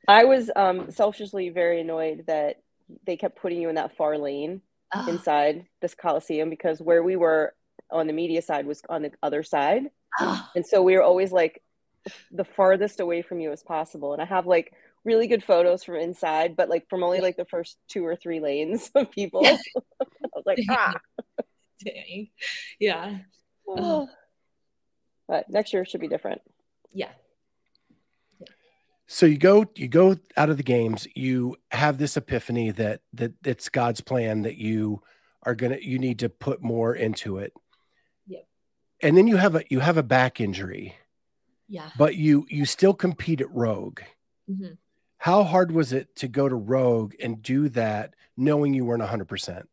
I 0.07 0.23
was 0.25 0.51
um 0.55 0.91
selfishly 0.91 1.49
very 1.49 1.81
annoyed 1.81 2.25
that 2.27 2.61
they 3.05 3.15
kept 3.15 3.37
putting 3.37 3.61
you 3.61 3.69
in 3.69 3.75
that 3.75 3.95
far 3.95 4.17
lane 4.17 4.61
Ah, 4.95 5.07
inside 5.07 5.65
this 5.81 5.95
coliseum 5.95 6.49
because 6.51 6.79
where 6.79 7.01
we 7.01 7.15
were 7.15 7.55
on 7.89 8.05
the 8.05 8.13
media 8.13 8.41
side 8.43 8.67
was 8.67 8.81
on 8.89 9.01
the 9.01 9.11
other 9.23 9.41
side 9.41 9.89
ah. 10.19 10.51
and 10.55 10.63
so 10.63 10.83
we 10.83 10.95
were 10.95 11.01
always 11.01 11.31
like 11.31 11.63
the 12.31 12.43
farthest 12.43 12.99
away 12.99 13.23
from 13.23 13.39
you 13.39 13.51
as 13.51 13.63
possible 13.63 14.13
and 14.13 14.21
i 14.21 14.25
have 14.25 14.45
like 14.45 14.71
really 15.05 15.27
good 15.27 15.43
photos 15.43 15.83
from 15.83 15.95
inside 15.95 16.55
but 16.55 16.69
like 16.69 16.87
from 16.89 17.03
only 17.03 17.19
like 17.19 17.35
the 17.37 17.45
first 17.45 17.77
two 17.89 18.05
or 18.05 18.15
three 18.15 18.39
lanes 18.39 18.89
of 18.95 19.11
people 19.11 19.45
i 19.45 19.57
was 20.33 20.43
like 20.45 20.59
ah 20.69 20.93
Dang. 21.83 22.29
Yeah. 22.79 23.17
but 25.27 25.49
next 25.49 25.73
year 25.73 25.83
should 25.85 25.99
be 26.01 26.07
different 26.07 26.41
Yeah. 26.93 27.11
So 29.07 29.25
you 29.25 29.37
go 29.37 29.65
you 29.75 29.87
go 29.89 30.15
out 30.37 30.49
of 30.49 30.57
the 30.57 30.63
games, 30.63 31.07
you 31.13 31.57
have 31.71 31.97
this 31.97 32.15
epiphany 32.17 32.71
that 32.71 33.01
that 33.13 33.33
it's 33.43 33.69
God's 33.69 34.01
plan 34.01 34.43
that 34.43 34.55
you 34.55 35.01
are 35.43 35.55
gonna 35.55 35.77
you 35.81 35.99
need 35.99 36.19
to 36.19 36.29
put 36.29 36.63
more 36.63 36.95
into 36.95 37.37
it. 37.37 37.53
Yep. 38.27 38.47
And 39.01 39.17
then 39.17 39.27
you 39.27 39.35
have 39.37 39.55
a 39.55 39.63
you 39.69 39.81
have 39.81 39.97
a 39.97 40.03
back 40.03 40.39
injury, 40.39 40.95
Yeah. 41.67 41.89
but 41.97 42.15
you 42.15 42.45
you 42.49 42.65
still 42.65 42.93
compete 42.93 43.41
at 43.41 43.51
Rogue. 43.53 43.99
Mhm. 44.49 44.77
How 45.23 45.45
hard 45.45 45.71
was 45.71 45.93
it 45.93 46.17
to 46.17 46.27
go 46.27 46.49
to 46.49 46.55
Rogue 46.55 47.13
and 47.21 47.41
do 47.41 47.69
that 47.69 48.13
knowing 48.35 48.73
you 48.73 48.83
weren't 48.83 49.01
100%? 49.01 49.63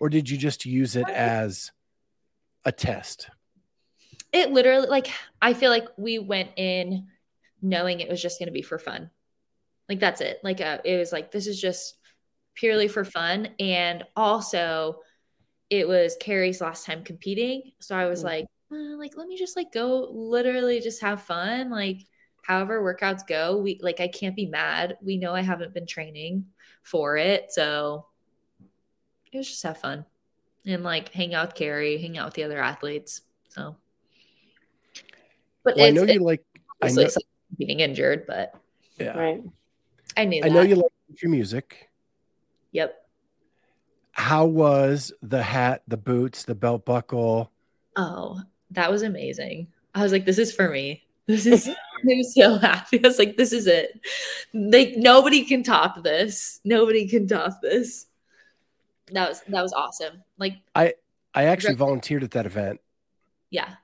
Or 0.00 0.08
did 0.08 0.30
you 0.30 0.38
just 0.38 0.64
use 0.64 0.94
it 0.94 1.08
as 1.08 1.72
a 2.64 2.70
test? 2.70 3.28
it 4.32 4.50
literally 4.50 4.86
like 4.86 5.08
i 5.42 5.52
feel 5.52 5.70
like 5.70 5.86
we 5.98 6.18
went 6.18 6.48
in 6.56 7.06
knowing 7.60 8.00
it 8.00 8.08
was 8.08 8.22
just 8.22 8.38
going 8.38 8.46
to 8.46 8.52
be 8.52 8.62
for 8.62 8.78
fun 8.78 9.10
like 9.90 10.00
that's 10.00 10.22
it 10.22 10.38
like 10.42 10.60
uh, 10.60 10.78
it 10.86 10.96
was 10.96 11.12
like 11.12 11.30
this 11.30 11.46
is 11.46 11.60
just 11.60 11.96
purely 12.54 12.88
for 12.88 13.04
fun 13.04 13.48
and 13.58 14.04
also 14.16 15.00
it 15.68 15.86
was 15.86 16.16
Kari's 16.18 16.62
last 16.62 16.86
time 16.86 17.04
competing 17.04 17.72
so 17.80 17.94
i 17.96 18.06
was 18.06 18.20
Mm. 18.22 18.24
like 18.24 18.46
uh, 18.72 18.96
like 18.96 19.16
let 19.16 19.26
me 19.28 19.36
just 19.36 19.56
like 19.56 19.70
go 19.72 20.08
literally 20.10 20.80
just 20.80 21.02
have 21.02 21.22
fun 21.22 21.68
like 21.70 21.98
however 22.42 22.82
workouts 22.82 23.26
go 23.26 23.56
we 23.58 23.78
like 23.82 24.00
i 24.00 24.08
can't 24.08 24.36
be 24.36 24.46
mad 24.46 24.96
we 25.02 25.16
know 25.16 25.34
i 25.34 25.40
haven't 25.40 25.72
been 25.74 25.86
training 25.86 26.44
for 26.82 27.16
it 27.16 27.52
so 27.52 28.06
it 29.32 29.38
was 29.38 29.48
just 29.48 29.62
have 29.62 29.78
fun 29.78 30.04
and 30.66 30.82
like 30.84 31.08
hang 31.10 31.34
out 31.34 31.48
with 31.48 31.54
Kari 31.56 31.98
hang 31.98 32.18
out 32.18 32.26
with 32.26 32.34
the 32.34 32.44
other 32.44 32.60
athletes 32.60 33.22
so 33.48 33.76
but 35.64 35.76
Well, 35.76 35.84
I 35.84 35.88
it's, 35.88 35.96
know 35.96 36.02
it's 36.02 36.14
you 36.14 36.20
like 36.20 36.44
I 36.82 36.86
obviously 36.86 37.04
know 37.04 37.10
like 37.16 37.58
being 37.58 37.80
injured 37.80 38.24
but 38.26 38.54
yeah. 38.98 39.16
right 39.18 39.42
i 40.16 40.24
knew 40.24 40.42
I 40.44 40.48
that 40.48 40.54
know 40.54 40.62
you 40.62 40.74
like 40.76 40.92
your 41.22 41.30
music. 41.30 41.90
yep 42.72 43.06
How 44.12 44.44
was 44.46 45.12
the 45.22 45.42
hat, 45.42 45.82
the 45.88 45.96
boots, 45.96 46.44
the 46.44 46.54
belt 46.54 46.84
buckle? 46.84 47.50
Oh, 47.96 48.40
that 48.70 48.90
was 48.90 49.02
amazing. 49.02 49.68
I 49.94 50.02
was 50.02 50.12
like, 50.12 50.24
this 50.26 50.38
is 50.38 50.52
for 50.52 50.68
me. 50.68 51.02
This 51.26 51.46
is 51.46 51.68
I'm 52.10 52.22
so 52.24 52.58
happy. 52.58 53.02
I 53.04 53.06
was 53.08 53.18
like, 53.18 53.36
this 53.36 53.52
is 53.52 53.66
it. 53.66 54.00
Like 54.52 54.94
nobody 54.96 55.44
can 55.44 55.62
top 55.62 56.02
this. 56.02 56.60
Nobody 56.64 57.08
can 57.08 57.26
top 57.26 57.60
this. 57.62 58.06
That 59.12 59.28
was 59.28 59.40
that 59.48 59.62
was 59.62 59.72
awesome. 59.72 60.22
Like, 60.38 60.54
I 60.74 60.94
I 61.34 61.44
actually 61.44 61.70
Right. 61.74 61.78
volunteered 61.78 62.22
at 62.24 62.30
that 62.32 62.46
event 62.46 62.80
yeah. 63.50 63.74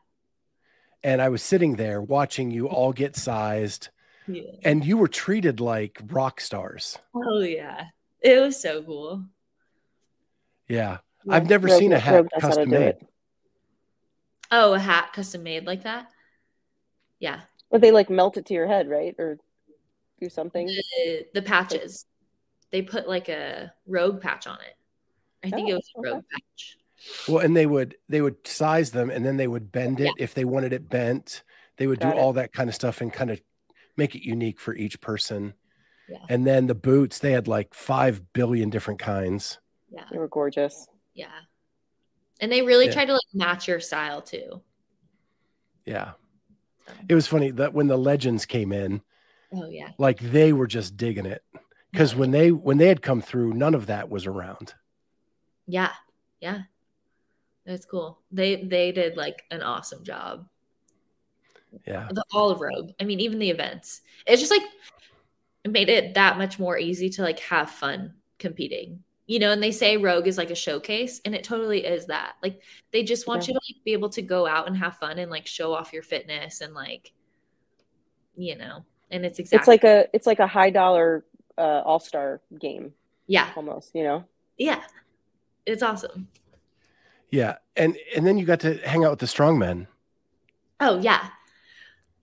and 1.03 1.21
I 1.23 1.29
was 1.29 1.43
sitting 1.43 1.77
there 1.77 2.01
watching 2.01 2.51
you 2.51 2.69
all 2.69 2.93
get 2.93 3.17
sized 3.17 3.89
Yeah. 4.27 4.43
and 4.65 4.85
you 4.85 4.97
were 4.99 5.09
treated 5.09 5.61
like 5.61 6.01
rock 6.07 6.41
stars. 6.41 6.99
Oh 7.15 7.41
yeah. 7.41 7.87
It 8.21 8.41
was 8.41 8.61
so 8.61 8.83
cool. 8.83 9.25
Yeah. 10.69 10.99
Yeah, 11.25 11.35
I've 11.35 11.49
never 11.49 11.69
Rogue- 11.69 11.79
seen 11.79 11.93
a 11.93 11.99
hat 11.99 12.25
knows 12.33 12.41
custom 12.41 12.71
made. 12.71 12.81
it. 12.83 13.07
Oh, 14.51 14.73
a 14.75 14.79
hat 14.79 15.13
custom 15.13 15.43
made 15.43 15.67
like 15.67 15.83
that. 15.83 16.09
Yeah. 17.19 17.41
But 17.71 17.81
they 17.81 17.91
like 17.93 18.11
melt 18.11 18.37
it 18.37 18.47
to 18.47 18.55
your 18.55 18.67
head 18.67 18.89
right 18.89 19.15
or 19.19 19.39
do 20.21 20.29
something 20.29 20.67
The, 20.67 21.27
the 21.35 21.43
patches. 21.43 22.07
They 22.71 22.83
put 22.83 23.09
like 23.09 23.29
a 23.29 23.73
rogue 23.87 24.21
patch 24.21 24.47
on 24.47 24.57
it. 24.57 24.75
I 25.47 25.51
think 25.51 25.69
Oh, 25.69 25.73
it 25.73 25.75
was 25.75 25.91
a 25.95 25.99
oh, 25.99 26.01
okay. 26.01 26.11
rogue 26.11 26.25
patch. 26.33 26.77
Well, 27.29 27.39
and 27.39 27.57
they 27.57 27.67
would 27.67 27.97
they 28.09 28.21
would 28.21 28.47
size 28.47 28.91
them 28.91 29.11
and 29.11 29.25
then 29.25 29.37
they 29.37 29.47
would 29.49 29.71
bend 29.71 30.01
it 30.01 30.07
Yeah. 30.17 30.25
if 30.25 30.35
they 30.35 30.45
wanted 30.45 30.73
it 30.73 30.89
bent. 30.89 31.43
They 31.77 31.87
would 31.87 32.01
Got 32.01 32.13
do 32.13 32.19
it. 32.19 32.21
all 32.21 32.33
that 32.35 32.53
kind 32.53 32.69
of 32.69 32.75
stuff 32.75 33.01
and 33.01 33.13
kind 33.13 33.31
of 33.31 33.41
make 33.97 34.15
it 34.17 34.27
unique 34.27 34.59
for 34.61 34.75
each 34.75 35.01
person. 35.01 35.55
Yeah. 36.09 36.19
And 36.29 36.45
then 36.47 36.67
the 36.67 36.75
boots, 36.75 37.19
they 37.21 37.33
had 37.33 37.47
like 37.49 37.73
5 37.75 38.33
billion 38.33 38.71
different 38.71 38.99
kinds. 39.01 39.59
Yeah. 39.91 40.05
they 40.11 40.19
were 40.19 40.29
gorgeous 40.29 40.87
Yeah. 41.15 41.29
And 42.41 42.51
they 42.53 42.63
really 42.63 42.87
Yeah. 42.87 42.93
try 42.93 43.05
to 43.05 43.13
like 43.13 43.21
match 43.35 43.69
your 43.69 43.81
style 43.81 44.21
too. 44.23 44.61
Yeah. 45.87 46.13
It 47.09 47.15
was 47.15 47.27
funny 47.27 47.51
that 47.53 47.75
when 47.75 47.89
the 47.89 47.97
legends 47.97 48.47
came 48.47 48.73
in, 48.73 49.03
oh 49.53 49.69
yeah. 49.69 49.91
like 49.99 50.19
they 50.19 50.53
were 50.53 50.67
just 50.67 50.97
digging 50.97 51.27
it. 51.27 51.43
Because 51.93 52.15
when 52.15 52.31
they 52.31 52.53
when 52.53 52.79
they 52.79 52.89
had 52.89 53.03
come 53.03 53.23
through, 53.23 53.55
none 53.55 53.75
of 53.75 53.87
that 53.87 54.11
was 54.11 54.27
around. 54.27 54.75
Yeah. 55.67 55.93
Yeah. 56.41 56.63
It's 57.67 57.87
cool. 57.87 58.19
They 58.31 58.57
they 58.57 58.93
did 58.93 59.17
like 59.17 59.43
an 59.51 59.63
awesome 59.63 60.05
job. 60.05 60.47
Yeah. 61.87 62.09
The 62.11 62.25
all 62.33 62.51
of 62.51 62.61
Rogue. 62.61 62.91
I 63.01 63.05
mean, 63.05 63.21
even 63.21 63.39
the 63.39 63.51
events. 63.51 64.01
It's 64.27 64.41
just 64.41 64.51
like 64.51 64.63
it 65.65 65.71
made 65.71 65.89
it 65.89 66.15
that 66.15 66.39
much 66.39 66.59
more 66.59 66.79
easy 66.79 67.11
to 67.11 67.23
like 67.23 67.41
have 67.41 67.71
fun 67.71 68.15
competing. 68.39 69.03
You 69.29 69.39
know, 69.39 69.53
and 69.53 69.63
they 69.63 69.73
say 69.73 69.97
Rogue 69.99 70.27
is 70.27 70.39
like 70.39 70.51
a 70.51 70.55
showcase, 70.57 71.21
and 71.25 71.35
it 71.35 71.45
totally 71.45 71.85
is 71.85 72.07
that. 72.07 72.33
Like 72.43 72.63
they 72.93 73.05
just 73.05 73.29
want 73.29 73.43
Yeah. 73.43 73.49
you 73.49 73.55
to 73.55 73.61
like, 73.77 73.85
be 73.85 73.93
able 73.93 74.09
to 74.09 74.23
go 74.23 74.47
out 74.47 74.67
and 74.67 74.77
have 74.77 74.97
fun 74.97 75.19
and 75.19 75.31
like 75.31 75.47
show 75.47 75.73
off 75.75 75.93
your 75.93 76.03
fitness 76.03 76.63
and 76.63 76.73
like, 76.75 77.13
you 78.37 78.57
know, 78.57 78.85
and 79.11 79.25
it's 79.27 79.39
exactly 79.39 79.75
It's 79.77 79.85
like 79.85 79.85
a 79.85 80.09
it's 80.15 80.27
like 80.27 80.39
a 80.41 80.47
high 80.47 80.71
dollar 80.71 81.25
uh, 81.59 81.83
all 81.85 82.01
star 82.01 82.41
game 82.59 82.95
yeah, 83.27 83.51
almost. 83.55 83.95
You 83.95 84.05
know. 84.05 84.25
yeah, 84.57 84.81
it's 85.67 85.83
awesome. 85.83 86.29
Yeah. 87.31 87.57
And 87.77 87.99
and 88.17 88.27
then 88.27 88.39
you 88.39 88.47
got 88.47 88.61
to 88.61 88.79
hang 88.79 89.05
out 89.05 89.11
with 89.11 89.21
the 89.21 89.27
strong 89.27 89.59
men 89.59 89.87
Oh 90.81 90.99
yeah, 91.01 91.29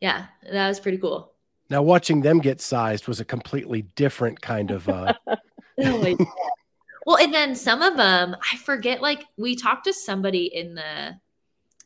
yeah, 0.01 0.25
that 0.51 0.67
was 0.69 0.79
pretty 0.79 0.97
cool. 0.97 1.33
Now 1.69 1.83
watching 1.83 2.21
them 2.21 2.39
get 2.39 2.61
sized 2.61 3.07
was 3.07 3.19
a 3.19 3.25
completely 3.25 3.83
different 3.95 4.41
kind 4.41 4.71
of 4.71 4.89
uh 4.89 5.13
Oh 5.77 5.97
my 6.01 6.13
God. 6.13 6.27
well, 7.05 7.17
and 7.17 7.33
then 7.33 7.55
some 7.55 7.81
of 7.81 7.95
them, 7.97 8.35
I 8.51 8.57
forget. 8.57 9.01
Like 9.01 9.25
we 9.37 9.55
talked 9.55 9.85
to 9.85 9.93
somebody 9.93 10.45
in 10.45 10.75
the 10.75 11.15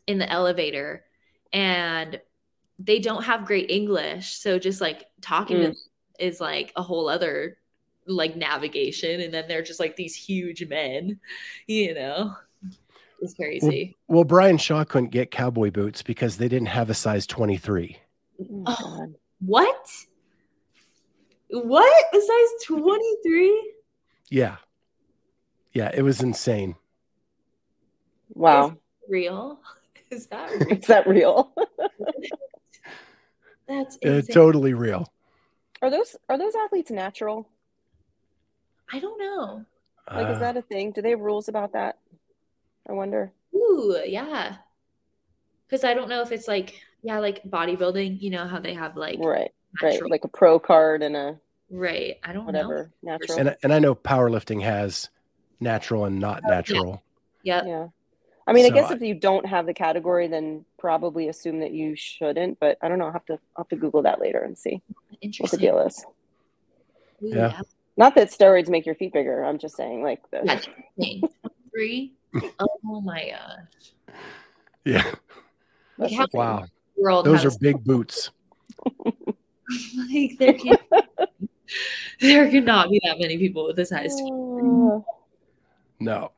in 0.07 0.17
the 0.17 0.29
elevator, 0.29 1.03
and 1.53 2.19
they 2.79 2.99
don't 2.99 3.23
have 3.23 3.45
great 3.45 3.69
English, 3.69 4.33
so 4.35 4.57
just 4.57 4.79
like 4.81 5.05
talking 5.21 5.57
to 5.57 5.63
Mm. 5.63 5.65
them 5.67 5.75
is 6.19 6.39
like 6.41 6.71
a 6.75 6.81
whole 6.81 7.07
other 7.09 7.57
like 8.07 8.35
navigation. 8.35 9.21
And 9.21 9.33
then 9.33 9.47
they're 9.47 9.61
just 9.61 9.79
like 9.79 9.95
these 9.95 10.15
huge 10.15 10.65
men, 10.67 11.19
you 11.67 11.93
know. 11.93 12.35
It's 13.21 13.33
crazy. 13.33 13.97
well 14.07 14.23
Brian 14.23 14.57
Shaw 14.57 14.85
couldn't 14.85 15.09
get 15.09 15.29
cowboy 15.29 15.71
boots 15.71 16.01
because 16.01 16.37
they 16.37 16.47
didn't 16.47 16.69
have 16.69 16.89
a 16.89 16.93
size 16.93 17.27
23. 17.27 17.97
Oh, 18.39 18.63
Oh. 18.67 19.13
What? 19.41 19.87
What? 21.49 22.05
A 22.13 22.21
size 22.21 22.65
twenty 22.65 23.15
three? 23.25 23.73
Yeah. 24.29 24.57
Yeah, 25.73 25.91
it 25.93 26.01
was 26.03 26.21
insane. 26.21 26.75
Wow. 28.33 28.77
Real? 29.09 29.59
Is 30.11 30.27
that 30.27 30.51
real? 30.51 30.77
Is 30.79 30.85
that 30.87 31.07
real? 31.07 31.53
That's 33.67 33.97
Uh, 34.03 34.21
totally 34.21 34.73
real. 34.73 35.11
are 35.81 35.89
those 35.89 36.15
are 36.29 36.37
those 36.37 36.55
athletes 36.55 36.91
natural? 36.91 37.47
I 38.91 38.99
don't 38.99 39.17
know. 39.19 39.65
Like, 40.13 40.29
is 40.29 40.37
Uh, 40.37 40.39
that 40.39 40.57
a 40.57 40.61
thing? 40.61 40.91
Do 40.91 41.01
they 41.01 41.11
have 41.11 41.19
rules 41.21 41.47
about 41.47 41.73
that? 41.73 41.97
I 42.87 42.93
wonder. 42.93 43.31
Ooh, 43.55 44.01
yeah. 44.05 44.57
Because 45.67 45.83
I 45.83 45.93
don't 45.93 46.09
know 46.09 46.21
if 46.21 46.31
it's 46.31 46.47
like, 46.47 46.81
yeah, 47.03 47.19
like 47.19 47.43
bodybuilding, 47.43 48.21
you 48.21 48.29
know, 48.31 48.47
how 48.47 48.59
they 48.59 48.73
have 48.73 48.97
like 48.97 49.19
Right, 49.19 49.51
right. 49.81 50.09
Like 50.09 50.23
a 50.23 50.27
pro 50.27 50.59
card 50.59 51.03
and 51.03 51.15
a 51.15 51.39
right. 51.69 52.17
I 52.23 52.33
don't 52.33 52.51
know. 52.51 52.69
whatever 52.69 52.91
natural. 53.03 53.39
and 53.39 53.55
and 53.63 53.73
I 53.73 53.79
know 53.79 53.95
powerlifting 53.95 54.63
has 54.63 55.09
natural 55.59 56.05
and 56.05 56.19
not 56.19 56.41
natural. 56.43 57.03
Yeah. 57.43 57.63
Yeah. 57.65 57.87
I 58.47 58.53
mean, 58.53 58.65
I 58.65 58.69
guess 58.69 58.89
I- 58.89 58.95
if 58.95 59.01
you 59.01 59.13
don't 59.13 59.45
have 59.45 59.65
the 59.65 59.73
category, 59.73 60.27
then 60.27 60.65
probably 60.79 61.27
assume 61.27 61.59
that 61.59 61.71
you 61.71 61.95
shouldn't. 61.95 62.59
But 62.59 62.77
I 62.81 62.87
don't 62.87 62.97
know. 62.97 63.05
I'll 63.05 63.11
have 63.13 63.25
to 63.27 63.33
I'll 63.55 63.63
have 63.63 63.69
to 63.69 63.75
Google 63.75 64.01
that 64.03 64.19
later 64.19 64.39
and 64.39 64.57
see 64.57 64.81
what 65.39 65.51
the 65.51 65.57
deal 65.57 65.79
is. 65.79 66.03
Ooh, 67.23 67.29
Yeah. 67.35 67.61
Not 67.97 68.15
that 68.15 68.29
steroids 68.29 68.69
make 68.69 68.85
your 68.85 68.95
feet 68.95 69.11
bigger. 69.13 69.43
I'm 69.43 69.57
just 69.59 69.75
saying, 69.75 70.01
like 70.03 70.21
the 70.31 70.69
Three. 71.71 72.13
Oh 72.59 73.01
my 73.01 73.31
gosh. 73.31 74.15
Yeah. 74.85 75.15
Like 75.97 76.11
how. 76.13 76.27
Wow. 76.31 76.65
world 76.95 77.25
Those 77.25 77.43
are 77.43 77.51
big 77.59 77.83
boots. 77.83 78.29
like 79.05 80.37
there 80.37 80.53
can't 80.53 80.81
there 82.19 82.49
cannot 82.49 82.89
be 82.89 83.01
that 83.03 83.19
many 83.19 83.37
people 83.37 83.65
with 83.65 83.77
a 83.79 83.85
size 83.85 84.13
Uh, 84.21 84.99
No. 85.99 86.31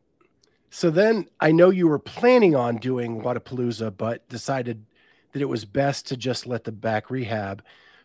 So 0.69 0.89
then 0.89 1.27
I 1.39 1.51
know 1.51 1.69
you 1.69 1.87
were 1.87 1.99
planning 1.99 2.55
on 2.55 2.77
doing 2.77 3.21
Wodapalooza, 3.21 3.95
but 3.97 4.27
decided 4.29 4.85
that 5.33 5.41
it 5.41 5.49
was 5.49 5.65
best 5.65 6.07
to 6.07 6.17
just 6.17 6.47
let 6.47 6.63
the 6.63 6.71
back 6.71 7.09
rehab. 7.09 7.63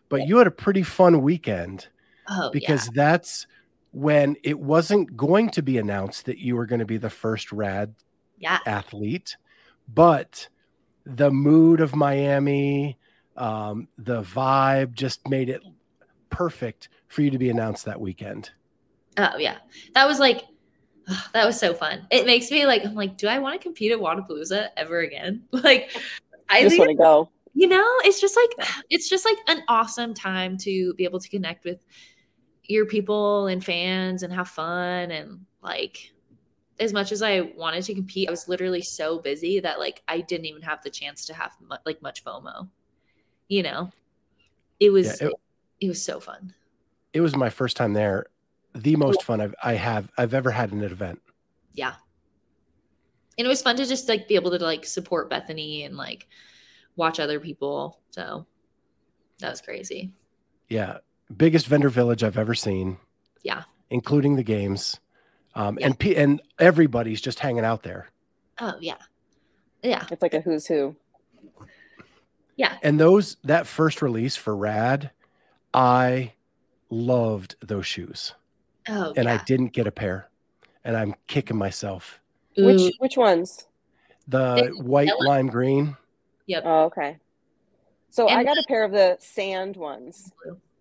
But 0.09 0.27
you 0.27 0.37
had 0.37 0.47
a 0.47 0.51
pretty 0.51 0.83
fun 0.83 1.21
weekend 1.21 1.87
Oh 2.29 2.49
because 2.51 2.87
that's 2.89 3.47
when 3.91 4.35
it 4.43 4.59
wasn't 4.59 5.15
going 5.15 5.49
to 5.51 5.61
be 5.61 5.77
announced 5.77 6.25
that 6.25 6.39
you 6.39 6.55
were 6.55 6.65
going 6.65 6.79
to 6.79 6.85
be 6.85 6.97
the 6.97 7.09
first 7.09 7.51
R.A.A.D 7.53 7.93
yeah. 8.37 8.59
athlete, 8.65 9.37
but 9.87 10.47
the 11.05 11.31
mood 11.31 11.81
of 11.81 11.95
Miami, 11.95 12.97
um, 13.35 13.87
the 13.97 14.21
vibe 14.21 14.93
just 14.93 15.27
made 15.27 15.49
it 15.49 15.61
perfect 16.29 16.89
for 17.07 17.21
you 17.21 17.31
to 17.31 17.37
be 17.37 17.49
announced 17.49 17.85
that 17.85 17.99
weekend. 17.99 18.51
Oh 19.17 19.37
yeah. 19.37 19.57
That 19.93 20.07
was 20.07 20.19
like 20.19 20.43
that 21.33 21.45
was 21.45 21.59
so 21.59 21.73
fun. 21.73 22.05
It 22.11 22.25
makes 22.25 22.51
me 22.51 22.65
like 22.65 22.85
I'm 22.85 22.95
like, 22.95 23.17
do 23.17 23.27
I 23.27 23.39
want 23.39 23.59
to 23.59 23.63
compete 23.63 23.91
at 23.91 23.99
Wodapalooza 23.99 24.69
ever 24.77 24.99
again? 24.99 25.43
Like 25.51 25.91
I 26.49 26.61
just 26.61 26.71
think 26.71 26.79
want 26.79 26.91
to 26.91 26.95
go. 26.95 27.29
you 27.53 27.67
know 27.67 27.85
it's 28.03 28.21
just 28.21 28.35
like 28.37 28.67
it's 28.89 29.09
just 29.09 29.25
like 29.25 29.37
an 29.47 29.63
awesome 29.67 30.13
time 30.13 30.57
to 30.59 30.93
be 30.95 31.03
able 31.03 31.19
to 31.19 31.29
connect 31.29 31.65
with 31.65 31.79
your 32.63 32.85
people 32.85 33.47
and 33.47 33.63
fans 33.63 34.23
and 34.23 34.33
have 34.33 34.47
fun 34.49 35.11
and 35.11 35.39
like 35.61 36.11
as 36.79 36.91
much 36.93 37.11
as 37.11 37.21
i 37.21 37.41
wanted 37.55 37.81
to 37.83 37.93
compete 37.93 38.27
i 38.27 38.31
was 38.31 38.47
literally 38.49 38.81
so 38.81 39.19
busy 39.19 39.59
that 39.61 39.79
like 39.79 40.03
i 40.07 40.19
didn't 40.21 40.45
even 40.45 40.61
have 40.61 40.81
the 40.83 40.89
chance 40.89 41.25
to 41.25 41.33
have 41.33 41.51
mu- 41.61 41.75
like 41.85 42.01
much 42.01 42.23
fomo 42.25 42.67
you 43.47 43.63
know 43.63 43.89
it 44.79 44.89
was 44.89 45.19
Yeah, 45.21 45.27
it, 45.29 45.33
it- 45.81 45.87
was 45.87 46.01
so 46.03 46.19
fun 46.19 46.53
It 47.13 47.21
was 47.21 47.35
my 47.35 47.49
first 47.49 47.75
time 47.77 47.93
there. 47.93 48.25
The 48.73 48.95
most 48.95 49.23
fun 49.23 49.41
I've, 49.41 49.55
I 49.63 49.73
have 49.73 50.11
I've 50.17 50.33
ever 50.33 50.51
had 50.51 50.71
in 50.71 50.79
an 50.83 50.91
event. 50.91 51.21
yeah 51.73 51.93
and 53.39 53.45
it 53.45 53.49
was 53.49 53.61
fun 53.61 53.75
to 53.77 53.85
just 53.85 54.09
like 54.09 54.27
be 54.27 54.33
able 54.35 54.49
to 54.51 54.57
like 54.63 54.83
support 54.85 55.29
bethany 55.29 55.83
and 55.83 55.95
like 55.95 56.27
watch 56.95 57.19
other 57.19 57.39
people 57.39 57.99
so 58.09 58.45
that 59.39 59.49
was 59.51 59.61
crazy 59.61 60.11
Yeah, 60.69 60.97
biggest 61.35 61.67
vendor 61.67 61.89
village 61.89 62.23
I've 62.23 62.37
ever 62.37 62.55
seen. 62.55 62.97
Yeah. 63.43 63.63
including 63.89 64.35
the 64.35 64.43
games, 64.43 64.99
um, 65.55 65.77
Yeah. 65.79 65.85
and 65.87 65.99
P- 65.99 66.15
and 66.15 66.41
everybody's 66.59 67.21
just 67.21 67.39
hanging 67.39 67.63
out 67.65 67.83
there. 67.83 68.09
oh 68.59 68.73
yeah 68.81 68.97
yeah 69.83 70.05
It's 70.11 70.21
like 70.23 70.33
a 70.33 70.41
who's 70.41 70.65
who. 70.65 70.95
yeah 72.55 72.77
And 72.81 72.99
those 72.99 73.37
that 73.43 73.67
first 73.67 74.01
release 74.01 74.35
for 74.35 74.53
R.A.A.D, 74.57 75.09
I 75.73 76.33
loved 76.89 77.55
those 77.61 77.85
shoes, 77.85 78.33
oh 78.89 79.13
and 79.15 79.25
yeah. 79.25 79.33
I 79.33 79.43
didn't 79.45 79.73
get 79.73 79.87
a 79.87 79.91
pair, 79.91 80.29
and 80.83 80.95
I'm 80.95 81.15
kicking 81.27 81.57
myself. 81.57 82.19
Ooh, 82.59 82.65
Which 82.65 82.93
which 82.99 83.17
ones? 83.17 83.65
The 84.27 84.65
It's 84.67 84.77
white 84.79 85.07
yellow. 85.07 85.25
lime 85.25 85.47
green. 85.47 85.95
yep. 86.47 86.63
Oh, 86.65 86.85
okay. 86.85 87.17
So 88.09 88.27
I 88.27 88.39
And 88.39 88.47
got 88.47 88.57
a 88.57 88.63
pair 88.63 88.83
of 88.83 88.91
the 88.91 89.17
sand 89.19 89.75
ones. 89.77 90.31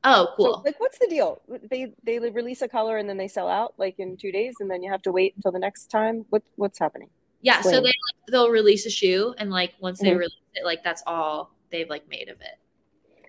Oh, 0.04 0.28
So, 0.28 0.34
cool. 0.36 0.62
like, 0.64 0.78
what's 0.80 0.98
the 0.98 1.08
deal? 1.08 1.40
They 1.70 1.92
they 2.04 2.18
release 2.18 2.62
a 2.62 2.68
color 2.68 2.96
and 2.96 3.08
then 3.08 3.16
they 3.16 3.28
sell 3.28 3.48
out 3.48 3.74
like 3.76 3.96
in 3.98 4.16
two 4.16 4.32
days, 4.32 4.56
and 4.60 4.70
then 4.70 4.82
you 4.82 4.90
have 4.90 5.02
to 5.02 5.12
wait 5.12 5.34
until 5.36 5.52
the 5.52 5.58
next 5.58 5.86
time. 5.88 6.24
What 6.30 6.42
what's 6.56 6.78
happening? 6.78 7.10
yeah, 7.42 7.60
so 7.60 7.70
they 7.70 7.80
like, 7.82 7.92
they'll 8.30 8.50
release 8.50 8.86
a 8.86 8.90
shoe, 8.90 9.34
and 9.38 9.50
like 9.50 9.74
once 9.80 10.00
they 10.00 10.10
Mhm. 10.10 10.18
release 10.18 10.32
it, 10.54 10.64
like 10.64 10.82
that's 10.82 11.02
all 11.06 11.50
they've 11.70 11.88
like 11.90 12.08
made 12.08 12.28
of 12.28 12.40
it. 12.40 12.58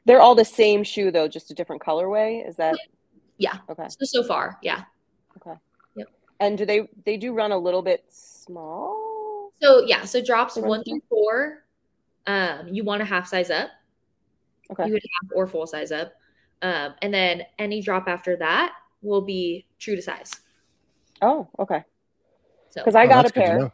They're 0.06 0.22
all 0.22 0.36
the 0.36 0.46
same 0.46 0.84
shoe 0.84 1.12
though, 1.12 1.28
just 1.28 1.52
a 1.52 1.54
different 1.54 1.82
colorway. 1.82 2.48
Is 2.48 2.56
that 2.58 2.78
Yeah. 3.38 3.58
okay? 3.70 3.88
So 3.90 3.98
so 4.06 4.24
far, 4.24 4.58
yeah. 4.62 4.84
Okay. 5.38 5.58
Yep. 5.96 6.08
And 6.40 6.58
do 6.58 6.66
they 6.66 6.88
they 7.06 7.18
do 7.18 7.34
run 7.34 7.52
a 7.52 7.58
little 7.58 7.82
bit 7.82 8.06
small? 8.10 9.52
So 9.62 9.82
yeah, 9.86 10.06
so 10.06 10.22
drops 10.24 10.56
They 10.56 10.62
run 10.62 10.70
one 10.70 10.84
through 10.84 11.02
four, 11.10 11.64
um, 12.28 12.68
you 12.70 12.84
want 12.84 13.02
a 13.02 13.06
half 13.06 13.28
size 13.28 13.50
up. 13.50 13.70
Okay. 14.72 14.86
You 14.88 14.94
would 14.94 15.02
half 15.22 15.32
or 15.36 15.48
full 15.48 15.66
size 15.68 15.92
up, 15.92 16.14
um, 16.62 16.94
and 17.02 17.14
then 17.14 17.44
any 17.58 17.82
drop 17.82 18.08
after 18.08 18.36
that 18.38 18.74
will 19.02 19.22
be 19.22 19.66
true 19.80 19.96
to 19.96 20.02
size. 20.02 20.32
Oh, 21.22 21.48
okay. 21.60 21.84
So 22.70 22.82
Because 22.82 22.96
I 22.96 23.06
Oh, 23.06 23.08
got 23.10 23.20
a 23.20 23.22
that's 23.24 23.32
good 23.32 23.42
to 23.42 23.46
pair. 23.48 23.58
know. 23.60 23.72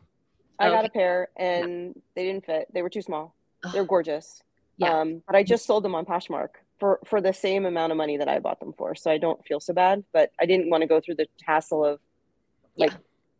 I 0.59 0.69
got 0.69 0.79
Okay. 0.79 0.87
a 0.87 0.91
pair 0.91 1.27
and 1.35 1.99
they 2.15 2.25
didn't 2.25 2.45
fit. 2.45 2.67
They 2.73 2.81
were 2.83 2.89
too 2.89 3.01
small. 3.01 3.33
They're 3.73 3.83
gorgeous. 3.85 4.43
Yeah. 4.77 4.99
Um, 4.99 5.23
but 5.25 5.35
I 5.35 5.43
just 5.43 5.65
sold 5.65 5.83
them 5.83 5.95
on 5.95 6.05
Poshmark 6.05 6.49
for 6.83 6.99
for 7.05 7.21
the 7.21 7.31
same 7.31 7.65
amount 7.65 7.93
of 7.93 7.97
money 7.97 8.17
that 8.17 8.27
I 8.27 8.39
bought 8.39 8.59
them 8.59 8.73
for, 8.73 8.93
so 8.93 9.09
I 9.09 9.17
don't 9.17 9.41
feel 9.47 9.61
so 9.61 9.73
bad. 9.73 10.03
But 10.11 10.31
I 10.37 10.45
didn't 10.45 10.69
want 10.69 10.81
to 10.81 10.87
go 10.87 10.99
through 10.99 11.15
the 11.15 11.27
hassle 11.41 11.85
of 11.85 12.01
like 12.75 12.91
Yeah. 12.91 12.97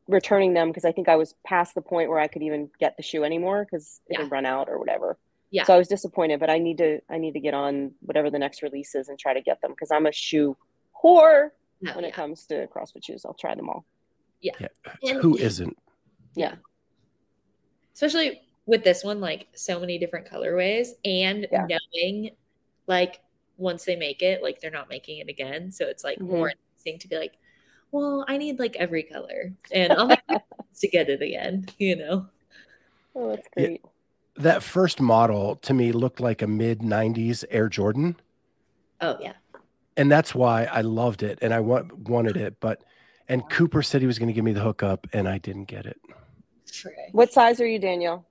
returning 0.07 0.53
them 0.53 0.69
because 0.69 0.85
I 0.85 0.93
think 0.93 1.09
I 1.09 1.17
was 1.17 1.35
past 1.45 1.75
the 1.75 1.81
point 1.81 2.09
where 2.09 2.19
I 2.19 2.29
could 2.29 2.41
even 2.41 2.69
get 2.79 2.95
the 2.95 3.03
shoe 3.03 3.25
anymore 3.25 3.65
because 3.65 3.99
it 4.07 4.13
Yeah. 4.13 4.21
had 4.21 4.31
run 4.31 4.45
out 4.45 4.69
or 4.69 4.79
whatever. 4.79 5.17
Yeah. 5.51 5.65
So 5.65 5.73
I 5.73 5.77
was 5.77 5.89
disappointed, 5.89 6.39
but 6.39 6.49
I 6.49 6.57
need 6.57 6.77
to 6.77 7.01
I 7.09 7.17
need 7.17 7.33
to 7.33 7.41
get 7.41 7.53
on 7.53 7.95
whatever 7.99 8.29
the 8.29 8.39
next 8.39 8.63
release 8.63 8.95
is 8.95 9.09
and 9.09 9.19
try 9.19 9.33
to 9.33 9.41
get 9.41 9.59
them 9.61 9.71
because 9.71 9.91
I'm 9.91 10.05
a 10.05 10.13
shoe 10.13 10.55
whore 11.03 11.49
no, 11.81 11.95
when 11.95 12.05
yeah. 12.05 12.11
it 12.11 12.13
comes 12.13 12.45
to 12.45 12.67
CrossFit 12.67 13.03
shoes. 13.03 13.25
I'll 13.25 13.33
try 13.33 13.55
them 13.55 13.67
all. 13.67 13.83
And- 15.03 15.17
Who 15.21 15.35
isn't? 15.37 15.77
Yeah. 16.33 16.55
especially 17.93 18.41
with 18.65 18.85
this 18.85 19.03
one, 19.03 19.19
like 19.19 19.47
so 19.53 19.79
many 19.81 19.97
different 19.97 20.25
colorways 20.29 20.91
and 21.03 21.45
Yeah. 21.51 21.67
knowing 21.67 22.31
like 22.87 23.19
once 23.57 23.85
they 23.85 23.95
make 23.95 24.21
it, 24.21 24.41
like 24.41 24.59
they're 24.59 24.71
not 24.71 24.89
making 24.89 25.19
it 25.19 25.29
again. 25.29 25.71
So 25.71 25.85
it's 25.85 26.03
like 26.03 26.19
Mhm. 26.19 26.27
more 26.29 26.49
interesting 26.49 26.99
to 26.99 27.07
be 27.07 27.17
like, 27.17 27.37
well, 27.91 28.25
I 28.27 28.37
need 28.37 28.59
like 28.59 28.75
every 28.77 29.03
color 29.03 29.53
and 29.71 29.93
I'll 29.93 30.07
make 30.07 30.19
it 30.29 30.41
to 30.79 30.87
get 30.87 31.09
it 31.09 31.21
again, 31.21 31.67
you 31.77 31.95
know? 31.95 32.27
Oh, 33.15 33.29
that's 33.35 33.47
Yeah. 33.55 33.77
That 34.37 34.63
first 34.63 34.99
model 34.99 35.57
to 35.57 35.73
me 35.75 35.91
looked 35.91 36.19
like 36.19 36.41
a 36.41 36.47
mid 36.47 36.79
90s 36.79 37.45
Air 37.51 37.69
Jordan. 37.69 38.15
Oh 38.99 39.17
yeah. 39.21 39.33
And 39.95 40.11
that's 40.11 40.33
why 40.33 40.63
I 40.65 40.81
loved 40.81 41.21
it 41.21 41.37
and 41.43 41.53
I 41.53 41.59
wa- 41.59 41.83
wanted 42.07 42.35
it. 42.35 42.59
But, 42.59 42.83
and 43.29 43.47
Cooper 43.51 43.83
said 43.83 44.01
he 44.01 44.07
was 44.07 44.17
going 44.17 44.27
to 44.29 44.33
give 44.33 44.43
me 44.43 44.53
the 44.53 44.61
hookup 44.61 45.05
and 45.13 45.29
I 45.29 45.37
didn't 45.37 45.65
get 45.65 45.85
it. 45.85 46.01
Trey. 46.71 47.09
What 47.11 47.31
size 47.31 47.61
are 47.61 47.67
you, 47.67 47.77
Danielle? 47.77 48.25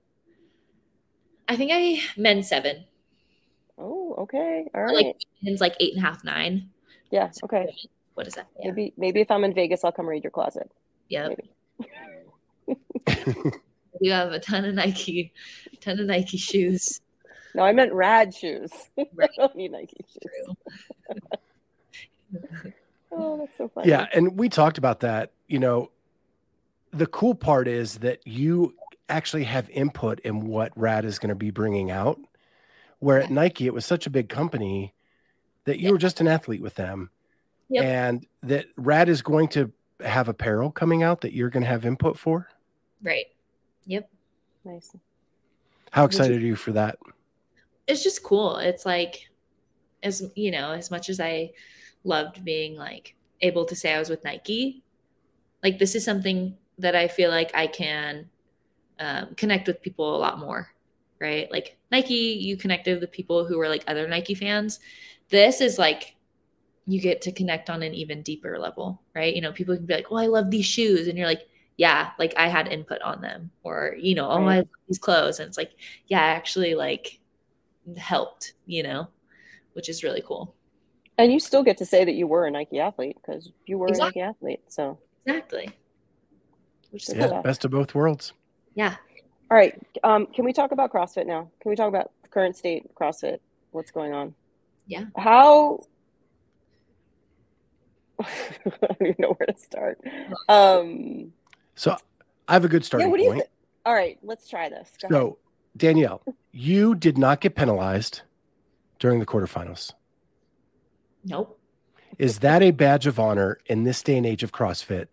I 1.47 1.55
think 1.55 1.71
I 1.73 2.01
men's 2.17 2.49
seven. 2.49 2.83
Oh, 3.83 4.15
okay. 4.19 4.65
All 4.73 4.81
Or. 4.81 4.93
Like 4.93 5.17
men's 5.41 5.61
like 5.61 5.75
eight 5.79 5.93
and 5.95 6.03
a 6.03 6.07
half, 6.07 6.23
nine. 6.23 6.69
yeah. 7.11 7.29
Okay. 7.43 7.75
What 8.13 8.27
is 8.27 8.33
that? 8.35 8.47
Yeah. 8.59 8.69
Maybe 8.69 8.93
maybe 8.97 9.21
if 9.21 9.29
I'm 9.29 9.43
in 9.43 9.53
Vegas, 9.53 9.83
I'll 9.83 9.91
come 9.91 10.07
read 10.07 10.23
your 10.23 10.31
closet. 10.31 10.71
Yeah. 11.09 11.29
Maybe. 11.29 11.49
You 14.01 14.11
have 14.11 14.31
a 14.31 14.39
ton 14.39 14.65
of 14.65 14.73
Nike, 14.75 15.31
ton 15.79 15.99
of 15.99 16.07
Nike 16.07 16.35
shoes. 16.37 16.99
No, 17.55 17.63
I 17.63 17.71
meant 17.71 17.93
R.A.A.D 17.93 18.31
shoes. 18.31 18.71
Right. 19.13 19.29
I 19.37 19.41
don't 19.41 19.55
need 19.55 19.71
Nike 19.71 19.97
shoes. 20.11 20.31
True. 20.33 20.55
Oh, 23.11 23.37
that's 23.37 23.55
so 23.57 23.69
funny. 23.69 23.89
Yeah, 23.89 24.07
and 24.13 24.37
we 24.37 24.49
talked 24.49 24.77
about 24.79 25.01
that. 25.01 25.31
You 25.47 25.59
know, 25.59 25.91
the 26.91 27.05
cool 27.05 27.35
part 27.35 27.67
is 27.67 27.99
that 27.99 28.25
you 28.25 28.73
actually 29.07 29.43
have 29.43 29.69
input 29.69 30.19
in 30.21 30.47
what 30.47 30.71
R.A.A.D 30.75 31.07
is 31.07 31.19
going 31.19 31.29
to 31.29 31.35
be 31.35 31.51
bringing 31.51 31.91
out. 31.91 32.19
Where 33.03 33.19
at 33.21 33.29
Nike, 33.29 33.65
it 33.65 33.73
was 33.73 33.85
such 33.85 34.07
a 34.07 34.09
big 34.09 34.29
company 34.29 34.93
that 35.65 35.77
you 35.77 35.87
Yeah. 35.87 35.91
were 35.91 35.97
just 35.97 36.21
an 36.21 36.27
athlete 36.29 36.61
with 36.61 36.75
them, 36.75 37.09
Yep. 37.67 37.83
and 37.83 38.27
that 38.43 38.67
R.A.A.D 38.77 39.11
is 39.11 39.21
going 39.21 39.49
to 39.49 39.73
have 39.99 40.29
apparel 40.29 40.71
coming 40.71 41.03
out 41.03 41.19
that 41.21 41.33
you're 41.33 41.49
going 41.49 41.63
to 41.63 41.69
have 41.69 41.85
input 41.85 42.17
for. 42.17 42.47
Right. 43.01 43.25
Yep. 43.87 44.09
Nice. 44.63 44.95
How 45.91 46.03
Would 46.03 46.13
you- 46.13 46.17
excited 46.17 46.41
are 46.41 46.45
you 46.45 46.55
for 46.55 46.71
that? 46.71 46.97
It's 47.87 48.03
just 48.03 48.23
cool. 48.23 48.55
It's 48.55 48.85
like, 48.85 49.29
as 50.01 50.23
you 50.35 50.51
know, 50.51 50.71
as 50.71 50.89
much 50.89 51.09
as 51.09 51.19
I 51.19 51.51
loved 52.05 52.45
being 52.45 52.77
like 52.77 53.15
able 53.41 53.65
to 53.65 53.75
say 53.75 53.93
I 53.93 53.99
was 53.99 54.09
with 54.09 54.23
Nike, 54.23 54.81
like 55.61 55.77
this 55.77 55.93
is 55.93 56.05
something 56.05 56.57
that 56.77 56.95
I 56.95 57.09
feel 57.09 57.29
like 57.29 57.51
I 57.53 57.67
can 57.67 58.29
um, 58.99 59.35
connect 59.35 59.67
with 59.67 59.81
people 59.81 60.15
a 60.15 60.19
lot 60.19 60.39
more. 60.39 60.69
Right. 61.23 61.49
Like 61.49 61.77
Nike, 61.89 62.13
you 62.41 62.57
connected 62.57 62.99
with 62.99 63.09
people 63.09 63.45
who 63.47 63.57
were 63.57 63.69
like 63.69 63.85
other 63.87 64.09
Nike 64.09 64.35
fans. 64.35 64.81
This 65.29 65.61
is 65.61 65.79
like, 65.79 66.17
you 66.85 66.99
get 66.99 67.21
to 67.21 67.31
connect 67.31 67.69
on 67.69 67.81
an 67.81 67.93
even 67.93 68.21
deeper 68.23 68.59
level, 68.59 69.01
right? 69.15 69.33
You 69.33 69.39
know, 69.39 69.53
people 69.53 69.73
can 69.73 69.85
be 69.85 69.93
like, 69.93 70.07
"Oh, 70.11 70.17
I 70.17 70.27
love 70.27 70.51
these 70.51 70.65
shoes," 70.65 71.07
and 71.07 71.17
you're 71.17 71.25
like, 71.27 71.47
"Yeah, 71.77 72.11
like 72.19 72.33
I 72.35 72.49
had 72.49 72.67
input 72.67 73.01
on 73.01 73.21
them," 73.21 73.51
or 73.63 73.95
you 73.97 74.15
know, 74.15 74.29
"Oh, 74.29 74.43
I 74.43 74.57
love 74.57 74.67
these 74.89 74.99
clothes," 74.99 75.39
and 75.39 75.47
it's 75.47 75.57
like, 75.57 75.71
"Yeah, 76.07 76.19
I 76.21 76.31
actually 76.31 76.75
like 76.75 77.21
helped," 77.95 78.55
you 78.65 78.83
know, 78.83 79.07
which 79.71 79.87
is 79.87 80.03
really 80.03 80.21
cool. 80.27 80.53
And 81.17 81.31
you 81.31 81.39
still 81.39 81.63
get 81.63 81.77
to 81.77 81.85
say 81.85 82.03
that 82.03 82.15
you 82.15 82.27
were 82.27 82.45
a 82.47 82.51
Nike 82.51 82.81
athlete 82.81 83.15
because 83.15 83.49
you 83.65 83.77
were 83.77 83.87
Exactly. 83.87 84.21
a 84.21 84.25
Nike 84.25 84.29
athlete. 84.35 84.61
So, 84.67 84.99
Exactly. 85.25 85.69
Which 86.91 87.07
is 87.07 87.15
Yeah. 87.15 87.27
cool. 87.27 87.35
Yeah, 87.37 87.41
best 87.43 87.63
of 87.63 87.71
both 87.71 87.95
worlds. 87.95 88.33
Yeah. 88.75 88.97
All 89.51 89.57
right. 89.57 89.79
Um, 90.03 90.25
can 90.27 90.45
we 90.45 90.53
talk 90.53 90.71
about 90.71 90.91
CrossFit 90.91 91.25
now? 91.27 91.49
Can 91.61 91.69
we 91.69 91.75
talk 91.75 91.87
about 91.87 92.11
the 92.23 92.29
current 92.29 92.55
state 92.57 92.85
of 92.85 92.95
CrossFit? 92.95 93.39
What's 93.71 93.91
going 93.91 94.13
on? 94.13 94.33
Yeah. 94.87 95.05
How? 95.17 95.81
I 98.21 98.25
don't 98.81 99.01
even 99.01 99.15
know 99.19 99.33
where 99.33 99.47
to 99.47 99.57
start. 99.57 99.99
Um, 100.49 101.33
So 101.75 101.95
I 102.47 102.53
have 102.53 102.65
a 102.65 102.69
good 102.69 102.85
starting 102.85 103.07
yeah. 103.07 103.11
What 103.11 103.17
do 103.17 103.23
you? 103.23 103.29
point. 103.29 103.39
Th- 103.41 103.49
all 103.85 103.93
right. 103.93 104.17
Let's 104.23 104.47
try 104.47 104.69
this. 104.69 104.89
Go 105.01 105.07
ahead. 105.07 105.11
So, 105.11 105.37
Danielle, 105.75 106.21
you 106.51 106.95
did 106.95 107.17
not 107.17 107.41
get 107.41 107.55
penalized 107.55 108.21
during 108.99 109.19
the 109.19 109.25
quarterfinals. 109.25 109.91
Nope. 111.25 111.59
Is 112.19 112.39
that 112.39 112.61
a 112.61 112.71
badge 112.71 113.07
of 113.07 113.19
honor 113.19 113.57
in 113.65 113.83
this 113.83 114.01
day 114.03 114.17
and 114.17 114.25
age 114.25 114.43
of 114.43 114.51
CrossFit 114.51 115.07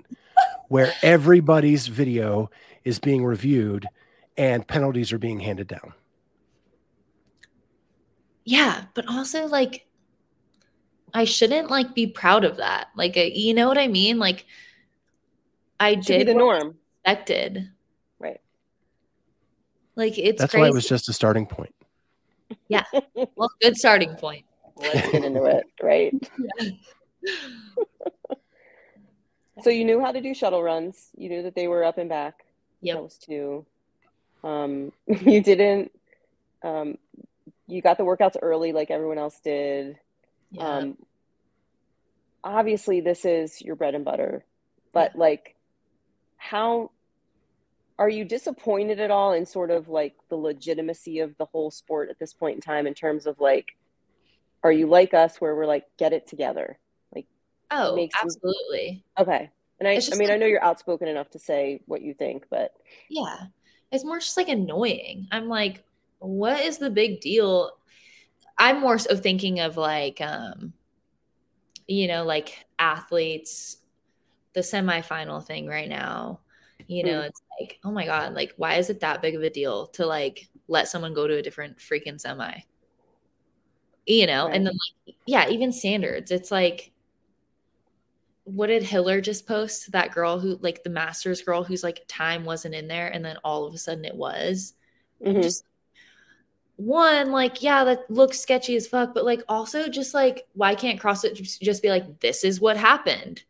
where 0.68 0.92
everybody's 1.02 1.86
video 1.86 2.50
is 2.84 2.98
being 2.98 3.24
reviewed 3.24 3.86
and 4.40 4.66
penalties 4.66 5.12
are 5.12 5.18
being 5.18 5.38
handed 5.38 5.68
down? 5.68 5.92
Yeah, 8.46 8.84
but 8.94 9.06
also 9.06 9.46
like 9.46 9.86
I 11.12 11.24
shouldn't 11.24 11.70
like 11.70 11.94
be 11.94 12.06
proud 12.06 12.44
of 12.44 12.56
that. 12.56 12.88
Like 12.96 13.18
uh, 13.18 13.20
you 13.20 13.52
know 13.52 13.68
what 13.68 13.76
I 13.76 13.86
mean? 13.86 14.18
Like 14.18 14.46
I 15.78 15.92
Should 15.92 16.06
be 16.06 16.24
did 16.24 16.28
the 16.28 16.34
what 16.34 16.40
I 16.54 16.58
norm. 16.58 16.78
expected. 17.04 17.70
Right. 18.18 18.40
Like 19.94 20.18
it's 20.18 20.40
That's 20.40 20.52
crazy. 20.52 20.62
why 20.62 20.68
it 20.68 20.74
was 20.74 20.88
just 20.88 21.10
a 21.10 21.12
starting 21.12 21.44
point. 21.46 21.74
Yeah. 22.68 22.84
well, 23.36 23.50
good 23.60 23.76
starting 23.76 24.14
point. 24.14 24.46
Let's 24.76 25.10
get 25.10 25.22
into 25.24 25.44
it. 25.44 25.64
Right. 25.82 26.14
So 29.62 29.68
you 29.68 29.84
knew 29.84 30.00
how 30.00 30.10
to 30.10 30.22
do 30.22 30.32
shuttle 30.32 30.62
runs. 30.62 31.10
You 31.18 31.28
knew 31.28 31.42
that 31.42 31.54
they 31.54 31.68
were 31.68 31.84
up 31.84 31.98
and 31.98 32.08
back. 32.08 32.38
That 32.80 32.86
Yep. 32.86 33.02
was 33.02 33.18
two. 33.18 33.66
Um, 34.42 34.92
you 35.06 35.42
didn't. 35.42 35.92
Um, 36.62 36.98
you 37.66 37.82
got 37.82 37.98
the 37.98 38.04
workouts 38.04 38.36
early, 38.40 38.72
like 38.72 38.90
everyone 38.90 39.18
else 39.18 39.38
did. 39.40 39.98
Yeah. 40.50 40.78
Um, 40.78 40.98
obviously, 42.42 43.00
this 43.00 43.24
is 43.24 43.60
your 43.62 43.76
bread 43.76 43.94
and 43.94 44.04
butter, 44.04 44.44
but 44.92 45.16
like, 45.16 45.54
how 46.36 46.90
are 47.98 48.08
you 48.08 48.24
disappointed 48.24 48.98
at 48.98 49.10
all 49.10 49.32
in 49.32 49.46
sort 49.46 49.70
of 49.70 49.88
like 49.88 50.14
the 50.30 50.36
legitimacy 50.36 51.20
of 51.20 51.36
the 51.36 51.44
whole 51.44 51.70
sport 51.70 52.10
at 52.10 52.18
this 52.18 52.32
point 52.32 52.56
in 52.56 52.60
time? 52.60 52.86
In 52.86 52.94
terms 52.94 53.26
of 53.26 53.38
like, 53.40 53.68
are 54.62 54.72
you 54.72 54.86
like 54.86 55.14
us, 55.14 55.40
where 55.40 55.54
we're 55.54 55.66
like, 55.66 55.84
get 55.96 56.12
it 56.12 56.26
together? 56.26 56.78
Like 57.14 57.26
oh, 57.70 58.08
absolutely. 58.20 59.04
Okay. 59.18 59.50
And 59.78 59.88
I, 59.88 60.00
I 60.12 60.16
mean, 60.16 60.30
I 60.30 60.36
know 60.36 60.46
you're 60.46 60.62
outspoken 60.62 61.08
enough 61.08 61.30
to 61.30 61.38
say 61.38 61.80
what 61.86 62.02
you 62.02 62.12
think, 62.12 62.46
but 62.50 62.74
Yeah. 63.08 63.36
It's 63.92 64.04
more 64.04 64.18
just 64.20 64.36
like 64.36 64.48
annoying. 64.48 65.26
I'm 65.30 65.48
like, 65.48 65.84
what 66.18 66.60
is 66.60 66.78
the 66.78 66.90
big 66.90 67.20
deal? 67.20 67.72
I'm 68.58 68.80
more 68.80 68.98
so 68.98 69.16
thinking 69.16 69.60
of 69.60 69.76
like 69.76 70.20
um 70.20 70.74
you 71.86 72.06
know, 72.06 72.24
like 72.24 72.66
athletes 72.78 73.78
the 74.54 74.60
semifinal 74.60 75.44
thing 75.44 75.66
right 75.66 75.88
now. 75.88 76.40
You 76.88 77.04
know, 77.04 77.20
Mm. 77.20 77.26
it's 77.28 77.42
like, 77.60 77.78
oh 77.84 77.90
my 77.92 78.06
god, 78.06 78.34
like 78.34 78.54
why 78.56 78.74
is 78.76 78.90
it 78.90 79.00
that 79.00 79.22
big 79.22 79.34
of 79.36 79.42
a 79.42 79.50
deal 79.50 79.88
to 79.88 80.06
like 80.06 80.48
let 80.68 80.88
someone 80.88 81.14
go 81.14 81.26
to 81.26 81.36
a 81.36 81.42
different 81.42 81.78
freaking 81.78 82.20
semi? 82.20 82.62
You 84.06 84.26
know, 84.26 84.46
Right. 84.46 84.56
and 84.56 84.66
then 84.66 84.74
like 85.06 85.16
yeah, 85.26 85.48
even 85.50 85.72
standards. 85.72 86.30
It's 86.30 86.50
like 86.50 86.92
what 88.50 88.68
did 88.68 88.82
Hiller 88.82 89.20
just 89.20 89.46
post? 89.46 89.92
That 89.92 90.12
girl 90.12 90.38
who 90.38 90.58
like 90.60 90.82
the 90.82 90.90
masters 90.90 91.42
girl 91.42 91.62
who's 91.64 91.82
like 91.82 92.04
time 92.08 92.44
wasn't 92.44 92.74
in 92.74 92.88
there 92.88 93.08
and 93.08 93.24
then 93.24 93.36
all 93.44 93.64
of 93.66 93.74
a 93.74 93.78
sudden 93.78 94.04
it 94.04 94.14
was. 94.14 94.74
Mhm. 95.24 95.42
Just 95.42 95.64
one, 96.76 97.30
like, 97.30 97.62
yeah, 97.62 97.84
that 97.84 98.10
looks 98.10 98.40
sketchy 98.40 98.74
as 98.74 98.86
fuck, 98.86 99.12
but 99.12 99.24
like 99.24 99.42
also 99.48 99.88
just 99.88 100.14
like 100.14 100.46
why 100.54 100.74
can't 100.74 101.00
CrossFit 101.00 101.34
just, 101.34 101.60
just 101.60 101.82
be 101.82 101.90
like, 101.90 102.20
this 102.20 102.42
is 102.44 102.60
what 102.60 102.76
happened? 102.76 103.42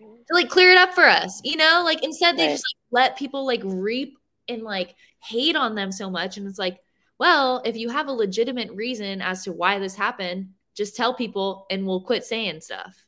To 0.00 0.34
like 0.34 0.48
clear 0.48 0.70
it 0.70 0.78
up 0.78 0.94
for 0.94 1.04
us, 1.04 1.40
you 1.44 1.56
know? 1.56 1.82
Like 1.84 2.02
instead 2.04 2.36
they 2.36 2.46
Right. 2.46 2.52
just 2.52 2.64
like 2.92 3.02
let 3.02 3.16
people 3.18 3.46
like 3.46 3.62
reap 3.64 4.18
and 4.48 4.62
like 4.62 4.94
hate 5.22 5.56
on 5.56 5.74
them 5.74 5.92
so 5.92 6.10
much. 6.10 6.36
And 6.36 6.46
it's 6.46 6.58
like, 6.58 6.80
well, 7.18 7.62
if 7.64 7.76
you 7.76 7.88
have 7.90 8.08
a 8.08 8.12
legitimate 8.12 8.70
reason 8.72 9.22
as 9.22 9.44
to 9.44 9.52
why 9.52 9.78
this 9.78 9.94
happened, 9.94 10.50
just 10.74 10.96
tell 10.96 11.14
people 11.14 11.66
and 11.70 11.86
we'll 11.86 12.00
quit 12.02 12.24
saying 12.24 12.60
stuff. 12.60 13.03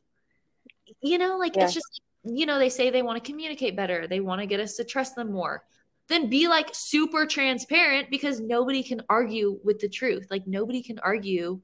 You 1.07 1.19
know, 1.19 1.37
like 1.39 1.57
Yeah. 1.57 1.65
it's 1.65 1.75
just, 1.75 2.01
you 2.25 2.47
know, 2.47 2.59
they 2.59 2.69
say 2.69 2.91
they 2.91 3.03
want 3.03 3.23
to 3.23 3.27
communicate 3.31 3.77
better, 3.77 4.07
they 4.07 4.21
want 4.21 4.41
to 4.41 4.47
get 4.47 4.61
us 4.61 4.75
to 4.77 4.85
trust 4.85 5.15
them 5.15 5.33
more. 5.33 5.65
Then 6.09 6.29
be 6.29 6.47
like 6.49 6.71
super 6.73 7.27
transparent 7.27 8.11
because 8.11 8.41
nobody 8.41 8.83
can 8.83 9.03
argue 9.09 9.59
with 9.65 9.81
the 9.81 9.89
truth. 9.89 10.27
Like 10.31 10.47
nobody 10.47 10.83
can 10.83 10.99
argue 11.01 11.61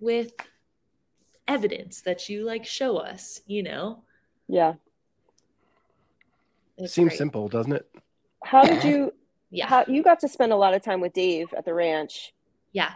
with 0.00 0.32
evidence 1.48 2.00
that 2.02 2.28
you 2.28 2.44
like 2.44 2.64
show 2.64 2.96
us, 2.98 3.40
you 3.46 3.62
know? 3.62 4.02
yeah. 4.48 4.74
It's 6.78 6.92
Seems 6.92 7.08
great. 7.08 7.18
simple, 7.18 7.48
doesn't 7.48 7.72
it? 7.72 7.88
How 8.44 8.62
did 8.64 8.84
you? 8.84 9.12
Yeah. 9.50 9.66
How 9.66 9.84
you 9.88 10.02
got 10.02 10.20
to 10.20 10.28
spend 10.28 10.52
a 10.52 10.56
lot 10.56 10.74
of 10.74 10.82
time 10.82 11.00
with 11.00 11.14
Dave 11.14 11.52
at 11.56 11.64
the 11.64 11.72
ranch? 11.72 12.34
yeah. 12.72 12.92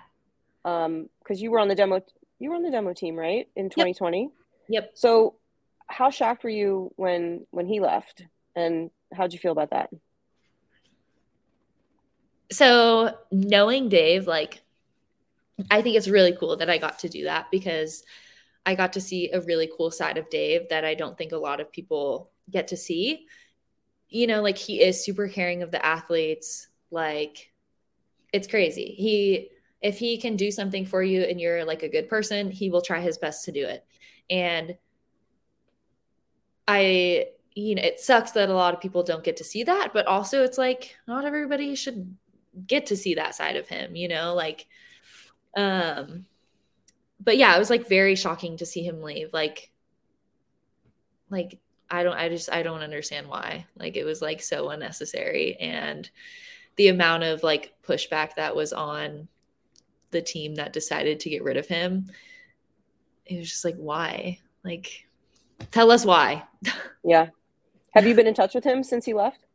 Um, 0.66 1.08
because 1.22 1.40
you 1.40 1.50
were 1.50 1.58
on 1.58 1.68
the 1.68 1.74
demo. 1.74 2.02
You 2.38 2.50
were 2.50 2.56
on 2.56 2.62
the 2.62 2.70
demo 2.70 2.92
team, 2.92 3.16
right, 3.16 3.48
in 3.56 3.70
2020. 3.70 4.30
Yep. 4.70 4.92
So, 4.94 5.36
how 5.86 6.10
shocked 6.10 6.44
were 6.44 6.50
you 6.50 6.92
when 6.96 7.46
when 7.50 7.66
he 7.66 7.80
left, 7.80 8.24
and 8.56 8.90
how'd 9.12 9.32
you 9.32 9.38
feel 9.38 9.52
about 9.52 9.70
that? 9.70 9.90
so 12.52 13.16
knowing 13.30 13.88
Dave, 13.88 14.26
like, 14.26 14.62
I 15.70 15.82
think 15.82 15.96
it's 15.96 16.08
really 16.08 16.34
cool 16.38 16.56
that 16.56 16.70
I 16.70 16.78
got 16.78 16.98
to 17.00 17.08
do 17.08 17.24
that 17.24 17.50
because 17.50 18.02
I 18.66 18.74
got 18.74 18.92
to 18.94 19.00
see 19.00 19.30
a 19.30 19.40
really 19.40 19.70
cool 19.76 19.90
side 19.90 20.18
of 20.18 20.30
Dave 20.30 20.68
that 20.70 20.84
I 20.84 20.94
don't 20.94 21.16
think 21.16 21.32
a 21.32 21.36
lot 21.38 21.60
of 21.60 21.70
people 21.70 22.30
get 22.50 22.68
to 22.68 22.76
see. 22.76 23.26
You 24.08 24.26
know, 24.26 24.42
like 24.42 24.58
he 24.58 24.82
is 24.82 25.04
super 25.04 25.28
caring 25.28 25.62
of 25.62 25.70
the 25.70 25.84
athletes. 25.84 26.68
Like, 26.90 27.52
it's 28.32 28.48
crazy. 28.48 28.94
He, 28.96 29.50
if 29.80 29.98
he 29.98 30.18
can 30.18 30.36
do 30.36 30.50
something 30.50 30.84
for 30.84 31.02
you 31.02 31.22
and 31.22 31.40
you're 31.40 31.64
like 31.64 31.82
a 31.82 31.88
good 31.88 32.08
person, 32.08 32.50
he 32.50 32.70
will 32.70 32.82
try 32.82 33.00
his 33.00 33.18
best 33.18 33.44
to 33.44 33.52
do 33.52 33.64
it. 33.64 33.84
And 34.30 34.76
I, 36.68 37.26
you 37.54 37.74
know, 37.74 37.82
it 37.82 38.00
sucks 38.00 38.30
that 38.32 38.48
a 38.48 38.54
lot 38.54 38.74
of 38.74 38.80
people 38.80 39.02
don't 39.02 39.24
get 39.24 39.36
to 39.38 39.44
see 39.44 39.64
that, 39.64 39.90
but 39.92 40.06
also 40.06 40.44
it's 40.44 40.58
like 40.58 40.96
not 41.08 41.24
everybody 41.24 41.74
should 41.74 42.16
get 42.66 42.86
to 42.86 42.96
see 42.96 43.14
that 43.14 43.34
side 43.34 43.56
of 43.56 43.68
him, 43.68 43.96
you 43.96 44.08
know, 44.08 44.34
like 44.34 44.66
um 45.56 46.26
but 47.22 47.36
yeah, 47.36 47.54
it 47.54 47.58
was 47.58 47.70
like 47.70 47.88
very 47.88 48.14
shocking 48.14 48.56
to 48.56 48.66
see 48.66 48.82
him 48.82 49.02
leave. 49.02 49.32
Like 49.32 49.70
like 51.28 51.58
I 51.90 52.02
don't 52.02 52.16
I 52.16 52.28
just 52.28 52.50
I 52.52 52.62
don't 52.62 52.82
understand 52.82 53.28
why. 53.28 53.66
Like 53.76 53.96
it 53.96 54.04
was 54.04 54.22
like 54.22 54.42
so 54.42 54.70
unnecessary 54.70 55.56
and 55.56 56.08
the 56.76 56.88
amount 56.88 57.24
of 57.24 57.42
like 57.42 57.74
pushback 57.86 58.36
that 58.36 58.54
was 58.54 58.72
on 58.72 59.28
the 60.12 60.22
team 60.22 60.54
that 60.56 60.72
decided 60.72 61.20
to 61.20 61.30
get 61.30 61.42
rid 61.42 61.56
of 61.56 61.66
him. 61.66 62.06
It 63.30 63.38
was 63.38 63.48
just 63.48 63.64
like 63.64 63.76
why? 63.76 64.38
Like 64.64 65.06
tell 65.70 65.90
us 65.90 66.04
why. 66.04 66.42
yeah. 67.04 67.28
Have 67.92 68.06
you 68.06 68.14
been 68.14 68.26
in 68.26 68.34
touch 68.34 68.54
with 68.54 68.64
him 68.64 68.82
since 68.82 69.04
he 69.04 69.14
left? 69.14 69.46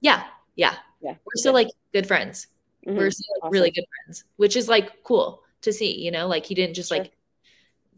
Yeah. 0.00 0.24
Yeah. 0.54 0.74
Yeah. 1.00 1.12
We're 1.24 1.36
still 1.36 1.54
like 1.54 1.68
good 1.92 2.06
friends. 2.06 2.48
Mhm. 2.86 2.96
We're 2.96 3.10
still 3.10 3.26
like, 3.36 3.44
Awesome. 3.44 3.52
really 3.52 3.70
good 3.70 3.84
friends, 4.04 4.24
which 4.36 4.54
is 4.54 4.68
like 4.68 5.02
cool 5.02 5.42
to 5.62 5.72
see, 5.72 5.98
you 5.98 6.10
know, 6.10 6.26
like 6.28 6.44
he 6.46 6.54
didn't 6.54 6.74
just 6.74 6.90
Sure. 6.90 6.98
like 6.98 7.12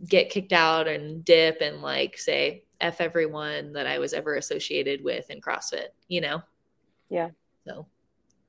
get 0.07 0.31
kicked 0.31 0.53
out 0.53 0.87
and 0.87 1.25
dip 1.25 1.61
and 1.61 1.83
like 1.83 2.17
say 2.17 2.63
F 2.81 3.01
everyone 3.01 3.73
that 3.73 3.87
I 3.89 3.99
was 3.99 4.13
ever 4.13 4.37
associated 4.37 5.03
with 5.03 5.29
in 5.31 5.41
CrossFit, 5.41 5.89
you 6.07 6.21
know? 6.21 6.43
Yeah. 7.09 7.31
So, 7.67 7.87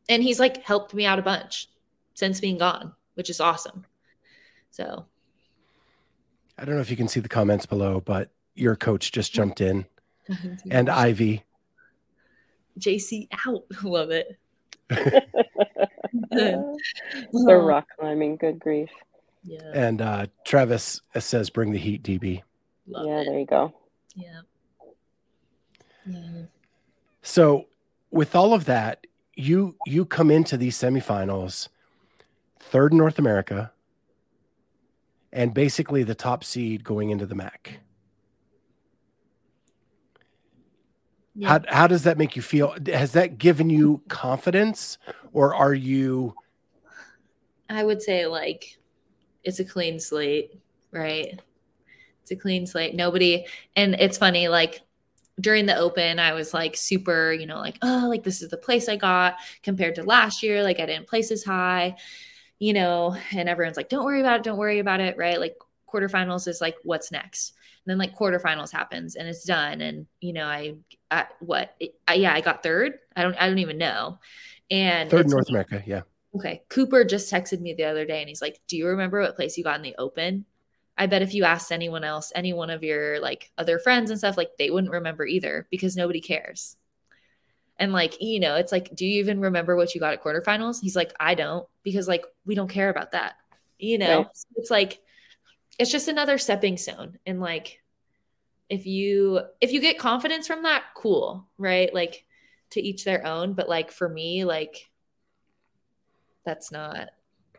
and 0.07 0.21
he's 0.21 0.39
like 0.39 0.63
helped 0.63 0.93
me 0.93 1.05
out 1.07 1.17
a 1.17 1.23
bunch 1.23 1.67
since 2.13 2.39
being 2.39 2.59
gone, 2.59 2.93
which 3.15 3.31
is 3.31 3.39
awesome. 3.41 3.85
So, 4.69 5.05
I 6.59 6.65
don't 6.65 6.75
know 6.75 6.81
if 6.81 6.91
you 6.91 6.97
can 6.97 7.07
see 7.07 7.21
the 7.21 7.29
comments 7.29 7.65
below, 7.65 8.01
but 8.01 8.31
your 8.53 8.75
coach 8.75 9.11
just 9.13 9.31
jumped 9.31 9.61
in 9.61 9.85
and 10.69 10.89
Ivy. 10.89 11.43
JC 12.77 13.27
out. 13.47 13.63
Love 13.83 14.11
it. 14.11 14.37
the 16.31 16.75
rock 17.31 17.87
climbing, 17.97 18.35
good 18.35 18.59
grief. 18.59 18.89
Yeah. 19.43 19.71
And 19.73 20.01
uh, 20.01 20.27
Travis 20.43 21.01
says, 21.17 21.49
bring 21.49 21.71
the 21.71 21.77
heat, 21.77 22.03
DB. 22.03 22.41
Love 22.87 23.05
yeah, 23.07 23.21
it. 23.21 23.25
there 23.25 23.39
you 23.39 23.45
go. 23.45 23.73
Yeah. 24.15 24.41
Yeah. 26.05 26.43
So 27.21 27.67
with 28.11 28.35
all 28.35 28.53
of 28.53 28.65
that, 28.65 29.05
you 29.35 29.77
you 29.85 30.03
come 30.03 30.31
into 30.31 30.57
these 30.57 30.75
semifinals 30.77 31.69
third 32.59 32.91
in 32.91 32.97
North 32.97 33.17
America 33.17 33.71
and 35.31 35.53
basically 35.53 36.03
the 36.03 36.15
top 36.15 36.43
seed 36.43 36.83
going 36.83 37.09
into 37.09 37.25
the 37.25 37.35
MAC. 37.35 37.79
Yeah. 41.35 41.47
How 41.47 41.61
how 41.67 41.87
does 41.87 42.03
that 42.03 42.17
make 42.17 42.35
you 42.35 42.41
feel? 42.41 42.75
Has 42.87 43.13
that 43.13 43.37
given 43.37 43.69
you 43.69 44.01
confidence 44.09 44.97
or 45.31 45.55
are 45.55 45.73
you 45.73 46.33
I 47.69 47.83
would 47.83 48.01
say 48.01 48.25
like 48.25 48.77
it's 49.43 49.59
a 49.59 49.65
clean 49.65 49.99
slate, 49.99 50.59
right? 50.91 51.39
It's 52.21 52.31
a 52.31 52.35
clean 52.35 52.65
slate. 52.65 52.95
Nobody, 52.95 53.45
and 53.75 53.95
it's 53.95 54.17
funny, 54.17 54.47
like 54.47 54.81
during 55.39 55.65
the 55.65 55.77
open, 55.77 56.19
I 56.19 56.33
was 56.33 56.53
like 56.53 56.75
super, 56.75 57.31
you 57.31 57.45
know, 57.45 57.59
like, 57.59 57.77
oh, 57.81 58.07
like 58.09 58.23
this 58.23 58.41
is 58.41 58.49
the 58.49 58.57
place 58.57 58.89
I 58.89 58.95
got 58.97 59.37
compared 59.63 59.95
to 59.95 60.03
last 60.03 60.43
year. 60.43 60.63
Like 60.63 60.79
I 60.79 60.85
didn't 60.85 61.07
place 61.07 61.31
as 61.31 61.43
high, 61.43 61.95
you 62.59 62.73
know, 62.73 63.15
and 63.31 63.49
everyone's 63.49 63.77
like, 63.77 63.89
don't 63.89 64.05
worry 64.05 64.19
about 64.19 64.41
it, 64.41 64.43
don't 64.43 64.57
worry 64.57 64.79
about 64.79 64.99
it, 64.99 65.17
right? 65.17 65.39
Like 65.39 65.55
quarterfinals 65.91 66.47
is 66.47 66.61
like, 66.61 66.75
what's 66.83 67.11
next? 67.11 67.53
And 67.85 67.91
then 67.91 67.97
like 67.97 68.17
quarterfinals 68.17 68.71
happens 68.71 69.15
and 69.15 69.27
it's 69.27 69.45
done. 69.45 69.81
And, 69.81 70.05
you 70.19 70.33
know, 70.33 70.45
I, 70.45 70.75
I 71.09 71.25
what, 71.39 71.75
I, 72.07 72.15
yeah, 72.15 72.33
I 72.33 72.41
got 72.41 72.61
third. 72.61 72.99
I 73.15 73.23
don't, 73.23 73.35
I 73.35 73.47
don't 73.47 73.59
even 73.59 73.77
know. 73.77 74.19
And 74.69 75.09
third 75.09 75.25
in 75.25 75.31
North 75.31 75.49
America? 75.49 75.81
Yeah. 75.85 76.01
Okay. 76.35 76.61
Cooper 76.69 77.03
just 77.05 77.31
texted 77.31 77.61
me 77.61 77.73
the 77.73 77.85
other 77.85 78.05
day 78.05 78.19
and 78.19 78.29
he's 78.29 78.41
like, 78.41 78.59
Do 78.67 78.77
you 78.77 78.87
remember 78.87 79.21
what 79.21 79.35
place 79.35 79.57
you 79.57 79.63
got 79.63 79.77
in 79.77 79.81
the 79.81 79.95
open? 79.97 80.45
I 80.97 81.07
bet 81.07 81.21
if 81.21 81.33
you 81.33 81.45
asked 81.45 81.71
anyone 81.71 82.03
else, 82.03 82.33
any 82.35 82.51
one 82.51 82.69
of 82.69 82.83
your 82.83 83.21
like 83.21 83.51
other 83.57 83.79
friends 83.79 84.11
and 84.11 84.19
stuff, 84.19 84.35
like 84.35 84.51
they 84.59 84.69
wouldn't 84.69 84.91
remember 84.91 85.25
either 85.25 85.65
because 85.71 85.95
nobody 85.95 86.19
cares. 86.19 86.75
And 87.79 87.93
like, 87.93 88.21
you 88.21 88.39
know, 88.39 88.55
it's 88.55 88.71
like, 88.71 88.93
do 88.93 89.05
you 89.05 89.19
even 89.21 89.39
remember 89.39 89.75
what 89.75 89.95
you 89.95 90.01
got 90.01 90.13
at 90.13 90.23
quarterfinals? 90.23 90.81
He's 90.81 90.95
like, 90.95 91.13
I 91.19 91.33
don't, 91.33 91.67
because 91.83 92.07
like 92.07 92.25
we 92.45 92.53
don't 92.53 92.69
care 92.69 92.89
about 92.89 93.13
that. 93.13 93.35
You 93.79 93.97
know, 93.97 94.17
Right. 94.17 94.27
It's 94.57 94.69
like 94.69 94.99
it's 95.79 95.91
just 95.91 96.09
another 96.09 96.37
stepping 96.37 96.77
stone. 96.77 97.17
And 97.25 97.39
like 97.39 97.81
if 98.69 98.85
you 98.85 99.41
if 99.61 99.71
you 99.71 99.79
get 99.81 99.97
confidence 99.97 100.45
from 100.45 100.63
that, 100.63 100.83
cool, 100.95 101.47
right? 101.57 101.93
Like 101.93 102.25
to 102.71 102.81
each 102.81 103.05
their 103.05 103.25
own. 103.25 103.53
But 103.53 103.69
like 103.69 103.91
for 103.91 104.09
me, 104.09 104.43
like 104.45 104.89
that's 106.45 106.71
not 106.71 107.09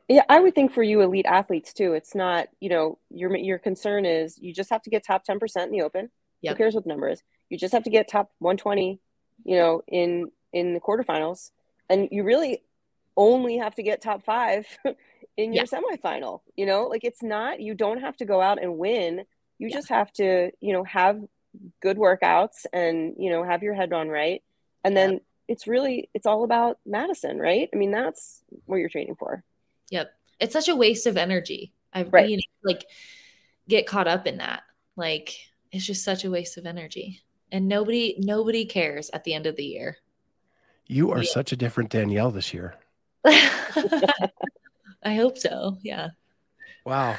Yeah, 0.09 0.25
I 0.29 0.41
would 0.41 0.55
think 0.55 0.73
for 0.73 0.83
you 0.83 1.01
elite 1.01 1.27
athletes 1.27 1.73
too, 1.73 1.95
it's 1.95 2.15
not, 2.15 2.49
you 2.61 2.69
know, 2.69 2.99
your 3.11 3.35
your 3.37 3.59
concern 3.59 4.05
is 4.05 4.39
you 4.39 4.53
just 4.53 4.71
have 4.71 4.83
to 4.83 4.91
get 4.91 5.05
top 5.07 5.25
10% 5.27 5.65
in 5.65 5.71
the 5.71 5.83
open. 5.83 6.11
Yep. 6.43 6.53
Who 6.53 6.59
cares 6.59 6.75
what 6.75 6.85
the 6.85 6.89
number 6.89 7.09
is? 7.09 7.23
You 7.49 7.59
just 7.59 7.73
have 7.73 7.85
to 7.85 7.91
get 7.91 8.09
top 8.09 8.31
120, 8.41 9.01
you 9.45 9.57
know, 9.57 9.83
in 9.89 10.31
in 10.53 10.75
the 10.75 10.81
quarterfinals. 10.81 11.51
And 11.89 12.09
you 12.13 12.25
really 12.25 12.63
only 13.17 13.59
have 13.59 13.75
to 13.77 13.83
get 13.83 14.01
top 14.03 14.25
5 14.25 14.67
in 15.37 15.53
your 15.53 15.67
semifinal. 15.67 16.41
You 16.57 16.67
know, 16.67 16.85
like 16.87 17.05
it's 17.05 17.23
not 17.23 17.61
you 17.61 17.75
don't 17.75 18.01
have 18.01 18.17
to 18.19 18.25
go 18.25 18.41
out 18.41 18.63
and 18.63 18.79
win. 18.79 19.25
You 19.59 19.69
Yeah. 19.69 19.77
just 19.77 19.89
have 19.91 20.13
to, 20.15 20.51
you 20.61 20.73
know, 20.73 20.85
have 20.85 21.21
good 21.83 21.97
workouts 21.99 22.67
and, 22.73 23.15
you 23.19 23.31
know, 23.31 23.43
have 23.45 23.63
your 23.63 23.75
head 23.75 23.93
on 23.93 24.09
right. 24.09 24.43
And 24.85 24.95
Yeah. 24.95 25.07
then 25.09 25.21
it's 25.49 25.67
really 25.67 26.09
it's 26.15 26.27
all 26.27 26.45
about 26.45 26.79
Madison, 26.87 27.39
right? 27.39 27.69
I 27.73 27.77
mean, 27.77 27.91
that's 27.91 28.43
what 28.67 28.77
you're 28.77 28.89
training 28.89 29.17
for. 29.17 29.43
Yep. 29.91 30.13
It's 30.41 30.53
such 30.53 30.69
a 30.69 30.77
waste 30.77 31.07
of 31.07 31.17
energy. 31.17 31.73
I 31.93 32.05
Right. 32.05 32.29
you 32.31 32.39
like 32.63 32.87
get 33.69 33.87
caught 33.87 34.09
up 34.09 34.27
in 34.27 34.39
that. 34.39 34.63
Like 34.97 35.35
it's 35.73 35.87
just 35.87 36.05
such 36.05 36.25
a 36.25 36.31
waste 36.31 36.57
of 36.57 36.67
energy. 36.67 37.21
And 37.53 37.69
nobody 37.69 38.17
nobody 38.19 38.65
cares 38.65 39.11
at 39.13 39.25
the 39.25 39.35
end 39.35 39.47
of 39.47 39.57
the 39.57 39.65
year. 39.65 39.97
You 40.87 41.11
are 41.13 41.23
Yeah. 41.23 41.31
such 41.31 41.53
a 41.53 41.57
different 41.57 41.91
Danielle 41.91 42.31
this 42.31 42.53
year. 42.55 42.75
I 43.25 45.15
hope 45.15 45.39
so. 45.39 45.79
Yeah. 45.83 46.09
Wow. 46.85 47.17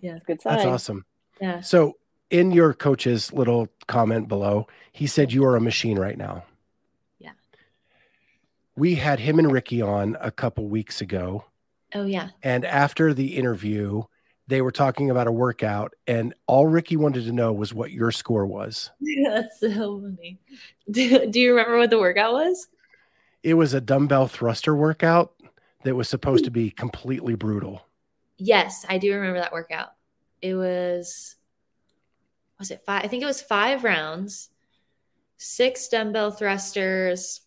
Yeah. 0.00 0.16
It's 0.16 0.24
good 0.24 0.40
sign. 0.40 0.54
That's 0.56 0.66
awesome. 0.66 1.04
Yeah. 1.40 1.60
So 1.60 1.96
in 2.30 2.50
your 2.50 2.72
coach's 2.74 3.32
little 3.32 3.68
comment 3.86 4.28
below, 4.28 4.66
he 4.92 5.06
said 5.06 5.32
you 5.32 5.44
are 5.44 5.56
a 5.56 5.60
machine 5.60 5.98
right 5.98 6.16
now. 6.16 6.44
Yeah. 7.18 7.32
We 8.76 8.94
had 8.96 9.20
him 9.20 9.38
and 9.38 9.50
Ricky 9.52 9.82
on 9.82 10.16
a 10.20 10.30
couple 10.30 10.66
weeks 10.68 11.00
ago. 11.00 11.44
Oh 11.94 12.04
yeah. 12.04 12.30
And 12.42 12.64
after 12.64 13.12
the 13.12 13.36
interview, 13.36 14.02
they 14.48 14.60
were 14.60 14.72
talking 14.72 15.10
about 15.10 15.26
a 15.26 15.32
workout, 15.32 15.94
and 16.06 16.34
all 16.46 16.66
Ricky 16.66 16.96
wanted 16.96 17.24
to 17.24 17.32
know 17.32 17.52
was 17.52 17.72
what 17.72 17.92
your 17.92 18.10
score 18.10 18.46
was. 18.46 18.90
That's 19.24 19.60
so 19.60 20.00
funny. 20.00 20.38
Do, 20.90 21.30
do 21.30 21.40
you 21.40 21.50
remember 21.50 21.78
what 21.78 21.90
the 21.90 21.98
workout 21.98 22.32
was? 22.32 22.68
It 23.42 23.54
was 23.54 23.74
a 23.74 23.80
dumbbell 23.80 24.28
thruster 24.28 24.74
workout 24.74 25.32
that 25.84 25.94
was 25.94 26.08
supposed 26.08 26.44
to 26.44 26.50
hmm. 26.50 26.54
be 26.54 26.70
completely 26.70 27.34
brutal. 27.34 27.86
Yes, 28.38 28.84
I 28.88 28.98
do 28.98 29.14
remember 29.14 29.40
that 29.40 29.52
workout. 29.52 29.92
It 30.40 30.54
was 30.54 31.36
was 32.58 32.70
it 32.70 32.82
five? 32.84 33.04
I 33.04 33.08
think 33.08 33.22
it 33.22 33.26
was 33.26 33.42
five 33.42 33.84
rounds, 33.84 34.48
six 35.36 35.88
dumbbell 35.88 36.30
thrusters. 36.30 37.40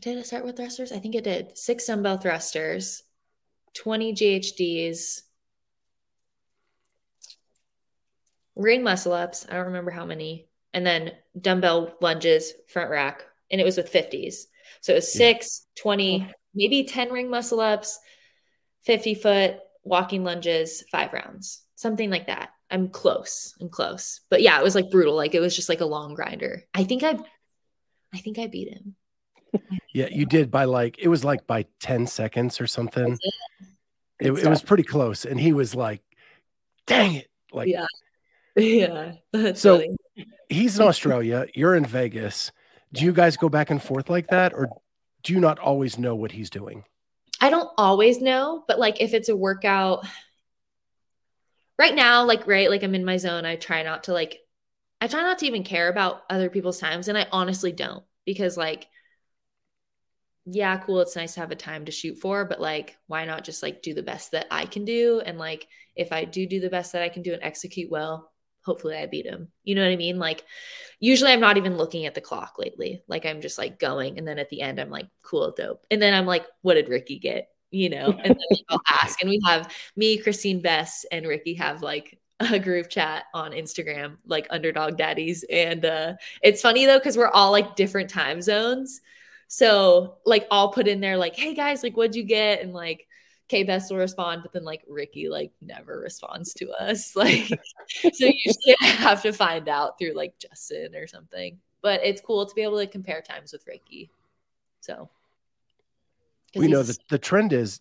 Did 0.00 0.18
it 0.18 0.26
start 0.26 0.44
with 0.44 0.56
thrusters? 0.56 0.92
I 0.92 0.98
think 0.98 1.14
it 1.14 1.24
did. 1.24 1.56
Six 1.56 1.86
dumbbell 1.86 2.18
thrusters, 2.18 3.04
20 3.74 4.12
GHDs, 4.12 5.22
ring 8.56 8.82
muscle 8.82 9.12
ups. 9.12 9.46
I 9.48 9.54
don't 9.54 9.66
remember 9.66 9.90
how 9.90 10.04
many. 10.04 10.48
And 10.72 10.86
then 10.86 11.12
dumbbell 11.40 11.94
lunges, 12.00 12.52
front 12.68 12.90
rack. 12.90 13.24
And 13.50 13.60
it 13.60 13.64
was 13.64 13.76
with 13.76 13.92
50s. 13.92 14.46
So 14.80 14.92
it 14.92 14.96
was 14.96 15.14
Yeah. 15.14 15.18
six, 15.18 15.66
20, 15.76 16.30
maybe 16.54 16.84
10 16.84 17.10
ring 17.10 17.30
muscle 17.30 17.60
ups, 17.60 17.98
50 18.82 19.14
foot 19.14 19.58
walking 19.82 20.24
lunges, 20.24 20.82
five 20.90 21.12
rounds, 21.12 21.62
something 21.74 22.10
like 22.10 22.26
that. 22.26 22.50
I'm 22.70 22.88
close. 22.88 23.54
I'm 23.60 23.68
close. 23.68 24.20
But 24.30 24.42
yeah, 24.42 24.58
it 24.58 24.64
was 24.64 24.74
like 24.74 24.90
brutal. 24.90 25.14
Like 25.14 25.34
it 25.34 25.40
was 25.40 25.54
just 25.54 25.68
like 25.68 25.80
a 25.80 25.86
long 25.86 26.14
grinder. 26.14 26.64
I 26.72 26.84
think 26.84 27.02
I, 27.02 27.18
I 28.12 28.18
think 28.18 28.38
I 28.38 28.46
beat 28.46 28.72
him. 28.72 28.96
Yeah, 29.92 30.08
you 30.10 30.26
did 30.26 30.50
by 30.50 30.64
like 30.64 30.98
it 30.98 31.06
was 31.06 31.24
like 31.24 31.46
by 31.46 31.66
10 31.78 32.08
seconds 32.08 32.60
or 32.60 32.66
something. 32.66 33.16
It. 34.18 34.32
It, 34.32 34.48
was 34.48 34.62
pretty 34.62 34.82
close. 34.82 35.24
And 35.24 35.38
he 35.38 35.52
was 35.52 35.74
like, 35.74 36.02
dang 36.86 37.14
it. 37.14 37.28
Like 37.52 37.68
yeah. 37.68 37.86
Yeah. 38.56 39.12
That's 39.32 39.60
So- 39.60 39.78
funny. 39.78 39.96
he's 40.48 40.78
in 40.78 40.86
Australia, 40.86 41.46
you're 41.54 41.74
in 41.74 41.84
Vegas. 41.84 42.52
Do 42.92 43.04
you 43.04 43.12
guys 43.12 43.36
go 43.36 43.48
back 43.48 43.70
and 43.70 43.82
forth 43.82 44.08
like 44.08 44.28
that? 44.28 44.52
Or 44.54 44.68
do 45.24 45.32
you 45.32 45.40
not 45.40 45.58
always 45.58 45.98
know 45.98 46.14
what 46.14 46.30
he's 46.32 46.50
doing? 46.50 46.84
I 47.40 47.50
don't 47.50 47.68
always 47.76 48.20
know, 48.20 48.64
but 48.68 48.78
like 48.78 49.00
if 49.00 49.12
it's 49.14 49.28
a 49.28 49.36
workout 49.36 50.06
right 51.78 51.94
now, 51.94 52.24
like 52.24 52.46
right, 52.46 52.70
like 52.70 52.82
I'm 52.84 52.94
in 52.94 53.04
my 53.04 53.16
zone, 53.16 53.44
I 53.44 53.56
try 53.56 53.82
not 53.82 54.04
to 54.04 54.12
like 54.12 54.38
I 55.00 55.08
try 55.08 55.22
not 55.22 55.38
to 55.40 55.46
even 55.46 55.64
care 55.64 55.88
about 55.88 56.22
other 56.30 56.48
people's 56.48 56.78
times 56.78 57.08
and 57.08 57.18
I 57.18 57.26
honestly 57.32 57.72
don't 57.72 58.04
because 58.24 58.56
like 58.56 58.86
yeah, 60.46 60.76
cool, 60.76 61.00
it's 61.00 61.16
nice 61.16 61.34
to 61.34 61.40
have 61.40 61.50
a 61.52 61.56
time 61.56 61.86
to 61.86 61.90
shoot 61.92 62.18
for, 62.18 62.44
but 62.44 62.60
like 62.60 62.96
why 63.06 63.24
not 63.24 63.44
just 63.44 63.62
like 63.62 63.82
do 63.82 63.94
the 63.94 64.02
best 64.02 64.32
that 64.32 64.46
I 64.50 64.66
can 64.66 64.84
do 64.84 65.20
and 65.24 65.38
like 65.38 65.66
if 65.96 66.12
I 66.12 66.24
do 66.26 66.46
do 66.46 66.60
the 66.60 66.68
best 66.70 66.92
that 66.92 67.02
I 67.02 67.08
can 67.08 67.22
do 67.22 67.32
and 67.32 67.42
execute 67.42 67.90
well, 67.90 68.30
hopefully 68.64 68.96
I 68.96 69.06
beat 69.06 69.26
him. 69.26 69.48
You 69.62 69.74
know 69.74 69.82
what 69.82 69.92
I 69.92 69.96
mean? 69.96 70.18
Like 70.18 70.44
usually 70.98 71.32
I'm 71.32 71.40
not 71.40 71.56
even 71.56 71.76
looking 71.76 72.06
at 72.06 72.14
the 72.14 72.20
clock 72.20 72.54
lately. 72.58 73.02
Like 73.06 73.26
I'm 73.26 73.40
just 73.40 73.58
like 73.58 73.78
going 73.78 74.18
and 74.18 74.26
then 74.26 74.38
at 74.38 74.48
the 74.50 74.62
end 74.62 74.80
I'm 74.80 74.90
like 74.90 75.08
cool, 75.22 75.52
dope. 75.52 75.84
And 75.90 76.00
then 76.00 76.14
I'm 76.14 76.26
like 76.26 76.46
what 76.62 76.74
did 76.74 76.88
Ricky 76.88 77.18
get? 77.18 77.48
You 77.70 77.90
know? 77.90 78.06
And 78.06 78.34
then 78.34 78.58
I'll 78.68 78.82
ask 78.88 79.20
and 79.20 79.30
we 79.30 79.40
have 79.44 79.72
me, 79.96 80.18
Christine 80.18 80.60
Bess 80.60 81.04
and 81.12 81.26
Ricky 81.26 81.54
have 81.54 81.82
like 81.82 82.18
a 82.40 82.58
group 82.58 82.88
chat 82.90 83.24
on 83.32 83.52
Instagram 83.52 84.16
like 84.26 84.46
underdog 84.50 84.96
daddies 84.96 85.44
and 85.48 85.84
uh 85.84 86.14
it's 86.42 86.60
funny 86.60 86.84
though 86.84 86.98
cuz 86.98 87.16
we're 87.16 87.28
all 87.28 87.52
like 87.52 87.76
different 87.76 88.10
time 88.10 88.40
zones. 88.42 89.00
So 89.46 90.16
like 90.24 90.46
I'll 90.50 90.70
put 90.70 90.88
in 90.88 91.00
there 91.00 91.16
like 91.16 91.36
hey 91.36 91.54
guys 91.54 91.82
like 91.82 91.96
what'd 91.96 92.16
you 92.16 92.24
get 92.24 92.62
and 92.62 92.72
like 92.72 93.06
K 93.48 93.62
Best 93.62 93.90
will 93.90 93.98
respond, 93.98 94.42
but 94.42 94.52
then 94.52 94.64
like 94.64 94.82
Ricky 94.88 95.28
like 95.28 95.52
never 95.60 95.98
responds 96.00 96.54
to 96.54 96.70
us. 96.72 97.14
Like 97.16 97.46
so 98.12 98.26
usually 98.26 98.76
I 98.80 98.86
have 98.86 99.22
to 99.22 99.32
find 99.32 99.68
out 99.68 99.98
through 99.98 100.12
like 100.14 100.38
Justin 100.38 100.94
or 100.94 101.06
something. 101.06 101.58
But 101.82 102.00
it's 102.02 102.20
cool 102.22 102.46
to 102.46 102.54
be 102.54 102.62
able 102.62 102.78
to 102.78 102.86
compare 102.86 103.20
times 103.20 103.52
with 103.52 103.66
Ricky. 103.66 104.10
So 104.80 105.10
We 106.56 106.68
know 106.68 106.78
he's- 106.82 106.96
that 106.96 107.08
the 107.08 107.18
trend 107.18 107.52
is 107.52 107.80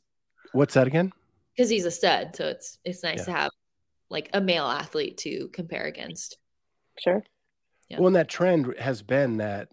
what's 0.52 0.74
that 0.74 0.88
again? 0.88 1.12
because 1.56 1.70
he's 1.70 1.86
a 1.86 1.92
stud. 1.92 2.36
So 2.36 2.48
it's 2.48 2.80
it's 2.84 3.04
nice 3.04 3.20
Yeah. 3.20 3.26
to 3.26 3.32
have 3.32 3.52
like 4.10 4.30
a 4.34 4.42
male 4.42 4.66
athlete 4.66 5.18
to 5.20 5.48
compare 5.54 5.86
against. 5.86 6.38
Sure. 7.00 7.24
Yeah. 7.90 7.98
Well, 8.00 8.08
and 8.08 8.16
that 8.16 8.28
trend 8.28 8.74
has 8.80 9.02
been 9.02 9.38
that 9.38 9.70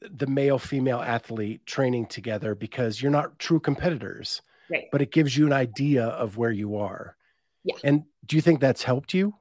the 0.00 0.26
male 0.26 0.58
female 0.58 1.00
athlete 1.00 1.64
training 1.66 2.06
together 2.06 2.54
because 2.54 3.00
you're 3.02 3.10
not 3.10 3.38
true 3.38 3.58
competitors, 3.60 4.42
Right. 4.70 4.86
but 4.90 5.00
it 5.02 5.12
gives 5.12 5.36
you 5.36 5.46
an 5.46 5.52
idea 5.52 6.06
of 6.06 6.36
where 6.36 6.50
you 6.50 6.76
are. 6.76 7.16
Yeah. 7.62 7.76
And 7.84 8.04
do 8.24 8.36
you 8.36 8.42
think 8.42 8.60
that's 8.60 8.82
helped 8.82 9.14
you? 9.14 9.34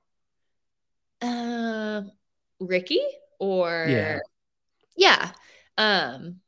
Um, 1.21 2.11
Ricky 2.59 3.01
or 3.39 3.85
Yeah. 3.89 4.19
yeah. 4.97 5.31
Um, 5.77 6.41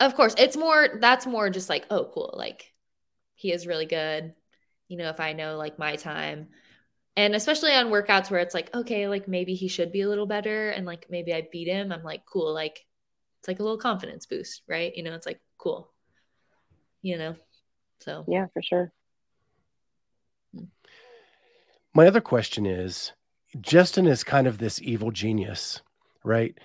of 0.00 0.14
course, 0.14 0.34
it's 0.38 0.56
more. 0.56 0.98
That's 1.00 1.26
more 1.26 1.50
just 1.50 1.68
like, 1.68 1.86
oh, 1.90 2.10
cool. 2.12 2.34
Like 2.36 2.72
he 3.34 3.52
is 3.52 3.66
really 3.66 3.86
good. 3.86 4.34
You 4.88 4.96
know, 4.98 5.08
if 5.08 5.20
I 5.20 5.32
know 5.32 5.56
like 5.56 5.78
my 5.78 5.96
time, 5.96 6.48
and 7.16 7.34
especially 7.34 7.72
on 7.72 7.86
workouts 7.90 8.30
where 8.30 8.40
it's 8.40 8.54
like, 8.54 8.74
okay, 8.74 9.08
like 9.08 9.28
maybe 9.28 9.54
he 9.54 9.68
should 9.68 9.92
be 9.92 10.00
a 10.02 10.08
little 10.08 10.26
better, 10.26 10.70
and 10.70 10.86
like 10.86 11.06
maybe 11.10 11.32
I 11.32 11.46
beat 11.52 11.68
him. 11.68 11.92
I'm 11.92 12.02
like, 12.02 12.24
cool. 12.26 12.52
Like 12.52 12.84
it's 13.40 13.48
like 13.48 13.60
a 13.60 13.62
little 13.62 13.78
confidence 13.78 14.26
boost, 14.26 14.62
right? 14.68 14.94
You 14.96 15.02
know, 15.02 15.14
it's 15.14 15.26
like 15.26 15.40
cool. 15.58 15.92
You 17.02 17.18
know, 17.18 17.34
so 18.02 18.24
Yeah, 18.28 18.46
for 18.52 18.62
sure. 18.62 18.92
My 21.94 22.06
other 22.06 22.20
question 22.20 22.64
is 22.64 23.12
Justin 23.60 24.06
is 24.06 24.24
kind 24.24 24.46
of 24.46 24.58
this 24.58 24.80
evil 24.80 25.10
genius, 25.10 25.82
right? 26.24 26.56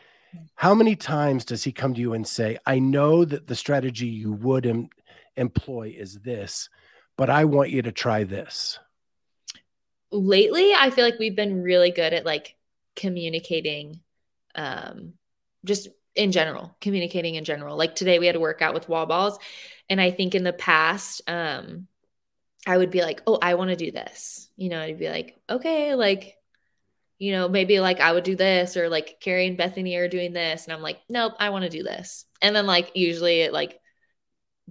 How 0.55 0.73
many 0.73 0.95
times 0.95 1.43
does 1.43 1.63
he 1.63 1.71
come 1.71 1.93
to 1.93 2.01
you 2.01 2.13
and 2.13 2.25
say, 2.25 2.57
I 2.65 2.79
know 2.79 3.25
that 3.25 3.47
the 3.47 3.55
strategy 3.55 4.07
you 4.07 4.31
would 4.31 4.65
em- 4.65 4.89
employ 5.35 5.95
is 5.97 6.19
this, 6.19 6.69
but 7.17 7.29
I 7.29 7.45
want 7.45 7.71
you 7.71 7.81
to 7.81 7.91
try 7.91 8.23
this? 8.23 8.79
lately 10.11 10.73
i 10.73 10.89
feel 10.89 11.03
like 11.03 11.19
we've 11.19 11.35
been 11.35 11.61
really 11.61 11.91
good 11.91 12.13
at 12.13 12.25
like 12.25 12.55
communicating 12.95 13.99
um 14.55 15.13
just 15.65 15.89
in 16.17 16.31
general 16.31 16.75
communicating 16.81 17.35
in 17.35 17.45
general. 17.45 17.77
Like 17.77 17.95
today 17.95 18.19
we 18.19 18.27
had 18.27 18.35
a 18.35 18.39
workout 18.39 18.73
with 18.73 18.89
wall 18.89 19.05
balls 19.05 19.39
and 19.89 20.01
i 20.01 20.11
think 20.11 20.35
in 20.35 20.43
the 20.43 20.53
past 20.53 21.21
um 21.27 21.87
i 22.65 22.77
would 22.77 22.91
be 22.91 23.01
like 23.01 23.21
oh 23.27 23.37
i 23.41 23.55
want 23.55 23.69
to 23.69 23.75
do 23.75 23.91
this. 23.91 24.49
You 24.57 24.69
know 24.69 24.81
i'd 24.81 24.99
be 24.99 25.09
like 25.09 25.39
okay 25.49 25.95
like 25.95 26.35
you 27.19 27.31
know 27.31 27.47
maybe 27.47 27.79
like 27.79 27.99
i 27.99 28.11
would 28.11 28.23
do 28.23 28.35
this 28.35 28.77
or 28.77 28.89
like 28.89 29.19
Kari 29.19 29.47
and 29.47 29.57
bethany 29.57 29.95
are 29.95 30.07
doing 30.07 30.33
this 30.33 30.65
and 30.65 30.73
i'm 30.73 30.81
like 30.81 30.99
nope 31.09 31.33
i 31.39 31.49
want 31.49 31.63
to 31.63 31.69
do 31.69 31.83
this. 31.83 32.25
And 32.41 32.55
then 32.55 32.65
like 32.65 32.91
usually 32.95 33.41
it 33.41 33.53
like 33.53 33.79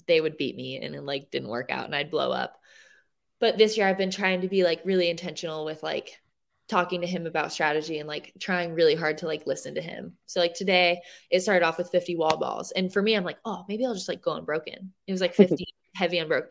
they 0.07 0.21
would 0.21 0.37
beat 0.37 0.57
me 0.57 0.77
and 0.83 0.95
it 0.95 1.03
like 1.03 1.31
didn't 1.31 1.49
work 1.49 1.71
out 1.71 1.87
and 1.87 1.95
i'd 1.95 2.11
blow 2.11 2.33
up. 2.33 2.61
But 3.39 3.59
this 3.59 3.77
year 3.77 3.87
I've 3.87 3.99
been 3.99 4.11
trying 4.11 4.43
to 4.43 4.49
be 4.49 4.65
like 4.65 4.81
really 4.85 5.11
intentional 5.11 5.65
with 5.65 5.83
like 5.83 6.19
talking 6.69 7.01
to 7.01 7.07
him 7.07 7.27
about 7.27 7.53
strategy 7.53 7.99
and 7.99 8.09
like 8.09 8.33
trying 8.41 8.75
really 8.75 8.95
hard 8.95 9.19
to 9.19 9.27
like 9.27 9.47
listen 9.47 9.75
to 9.77 9.81
him. 9.81 10.14
So 10.27 10.41
like 10.41 10.55
today 10.55 11.01
it 11.31 11.41
started 11.41 11.64
off 11.64 11.79
with 11.79 11.91
50 11.91 12.17
wall 12.17 12.37
balls. 12.39 12.73
And 12.73 12.93
for 12.93 13.01
me, 13.01 13.14
I'm 13.14 13.25
like, 13.25 13.39
oh, 13.45 13.64
maybe 13.69 13.87
I'll 13.87 13.95
just 13.95 14.09
like 14.09 14.23
go 14.23 14.33
unbroken. 14.33 14.93
It 15.07 15.12
was 15.12 15.21
like 15.21 15.35
50 15.37 15.64
heavy 15.95 16.19
unbroken, 16.19 16.51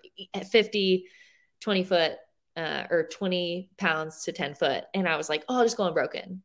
50, 0.52 1.06
20 1.62 1.84
foot 1.84 2.14
uh, 2.58 2.84
or 2.90 3.08
20 3.12 3.70
pounds 3.78 4.24
to 4.24 4.32
10 4.32 4.56
foot. 4.56 4.86
And 4.94 5.08
I 5.08 5.18
was 5.18 5.30
like, 5.30 5.44
oh, 5.50 5.58
I'll 5.58 5.64
just 5.64 5.78
go 5.78 5.88
unbroken 5.88 6.42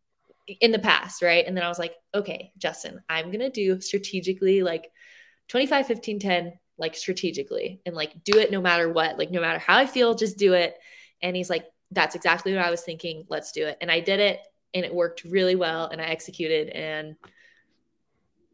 in 0.61 0.73
the 0.73 0.79
past. 0.79 1.23
Right. 1.23 1.47
And 1.47 1.57
then 1.57 1.65
I 1.65 1.69
was 1.69 1.79
like, 1.79 1.95
okay, 2.15 2.53
Justin, 2.59 3.01
I'm 3.09 3.27
going 3.27 3.41
to 3.41 3.51
do 3.51 3.81
strategically 3.81 4.63
like 4.63 4.91
25, 5.49 5.87
15, 5.87 6.19
10, 6.19 6.53
like 6.79 6.97
strategically 6.97 7.81
and 7.87 7.95
like 7.95 8.25
do 8.25 8.39
it 8.39 8.51
no 8.51 8.61
matter 8.61 8.91
what, 8.91 9.19
like 9.19 9.31
no 9.31 9.41
matter 9.41 9.59
how 9.59 9.77
I 9.77 9.87
feel, 9.87 10.15
just 10.15 10.39
do 10.39 10.55
it. 10.55 10.75
And 11.23 11.37
he's 11.37 11.51
like, 11.51 11.67
that's 11.91 12.15
exactly 12.15 12.55
what 12.55 12.65
I 12.65 12.71
was 12.71 12.83
thinking. 12.83 13.25
Let's 13.29 13.53
do 13.53 13.67
it. 13.67 13.79
And 13.81 13.91
I 13.91 14.01
did 14.01 14.21
it 14.21 14.41
and 14.75 14.85
it 14.85 14.95
worked 14.95 15.25
really 15.25 15.57
well 15.57 15.87
and 15.87 16.01
I 16.01 16.05
executed 16.05 16.69
and 16.69 17.17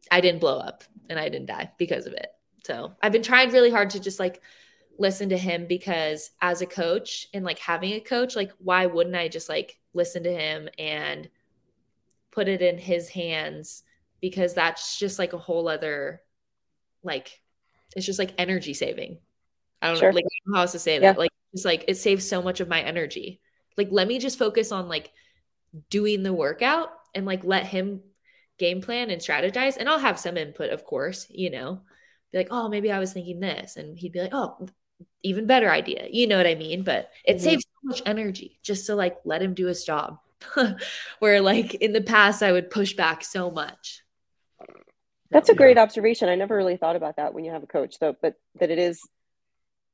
I 0.09 0.21
didn't 0.21 0.41
blow 0.41 0.57
up 0.59 0.83
and 1.09 1.19
I 1.19 1.29
didn't 1.29 1.47
die 1.47 1.71
because 1.77 2.05
of 2.07 2.13
it. 2.13 2.27
So 2.65 2.93
I've 3.01 3.11
been 3.11 3.23
trying 3.23 3.51
really 3.51 3.71
hard 3.71 3.91
to 3.91 3.99
just 3.99 4.19
like 4.19 4.41
listen 4.97 5.29
to 5.29 5.37
him 5.37 5.67
because 5.67 6.31
as 6.41 6.61
a 6.61 6.65
coach 6.65 7.27
and 7.33 7.45
like 7.45 7.59
having 7.59 7.93
a 7.93 7.99
coach, 7.99 8.35
like 8.35 8.51
why 8.57 8.85
wouldn't 8.87 9.15
I 9.15 9.27
just 9.27 9.49
like 9.49 9.79
listen 9.93 10.23
to 10.23 10.31
him 10.33 10.69
and 10.79 11.29
put 12.31 12.47
it 12.47 12.61
in 12.61 12.77
his 12.77 13.09
hands 13.09 13.83
because 14.21 14.53
that's 14.53 14.97
just 14.97 15.19
like 15.19 15.33
a 15.33 15.37
whole 15.37 15.67
other 15.67 16.21
like 17.03 17.41
it's 17.95 18.05
just 18.05 18.19
like 18.19 18.33
energy 18.37 18.73
saving. 18.73 19.19
I 19.81 19.87
don't 19.87 19.97
Sure. 19.97 20.11
know 20.11 20.15
like 20.15 20.25
I 20.25 20.29
don't 20.45 20.53
know 20.53 20.57
how 20.57 20.61
else 20.63 20.71
to 20.73 20.79
say 20.79 20.95
Yeah. 20.95 21.13
that. 21.13 21.19
Like 21.19 21.31
it's 21.57 21.65
like 21.65 21.85
it 21.87 21.97
saves 21.97 22.27
so 22.27 22.41
much 22.41 22.59
of 22.59 22.67
my 22.69 22.81
energy. 22.81 23.41
Like 23.77 23.89
let 23.91 24.07
me 24.07 24.19
just 24.19 24.39
focus 24.39 24.71
on 24.71 24.87
like 24.89 25.11
doing 25.89 26.23
the 26.23 26.33
workout 26.33 26.89
and 27.15 27.25
like 27.25 27.43
let 27.43 27.65
him 27.65 28.01
game 28.57 28.81
plan 28.81 29.09
and 29.09 29.21
strategize 29.21 29.77
and 29.77 29.89
I'll 29.89 29.99
have 29.99 30.19
some 30.19 30.37
input 30.37 30.71
of 30.71 30.85
course, 30.85 31.27
you 31.29 31.49
know. 31.49 31.81
Be 32.31 32.39
like, 32.39 32.49
"Oh, 32.51 32.69
maybe 32.69 32.91
I 32.91 32.99
was 32.99 33.13
thinking 33.13 33.39
this." 33.39 33.77
And 33.77 33.97
he'd 33.97 34.11
be 34.13 34.19
like, 34.21 34.33
"Oh, 34.33 34.67
even 35.23 35.47
better 35.47 35.71
idea." 35.71 36.07
You 36.11 36.27
know 36.27 36.37
what 36.37 36.47
I 36.47 36.55
mean? 36.55 36.83
But 36.83 37.11
it 37.25 37.37
Mhm. 37.37 37.43
saves 37.43 37.65
so 37.65 37.87
much 37.87 38.01
energy 38.05 38.59
just 38.63 38.85
to 38.87 38.95
like 38.95 39.17
let 39.25 39.41
him 39.41 39.53
do 39.53 39.67
his 39.67 39.83
job. 39.85 40.19
Where 41.19 41.41
like 41.41 41.75
in 41.75 41.93
the 41.93 42.01
past 42.01 42.43
I 42.43 42.51
would 42.51 42.69
push 42.71 42.93
back 42.93 43.23
so 43.23 43.51
much. 43.51 44.03
That's 45.31 45.49
a 45.49 45.53
Yeah. 45.53 45.57
great 45.57 45.77
observation. 45.77 46.29
I 46.29 46.35
never 46.35 46.55
really 46.55 46.77
thought 46.77 46.95
about 46.95 47.17
that 47.17 47.33
when 47.33 47.43
you 47.43 47.51
have 47.51 47.63
a 47.63 47.67
coach, 47.67 47.99
though, 47.99 48.15
but 48.21 48.35
that 48.59 48.71
it 48.71 48.79
is 48.79 49.01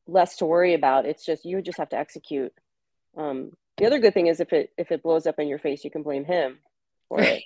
less 0.08 0.38
to 0.38 0.46
worry 0.46 0.74
about. 0.74 1.06
It's 1.06 1.26
just 1.26 1.46
you 1.46 1.62
just 1.62 1.78
have 1.78 1.90
to 1.90 1.98
execute. 1.98 2.54
Um, 3.18 3.52
the 3.78 3.86
other 3.86 4.00
good 4.00 4.14
thing 4.14 4.28
is 4.28 4.40
if 4.40 4.54
it 4.54 4.72
if 4.78 4.92
it 4.92 5.04
blows 5.04 5.28
up 5.28 5.40
in 5.40 5.48
your 5.48 5.60
face, 5.60 5.84
you 5.84 5.92
can 5.92 6.04
blame 6.04 6.26
him 6.26 6.60
for 7.10 7.22
it. 7.22 7.44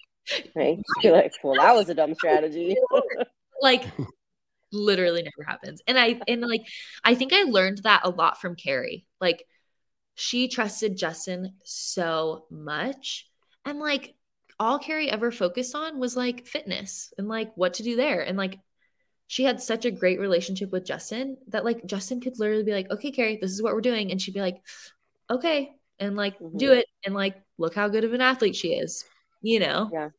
Right? 0.56 0.80
You're 1.04 1.14
like, 1.14 1.34
well, 1.44 1.56
that 1.56 1.76
was 1.76 1.90
a 1.90 1.94
dumb 1.94 2.14
strategy. 2.16 2.76
like 3.62 3.86
literally 4.72 5.24
never 5.24 5.48
happens. 5.48 5.82
And 5.88 5.98
I 5.98 6.20
and 6.28 6.42
like 6.42 6.66
I 7.04 7.16
think 7.16 7.34
I 7.34 7.44
learned 7.44 7.80
that 7.84 8.02
a 8.04 8.10
lot 8.10 8.42
from 8.42 8.56
Kari. 8.56 9.06
Like 9.22 9.46
she 10.16 10.48
trusted 10.48 10.98
Justin 10.98 11.54
so 11.64 12.46
much. 12.50 13.30
And 13.66 13.80
like 13.80 14.16
all 14.60 14.80
Kari 14.80 15.10
ever 15.10 15.32
focused 15.32 15.76
on 15.76 16.00
was 16.00 16.18
like 16.18 16.48
fitness 16.48 17.14
and 17.18 17.28
like 17.28 17.56
what 17.56 17.76
to 17.76 17.84
do 17.84 17.96
there. 17.96 18.22
And 18.22 18.38
like 18.38 18.60
she 19.28 19.44
had 19.44 19.62
such 19.62 19.86
a 19.86 19.92
great 19.92 20.20
relationship 20.20 20.72
with 20.72 20.86
Justin 20.86 21.38
that 21.50 21.66
like 21.66 21.86
Justin 21.86 22.22
could 22.22 22.40
literally 22.40 22.64
be 22.64 22.72
like, 22.74 22.90
okay, 22.90 23.12
Kari, 23.12 23.38
this 23.38 23.52
is 23.52 23.62
what 23.62 23.74
we're 23.74 23.82
doing. 23.82 24.12
And 24.12 24.22
she'd 24.22 24.34
be 24.34 24.42
like, 24.42 24.62
okay. 25.30 25.74
And 26.00 26.16
like 26.16 26.38
do 26.40 26.70
Mhm. 26.72 26.78
it. 26.78 26.86
And 27.06 27.14
like, 27.14 27.36
look 27.58 27.76
how 27.76 27.90
good 27.90 28.04
of 28.06 28.14
an 28.14 28.22
athlete 28.22 28.56
she 28.56 28.74
is, 28.74 29.04
you 29.42 29.60
know? 29.60 29.90
Yeah. 29.92 30.10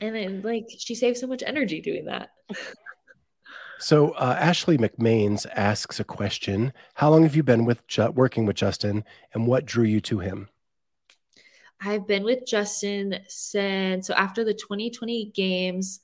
And 0.00 0.14
then 0.14 0.42
like 0.42 0.66
she 0.76 0.94
saves 0.94 1.20
so 1.20 1.26
much 1.26 1.42
energy 1.46 1.80
doing 1.80 2.06
that. 2.06 2.30
So 3.78 4.12
uh, 4.12 4.36
Ashley 4.40 4.78
McMains 4.78 5.44
asks 5.54 6.00
a 6.00 6.04
question: 6.04 6.72
How 6.94 7.10
long 7.10 7.24
have 7.24 7.36
you 7.36 7.42
been 7.42 7.66
with 7.66 7.86
Ju- 7.86 8.10
working 8.10 8.46
with 8.46 8.56
Justin, 8.56 9.04
and 9.34 9.46
what 9.46 9.66
drew 9.66 9.84
you 9.84 10.00
to 10.00 10.18
him? 10.20 10.48
I've 11.80 12.06
been 12.06 12.24
with 12.24 12.46
Justin 12.46 13.18
since 13.28 14.06
so 14.06 14.14
after 14.14 14.44
the 14.44 14.54
2020 14.54 15.26
games. 15.26 16.00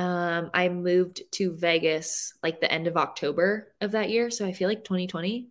Um, 0.00 0.50
I 0.54 0.70
moved 0.70 1.20
to 1.32 1.52
Vegas 1.52 2.32
like 2.42 2.58
the 2.58 2.72
end 2.72 2.86
of 2.86 2.96
October 2.96 3.74
of 3.82 3.92
that 3.92 4.08
year, 4.08 4.30
so 4.30 4.46
I 4.46 4.54
feel 4.54 4.66
like 4.66 4.82
2020. 4.82 5.48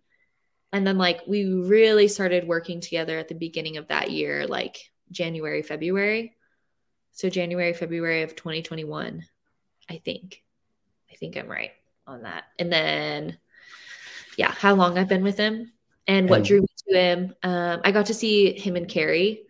And 0.72 0.84
then 0.84 0.98
like 0.98 1.20
we 1.28 1.44
really 1.44 2.08
started 2.08 2.48
working 2.48 2.80
together 2.80 3.16
at 3.16 3.28
the 3.28 3.36
beginning 3.36 3.76
of 3.76 3.86
that 3.88 4.10
year, 4.10 4.48
like 4.48 4.90
January, 5.12 5.62
February. 5.62 6.34
So 7.12 7.30
January, 7.30 7.72
February 7.74 8.22
of 8.22 8.34
2021, 8.34 9.24
I 9.88 9.96
think. 9.98 10.42
I 11.12 11.14
think 11.14 11.36
I'm 11.36 11.46
right 11.46 11.70
on 12.04 12.22
that. 12.22 12.42
And 12.58 12.72
then 12.72 13.38
yeah, 14.36 14.50
how 14.50 14.74
long 14.74 14.98
I've 14.98 15.08
been 15.08 15.22
with 15.22 15.36
him 15.36 15.70
and 16.08 16.28
what 16.28 16.42
drew 16.42 16.62
me 16.62 16.68
to 16.88 16.98
him. 16.98 17.34
Um, 17.44 17.82
I 17.84 17.92
got 17.92 18.06
to 18.06 18.14
see 18.14 18.58
him 18.58 18.74
and 18.74 18.88
Kari 18.88 19.44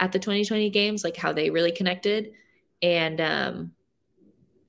at 0.00 0.10
the 0.10 0.18
2020 0.18 0.70
games, 0.70 1.04
like 1.04 1.16
how 1.16 1.32
they 1.32 1.50
really 1.50 1.70
connected 1.70 2.32
and 2.82 3.20
um, 3.20 3.72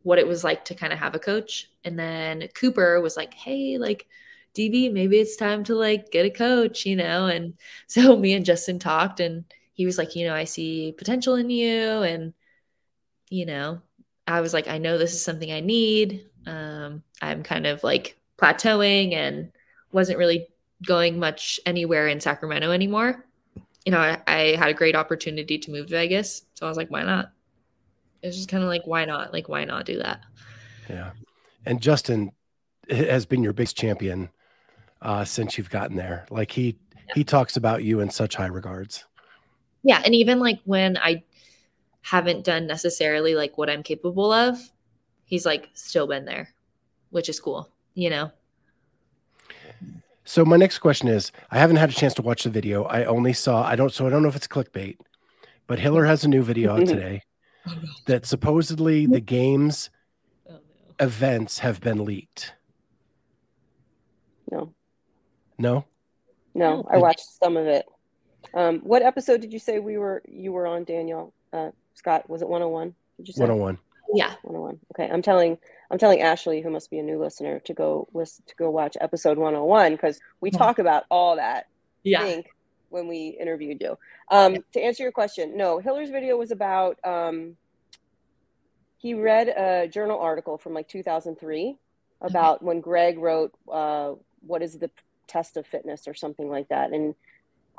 what 0.04 0.20
it 0.20 0.28
was 0.28 0.44
like 0.44 0.66
to 0.66 0.76
kind 0.76 0.94
of 0.94 1.00
have 1.00 1.16
a 1.16 1.20
coach. 1.20 1.70
And 1.84 1.98
then 1.98 2.48
Cooper 2.56 3.00
was 3.02 3.18
like, 3.18 3.34
hey, 3.34 3.78
like, 3.78 4.08
DB, 4.56 4.92
maybe 4.92 5.18
it's 5.18 5.36
time 5.36 5.64
to 5.66 5.76
like 5.76 6.12
get 6.12 6.26
a 6.26 6.30
coach, 6.30 6.86
you 6.86 6.96
know? 6.96 7.28
And 7.28 7.54
so 7.88 8.18
me 8.18 8.34
and 8.34 8.46
Justin 8.46 8.80
talked 8.80 9.20
and 9.20 9.46
he 9.74 9.86
was 9.86 9.98
like, 9.98 10.16
you 10.16 10.28
know, 10.28 10.36
I 10.36 10.44
see 10.44 10.94
potential 10.98 11.36
in 11.36 11.50
you. 11.50 12.02
And, 12.02 12.34
you 13.30 13.46
know, 13.46 13.82
I 14.28 14.42
was 14.42 14.54
like, 14.54 14.68
I 14.68 14.78
know 14.78 14.98
this 14.98 15.14
is 15.14 15.24
something 15.24 15.52
I 15.52 15.62
need. 15.62 16.26
Um, 16.46 17.04
I'm 17.22 17.44
kind 17.44 17.66
of 17.66 17.84
like 17.84 18.18
plateauing 18.38 19.14
and 19.14 19.52
wasn't 19.92 20.20
really 20.20 20.48
going 20.86 21.20
much 21.20 21.60
anywhere 21.66 22.08
in 22.08 22.20
Sacramento 22.20 22.72
anymore. 22.72 23.26
You 23.86 23.92
know, 23.92 24.00
I, 24.00 24.22
I 24.28 24.40
had 24.56 24.70
a 24.70 24.74
great 24.74 24.96
opportunity 24.96 25.58
to 25.58 25.72
move 25.72 25.88
to 25.88 25.94
Vegas. 25.94 26.44
So 26.56 26.66
I 26.66 26.70
was 26.70 26.78
like, 26.78 26.90
why 26.90 27.04
not? 27.04 27.32
It's 28.24 28.38
just 28.38 28.50
kind 28.50 28.64
of 28.64 28.70
like, 28.70 28.86
why 28.86 29.06
not? 29.06 29.34
Like, 29.34 29.50
why 29.50 29.66
not 29.66 29.86
do 29.86 29.98
that? 29.98 30.22
Yeah. 30.90 31.12
And 31.66 31.82
Justin 31.82 32.32
has 32.90 33.26
been 33.26 33.44
your 33.44 33.54
biggest 33.54 33.78
champion 33.78 34.30
uh, 35.02 35.26
since 35.26 35.58
you've 35.58 35.70
gotten 35.70 35.96
there. 35.96 36.26
Like 36.30 36.52
he 36.52 36.78
he 37.14 37.24
talks 37.24 37.58
about 37.58 37.84
you 37.84 38.00
in 38.00 38.10
such 38.10 38.36
high 38.36 38.48
regards. 38.48 39.06
Yeah. 39.84 40.02
And 40.04 40.14
even 40.16 40.40
like 40.40 40.60
when 40.66 40.98
I 40.98 41.24
haven't 42.02 42.46
done 42.46 42.68
necessarily 42.68 43.36
like 43.36 43.58
what 43.58 43.70
I'm 43.70 43.84
capable 43.84 44.32
of, 44.32 44.58
he's 45.26 45.46
like 45.46 45.70
still 45.74 46.08
been 46.08 46.26
there, 46.26 46.50
which 47.10 47.30
is 47.30 47.40
cool, 47.40 47.70
you 47.94 48.10
know? 48.10 48.32
So 50.24 50.46
my 50.46 50.58
next 50.58 50.80
question 50.80 51.08
is: 51.08 51.32
I 51.50 51.58
haven't 51.58 51.78
had 51.78 51.90
a 51.90 51.94
chance 51.94 52.14
to 52.16 52.22
watch 52.22 52.44
the 52.44 52.50
video. 52.50 52.84
I 52.84 53.06
only 53.06 53.34
saw. 53.34 53.66
I 53.66 53.76
don't. 53.76 53.92
So 53.92 54.06
I 54.06 54.10
don't 54.10 54.22
know 54.22 54.30
if 54.30 54.36
it's 54.36 54.48
clickbait, 54.48 54.98
but 55.68 55.80
Hiller 55.80 56.06
has 56.06 56.24
a 56.24 56.30
new 56.30 56.44
video 56.44 56.74
out 56.74 56.86
today 56.88 57.24
Oh, 57.68 57.74
no. 57.76 57.90
that 58.08 58.26
supposedly 58.26 59.06
the 59.06 59.20
game's 59.22 59.90
Oh, 60.50 60.54
no. 60.54 60.60
events 61.06 61.60
have 61.60 61.80
been 61.82 62.04
leaked. 62.04 62.54
No, 64.52 64.74
No. 65.58 65.86
no, 66.54 66.86
I 66.90 66.98
watched 66.98 67.26
some 67.42 67.56
of 67.58 67.68
it. 67.68 67.86
Um, 68.54 68.80
what 68.80 69.02
episode 69.02 69.40
did 69.42 69.54
you 69.54 69.60
say 69.60 69.80
we 69.80 69.98
were 69.98 70.22
you 70.28 70.52
were 70.52 70.68
on, 70.68 70.84
Danielle? 70.84 71.34
Uh, 71.54 71.72
Scott, 71.94 72.30
was 72.30 72.42
it 72.42 72.50
101? 72.50 72.94
Did 73.18 73.28
you 73.28 73.34
say 73.34 73.42
101. 73.42 73.78
Yeah. 74.14 74.34
101? 74.42 74.80
Okay, 74.94 75.10
I'm 75.12 75.22
telling 75.22 75.58
I'm 75.90 75.98
telling 75.98 76.22
Ashley, 76.22 76.62
who 76.62 76.70
must 76.70 76.90
be 76.90 77.00
a 77.00 77.04
new 77.04 77.20
listener, 77.20 77.60
to 77.60 77.74
go 77.74 78.08
listen 78.14 78.44
to 78.48 78.56
go 78.56 78.70
watch 78.70 78.98
episode 79.00 79.38
101 79.38 79.94
because 79.94 80.20
we 80.42 80.50
Yeah. 80.52 80.58
talk 80.58 80.80
about 80.80 81.04
all 81.10 81.36
that. 81.38 81.68
Yeah. 82.04 82.24
think 82.24 82.48
when 82.92 83.08
we 83.08 83.38
interviewed 83.40 83.82
you. 83.82 83.98
Um, 84.30 84.58
To 84.74 84.82
answer 84.82 85.04
your 85.04 85.12
question, 85.12 85.58
no, 85.58 85.80
Hiller's 85.80 86.10
video 86.10 86.38
was 86.38 86.52
about 86.52 87.00
um, 87.04 87.56
he 88.98 89.14
read 89.16 89.48
a 89.48 89.88
journal 89.88 90.20
article 90.20 90.58
from 90.58 90.74
like 90.74 90.88
2003 90.88 91.78
about 92.22 92.62
when 92.62 92.82
Greg 92.82 93.18
wrote 93.18 93.52
uh, 93.72 94.14
what 94.46 94.62
is 94.62 94.78
the 94.78 94.92
test 95.28 95.58
of 95.58 95.66
fitness 95.66 96.08
or 96.08 96.14
something 96.14 96.50
like 96.50 96.70
that, 96.70 96.92
and 96.92 97.16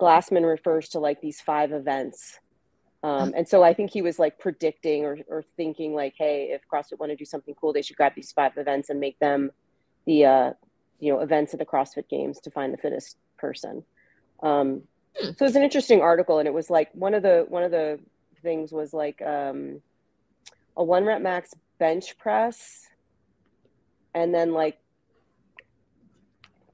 Glassman 0.01 0.45
refers 0.49 0.89
to 0.91 0.99
like 0.99 1.21
these 1.21 1.41
five 1.41 1.73
events. 1.73 2.41
Um, 3.05 3.35
and 3.37 3.47
so 3.49 3.63
I 3.63 3.75
think 3.75 3.91
he 3.91 4.03
was 4.03 4.19
like 4.19 4.39
predicting 4.39 5.05
or, 5.05 5.19
or 5.29 5.45
thinking 5.57 5.95
like, 5.95 6.15
hey, 6.17 6.51
if 6.53 6.63
CrossFit 6.73 7.01
want 7.01 7.11
to 7.11 7.17
do 7.17 7.25
something 7.25 7.55
cool, 7.61 7.73
they 7.73 7.83
should 7.83 7.97
grab 7.97 8.15
these 8.15 8.31
five 8.31 8.57
events 8.57 8.91
and 8.91 9.01
make 9.01 9.19
them 9.19 9.51
the 10.07 10.25
uh, 10.25 10.53
you 10.99 11.13
know 11.13 11.21
events 11.21 11.53
at 11.53 11.59
the 11.59 11.67
CrossFit 11.67 12.09
Games 12.09 12.41
to 12.41 12.51
find 12.51 12.73
the 12.73 12.79
fittest 12.79 13.17
person. 13.39 13.85
Um, 14.43 14.83
Hmm. 15.19 15.31
so 15.37 15.47
it's 15.47 15.57
an 15.57 15.63
interesting 15.63 16.01
article, 16.01 16.39
and 16.39 16.49
it 16.49 16.55
was 16.55 16.71
like 16.71 16.91
one 16.95 17.15
of 17.15 17.23
the 17.23 17.47
one 17.49 17.63
of 17.63 17.71
the 17.71 17.99
things 18.43 18.73
was 18.73 18.93
like 18.93 19.23
um, 19.23 19.81
a 20.77 20.85
one 20.85 21.05
rep 21.05 21.23
max 21.23 21.55
bench 21.79 22.17
press, 22.19 22.87
and 24.15 24.35
then 24.35 24.53
like 24.53 24.79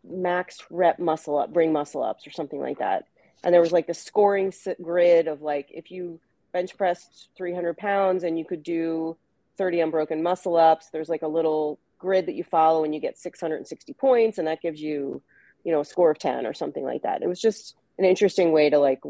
max 0.04 0.58
rep 0.70 0.98
muscle 0.98 1.38
up, 1.38 1.52
bring 1.52 1.72
muscle 1.72 2.02
ups 2.02 2.26
or 2.26 2.30
something 2.30 2.60
like 2.60 2.78
that. 2.78 3.04
And 3.44 3.54
there 3.54 3.60
was 3.60 3.72
like 3.72 3.86
the 3.86 3.94
scoring 3.94 4.52
grid 4.82 5.28
of 5.28 5.42
like 5.42 5.68
if 5.70 5.90
you 5.90 6.20
bench 6.52 6.76
pressed 6.76 7.28
300 7.36 7.76
pounds 7.76 8.24
and 8.24 8.38
you 8.38 8.44
could 8.44 8.62
do 8.62 9.16
30 9.58 9.80
unbroken 9.80 10.22
muscle 10.22 10.56
ups, 10.56 10.88
there's 10.90 11.08
like 11.08 11.22
a 11.22 11.28
little 11.28 11.78
grid 11.98 12.26
that 12.26 12.34
you 12.34 12.44
follow 12.44 12.84
and 12.84 12.94
you 12.94 13.00
get 13.00 13.18
660 13.18 13.92
points, 13.94 14.38
and 14.38 14.46
that 14.48 14.62
gives 14.62 14.80
you, 14.80 15.22
you 15.64 15.72
know, 15.72 15.80
a 15.80 15.84
score 15.84 16.10
of 16.10 16.18
10 16.18 16.46
or 16.46 16.54
something 16.54 16.84
like 16.84 17.02
that. 17.02 17.22
It 17.22 17.28
was 17.28 17.40
just 17.40 17.76
an 17.98 18.04
interesting 18.04 18.52
way 18.52 18.70
to 18.70 18.78
like 18.78 19.00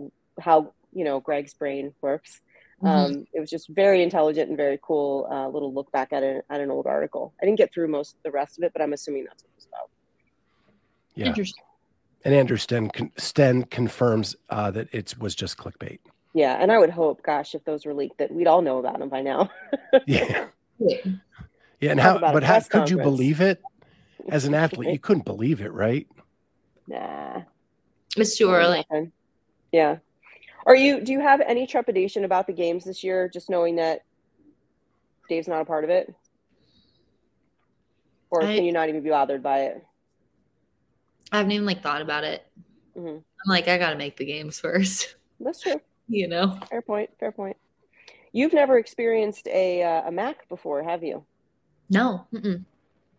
how 0.41 0.72
you 0.93 1.05
know 1.05 1.20
Greg's 1.20 1.55
brain 1.55 1.93
works. 2.01 2.41
Mhm. 2.82 2.89
Um, 2.89 3.26
it 3.32 3.41
was 3.41 3.51
just 3.51 3.68
very 3.68 4.03
intelligent 4.03 4.49
and 4.49 4.57
very 4.57 4.78
cool. 4.82 5.26
Uh, 5.30 5.49
little 5.49 5.72
look 5.74 5.91
back 5.91 6.12
at, 6.12 6.22
a, 6.22 6.43
at 6.49 6.61
an 6.61 6.70
old 6.70 6.86
article. 6.86 7.34
I 7.43 7.45
didn't 7.45 7.59
get 7.59 7.72
through 7.74 7.89
most 7.89 8.14
of 8.16 8.22
the 8.22 8.30
rest 8.30 8.57
of 8.57 8.62
it, 8.62 8.72
but 8.72 8.80
I'm 8.80 8.93
assuming 8.93 9.24
that's 9.24 9.43
what 9.43 9.51
it 9.51 9.57
was 9.57 9.66
about. 9.66 9.91
Yeah. 11.16 11.26
Interesting. 11.26 11.64
And 12.24 12.34
Andrew 12.34 12.57
Sten, 12.57 12.91
Sten 13.16 13.64
confirms 13.64 14.36
uh, 14.51 14.70
that 14.70 14.89
it 14.93 15.16
was 15.18 15.34
just 15.34 15.57
clickbait. 15.59 15.99
Yeah, 16.34 16.57
and 16.61 16.70
I 16.70 16.78
would 16.78 16.91
hope, 16.91 17.22
gosh, 17.24 17.55
if 17.57 17.64
those 17.64 17.84
were 17.84 17.95
leaked, 17.95 18.18
that 18.18 18.30
we'd 18.30 18.47
all 18.47 18.62
know 18.62 18.78
about 18.78 18.99
them 19.01 19.09
by 19.09 19.22
now. 19.22 19.51
Yeah. 20.07 20.47
Yeah. 20.78 20.99
Yeah. 21.80 21.91
And 21.91 21.99
Talk 22.01 22.20
how, 22.20 22.32
but 22.32 22.45
how 22.45 22.55
press 22.55 22.68
could 22.68 22.91
you 22.91 22.99
believe 22.99 23.41
it 23.41 23.61
as 24.28 24.45
an 24.45 24.55
athlete? 24.55 24.91
You 24.93 24.99
couldn't 25.01 25.24
believe 25.24 25.61
it, 25.61 25.72
right? 25.72 26.07
nah, 26.86 27.43
It's 28.22 28.36
too 28.36 28.50
early. 28.50 28.84
nothing. 28.90 29.12
Yeah. 29.72 29.98
Are 30.66 30.76
you? 30.76 31.00
Do 31.00 31.12
you 31.12 31.20
have 31.20 31.40
any 31.40 31.66
trepidation 31.66 32.24
about 32.24 32.46
the 32.46 32.52
games 32.52 32.84
this 32.84 33.02
year? 33.02 33.28
Just 33.28 33.48
knowing 33.50 33.76
that 33.76 34.02
Dave's 35.28 35.48
not 35.48 35.62
a 35.62 35.64
part 35.64 35.84
of 35.84 35.90
it, 35.90 36.12
or 38.30 38.42
I- 38.42 38.54
can 38.56 38.64
you 38.64 38.72
not 38.72 38.88
even 38.88 39.02
be 39.02 39.10
bothered 39.10 39.42
by 39.42 39.60
it? 39.66 39.84
I 41.32 41.38
haven't 41.38 41.52
even 41.52 41.66
like 41.66 41.82
thought 41.82 42.02
about 42.02 42.24
it. 42.24 42.46
Mhm. 42.96 43.16
I'm 43.18 43.48
like, 43.50 43.68
I 43.68 43.78
gotta 43.78 43.96
make 43.96 44.16
the 44.16 44.24
games 44.24 44.58
first, 44.60 45.16
That's 45.40 45.60
true. 45.60 45.80
you 46.08 46.28
know? 46.28 46.58
Fair 46.70 46.82
point. 46.82 47.10
Fair 47.20 47.32
point. 47.32 47.56
You've 48.32 48.52
never 48.52 48.78
experienced 48.78 49.46
a 49.48 49.82
uh, 49.82 50.08
a 50.08 50.12
Mac 50.12 50.48
before, 50.48 50.82
have 50.82 51.02
you? 51.02 51.24
No. 51.90 52.26
Mm-mm. 52.32 52.64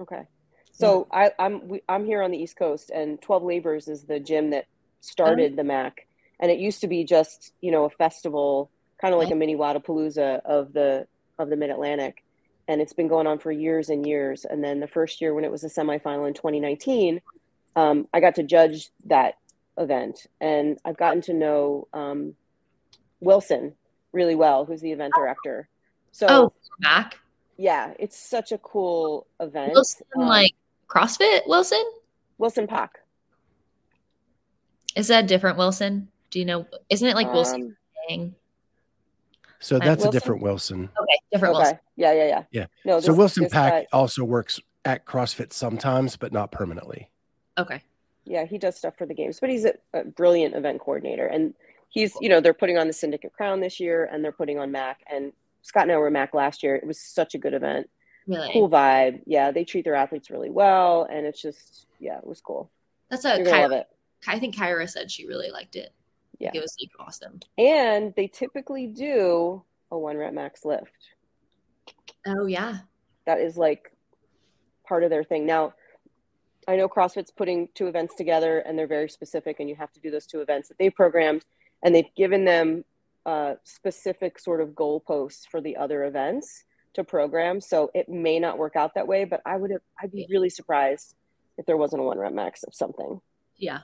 Okay. 0.02 0.24
So 0.72 1.08
I, 1.12 1.32
I'm 1.40 1.68
we, 1.68 1.82
I'm 1.90 2.06
here 2.06 2.22
on 2.22 2.32
the 2.32 2.38
East 2.38 2.56
Coast, 2.58 2.90
and 2.90 3.22
Twelve 3.22 3.44
Labors 3.44 3.88
is 3.88 4.04
the 4.04 4.20
gym 4.20 4.52
that 4.52 4.66
started 5.02 5.56
the 5.56 5.64
Mac, 5.64 6.08
and 6.40 6.52
it 6.52 6.60
used 6.60 6.82
to 6.82 6.88
be 6.88 7.04
just 7.04 7.54
you 7.62 7.72
know 7.72 7.86
a 7.86 7.90
festival, 7.90 8.70
kind 9.00 9.14
of 9.14 9.20
like 9.20 9.32
a 9.32 9.36
mini 9.36 9.56
Wodapalooza 9.56 10.42
of 10.46 10.74
the 10.74 11.08
of 11.38 11.50
the 11.50 11.56
Mid 11.56 11.70
Atlantic, 11.70 12.24
and 12.68 12.82
it's 12.82 12.94
been 12.94 13.08
going 13.08 13.28
on 13.28 13.40
for 13.40 13.52
years 13.52 13.90
and 13.90 14.06
years. 14.06 14.46
And 14.46 14.64
then 14.64 14.80
the 14.80 14.88
first 14.88 15.22
year 15.22 15.34
when 15.34 15.44
it 15.44 15.52
was 15.52 15.64
a 15.64 15.70
semifinal 15.70 16.28
in 16.28 16.34
2019, 16.34 17.22
um, 17.76 18.08
I 18.14 18.20
got 18.20 18.36
to 18.36 18.44
judge 18.44 18.90
that 19.06 19.36
event, 19.78 20.28
and 20.42 20.78
I've 20.84 20.98
gotten 20.98 21.22
to 21.24 21.34
know 21.34 21.88
um, 21.94 22.36
Wilson 23.22 23.74
really 24.12 24.36
well, 24.36 24.66
who's 24.66 24.82
the 24.82 24.92
event 24.92 25.14
director. 25.16 25.68
So 26.12 26.26
Oh, 26.30 26.54
Mac. 26.80 27.20
yeah, 27.58 27.94
it's 28.00 28.18
such 28.18 28.52
a 28.52 28.58
cool 28.58 29.28
event. 29.40 29.74
Wilson, 29.74 30.06
Um, 30.18 30.28
like 30.28 30.54
CrossFit 30.88 31.48
Wilson? 31.48 31.84
Wilson 32.38 32.68
Pack. 32.68 33.00
Is 35.00 35.08
that 35.08 35.28
different 35.28 35.58
Wilson? 35.58 36.10
Do 36.30 36.40
you 36.40 36.46
know? 36.46 36.68
Isn't 36.90 37.08
it 37.08 37.16
like 37.16 37.32
Wilson 37.32 37.76
Um, 38.10 38.36
So 39.60 39.80
that's 39.80 40.06
a 40.06 40.12
different 40.12 40.42
Wilson. 40.42 40.90
Okay, 41.00 41.20
different 41.32 41.56
okay. 41.56 41.62
Wilson. 41.64 41.80
Yeah, 41.96 42.14
yeah, 42.14 42.28
yeah. 42.28 42.44
Yeah. 42.52 42.66
No, 42.86 43.00
so 43.00 43.14
Wilson 43.14 43.44
this 43.44 43.54
Pack 43.54 43.74
guy- 43.74 43.88
also 43.92 44.24
works 44.24 44.60
at 44.86 45.06
CrossFit 45.06 45.54
sometimes, 45.54 46.16
but 46.16 46.32
not 46.32 46.52
permanently. 46.52 47.10
Okay. 47.58 47.84
yeah, 48.26 48.46
he 48.46 48.58
does 48.58 48.78
stuff 48.78 48.96
for 48.98 49.06
the 49.06 49.14
games, 49.14 49.40
but 49.42 49.50
he's 49.50 49.66
a, 49.66 49.74
a 49.94 50.06
brilliant 50.06 50.56
event 50.56 50.80
coordinator. 50.80 51.26
And 51.26 51.54
he's, 51.90 52.14
you 52.22 52.30
know, 52.30 52.40
they're 52.40 52.54
putting 52.54 52.78
on 52.78 52.88
the 52.88 52.94
Syndicate 52.94 53.34
Crown 53.34 53.60
this 53.60 53.80
year, 53.82 54.08
and 54.12 54.24
they're 54.24 54.32
putting 54.32 54.60
on 54.60 54.72
Mac. 54.72 55.02
And 55.12 55.34
Scott 55.62 55.84
and 55.84 55.92
I 55.92 55.98
were 55.98 56.10
Mac 56.10 56.34
last 56.34 56.64
year. 56.64 56.76
It 56.76 56.88
was 56.88 57.00
such 57.00 57.36
a 57.36 57.38
good 57.38 57.54
event. 57.54 57.90
Really? 58.28 58.50
cool 58.54 58.70
vibe. 58.70 59.24
Yeah, 59.26 59.52
they 59.52 59.66
treat 59.66 59.84
their 59.84 59.96
athletes 59.96 60.30
really 60.30 60.52
well, 60.52 61.08
and 61.12 61.26
it's 61.26 61.42
just 61.42 61.88
yeah, 62.00 62.18
it 62.20 62.28
was 62.28 62.40
cool. 62.42 62.70
That's 63.10 63.26
a 63.26 63.38
You're 63.38 63.46
gonna 63.46 63.62
love 63.62 63.72
Kyra, 63.72 63.82
it. 63.82 63.88
I 64.28 64.40
think 64.40 64.56
Kyra 64.56 64.90
said 64.90 65.12
she 65.12 65.28
really 65.28 65.52
liked 65.52 65.76
it. 65.76 65.94
Yeah. 66.40 66.52
It 66.54 66.62
was 66.62 66.76
like 66.82 66.92
awesome. 67.08 67.40
And 67.58 68.14
they 68.16 68.28
typically 68.28 68.88
do 68.88 69.64
a 69.92 69.98
one 69.98 70.18
rep 70.18 70.34
max 70.34 70.66
lift. 70.66 70.92
Oh 72.26 72.46
yeah. 72.46 72.80
That 73.26 73.40
is 73.40 73.58
like 73.58 73.92
part 74.88 75.04
of 75.04 75.10
their 75.10 75.24
thing. 75.24 75.46
Now, 75.46 75.74
I 76.68 76.76
know 76.76 76.88
CrossFit's 76.88 77.32
putting 77.32 77.70
two 77.74 77.88
events 77.88 78.16
together, 78.16 78.60
and 78.60 78.78
they're 78.78 78.88
very 78.88 79.10
specific, 79.10 79.60
and 79.60 79.68
you 79.68 79.76
have 79.76 79.92
to 79.94 80.00
do 80.00 80.12
those 80.12 80.28
two 80.28 80.42
events 80.42 80.68
that 80.68 80.78
they've 80.78 80.94
programmed, 80.94 81.44
and 81.84 81.96
they've 81.96 82.14
given 82.16 82.46
them 82.46 82.84
uh, 83.26 83.56
specific 83.64 84.38
sort 84.38 84.62
of 84.62 84.70
goalposts 84.70 85.48
for 85.50 85.62
the 85.62 85.78
other 85.78 86.06
events 86.06 86.66
to 86.94 87.04
program. 87.04 87.60
So 87.60 87.90
it 87.96 88.08
may 88.10 88.40
not 88.40 88.58
work 88.58 88.76
out 88.76 88.94
that 88.96 89.08
way, 89.08 89.24
but 89.26 89.42
I 89.46 89.58
would 89.58 89.72
have, 89.72 89.82
I'd 90.02 90.12
be 90.12 90.28
really 90.30 90.50
surprised 90.50 91.16
if 91.58 91.66
there 91.66 91.78
wasn't 91.78 92.02
a 92.02 92.06
one 92.06 92.20
rep 92.20 92.34
max 92.34 92.64
of 92.64 92.74
something. 92.74 93.20
Yeah. 93.58 93.80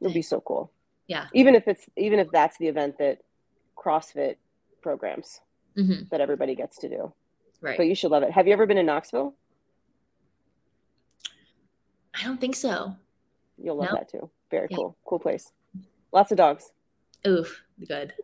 It 0.00 0.04
would 0.04 0.14
be 0.14 0.22
so 0.22 0.40
cool. 0.40 0.70
Yeah. 1.06 1.26
Even 1.32 1.54
if 1.54 1.68
it's 1.68 1.88
even 1.96 2.18
if 2.18 2.30
that's 2.30 2.56
the 2.58 2.68
event 2.68 2.98
that 2.98 3.18
CrossFit 3.76 4.36
programs 4.82 5.40
hmm 5.76 6.02
that 6.10 6.20
everybody 6.20 6.54
gets 6.54 6.78
to 6.78 6.88
do. 6.88 7.12
Right. 7.60 7.76
But 7.76 7.86
you 7.86 7.94
should 7.94 8.10
love 8.10 8.22
it. 8.22 8.30
Have 8.30 8.46
you 8.46 8.52
ever 8.52 8.66
been 8.66 8.78
in 8.78 8.86
Knoxville? 8.86 9.34
I 12.14 12.22
don't 12.24 12.40
think 12.40 12.54
so. 12.56 12.96
You'll 13.58 13.76
love 13.76 13.90
No. 13.92 13.96
that 13.98 14.08
too. 14.10 14.30
Very 14.50 14.68
Yeah. 14.70 14.76
cool. 14.76 14.96
Cool 15.04 15.18
place. 15.18 15.52
Lots 16.12 16.30
of 16.30 16.36
dogs. 16.38 16.72
Oof. 17.26 17.62
Good. 17.88 18.12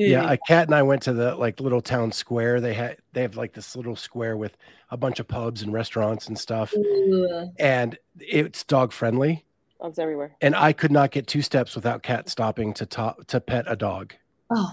Yeah, 0.00 0.30
a 0.30 0.36
cat 0.36 0.68
and 0.68 0.76
I 0.76 0.82
went 0.84 1.02
to 1.02 1.12
the 1.12 1.34
like 1.34 1.58
little 1.58 1.80
town 1.80 2.12
square. 2.12 2.60
They 2.60 2.72
had 2.72 2.98
they 3.14 3.22
have 3.22 3.36
like 3.36 3.52
this 3.54 3.74
little 3.74 3.96
square 3.96 4.36
with 4.36 4.56
a 4.92 4.96
bunch 4.96 5.18
of 5.18 5.26
pubs 5.26 5.60
and 5.60 5.72
restaurants 5.72 6.28
and 6.28 6.38
stuff, 6.38 6.72
Ooh. 6.76 7.50
and 7.58 7.98
it's 8.20 8.62
dog 8.62 8.92
friendly. 8.92 9.44
Dogs 9.80 9.98
everywhere. 9.98 10.34
And 10.40 10.54
I 10.56 10.72
could 10.72 10.90
not 10.90 11.10
get 11.12 11.26
two 11.26 11.42
steps 11.42 11.74
without 11.76 12.02
cat 12.02 12.28
stopping 12.28 12.72
to 12.74 12.86
top 12.86 13.26
to 13.28 13.40
pet 13.40 13.64
a 13.68 13.76
dog. 13.76 14.14
Oh, 14.50 14.72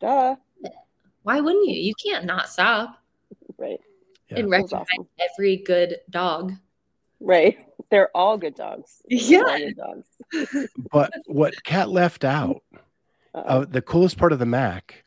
Duh. 0.00 0.36
why 1.22 1.40
wouldn't 1.40 1.68
you? 1.68 1.74
You 1.80 1.94
can't 1.94 2.24
not 2.24 2.48
stop 2.48 2.98
Right. 3.58 3.80
Yeah. 4.28 4.38
and 4.40 4.50
recognize 4.50 4.72
awesome. 4.92 5.08
every 5.20 5.56
good 5.58 5.96
dog. 6.08 6.52
Right. 7.20 7.58
They're 7.90 8.10
all 8.16 8.38
good 8.38 8.54
dogs. 8.54 9.02
Yeah. 9.08 9.42
Good 9.58 9.76
dogs. 9.76 10.68
But 10.90 11.12
what 11.26 11.62
cat 11.64 11.90
left 11.90 12.24
out, 12.24 12.62
Uh-oh. 13.34 13.60
uh, 13.60 13.64
the 13.66 13.82
coolest 13.82 14.16
part 14.16 14.32
of 14.32 14.38
the 14.38 14.46
Mac, 14.46 15.04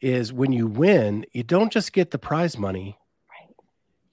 is 0.00 0.32
when 0.32 0.52
you 0.52 0.66
win, 0.66 1.26
you 1.32 1.42
don't 1.42 1.72
just 1.72 1.92
get 1.92 2.10
the 2.10 2.18
prize 2.18 2.56
money. 2.58 2.98
Right. 3.30 3.54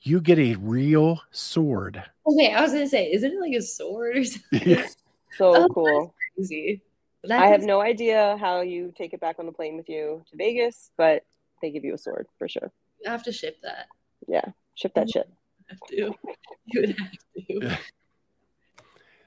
You 0.01 0.19
get 0.21 0.37
a 0.39 0.55
real 0.55 1.21
sword. 1.31 2.03
Okay, 2.27 2.53
I 2.53 2.61
was 2.61 2.71
gonna 2.71 2.87
say, 2.87 3.11
isn't 3.11 3.31
it 3.31 3.39
like 3.39 3.53
a 3.53 3.61
sword 3.61 4.17
or 4.17 4.23
something 4.23 4.77
So 5.37 5.53
Oh, 5.53 5.67
cool. 5.69 6.15
crazy? 6.35 6.81
I 7.29 7.47
have 7.47 7.61
no 7.61 7.81
idea 7.81 8.35
how 8.39 8.61
you 8.61 8.91
take 8.97 9.13
it 9.13 9.19
back 9.19 9.37
on 9.39 9.45
the 9.45 9.51
plane 9.51 9.77
with 9.77 9.87
you 9.89 10.23
to 10.29 10.37
Vegas, 10.37 10.91
but 10.97 11.23
they 11.61 11.69
give 11.71 11.83
you 11.83 11.93
a 11.93 11.97
sword 11.97 12.27
for 12.37 12.47
sure. 12.47 12.71
You 13.03 13.09
have 13.11 13.23
to 13.23 13.31
ship 13.31 13.57
that. 13.63 13.87
Yeah. 14.27 14.45
Ship 14.75 14.93
that 14.95 15.09
shit. 15.09 15.29
Have 15.69 15.79
to. 15.89 16.13
You 16.65 16.81
would 16.81 16.95
have 16.97 17.11
to. 17.47 17.77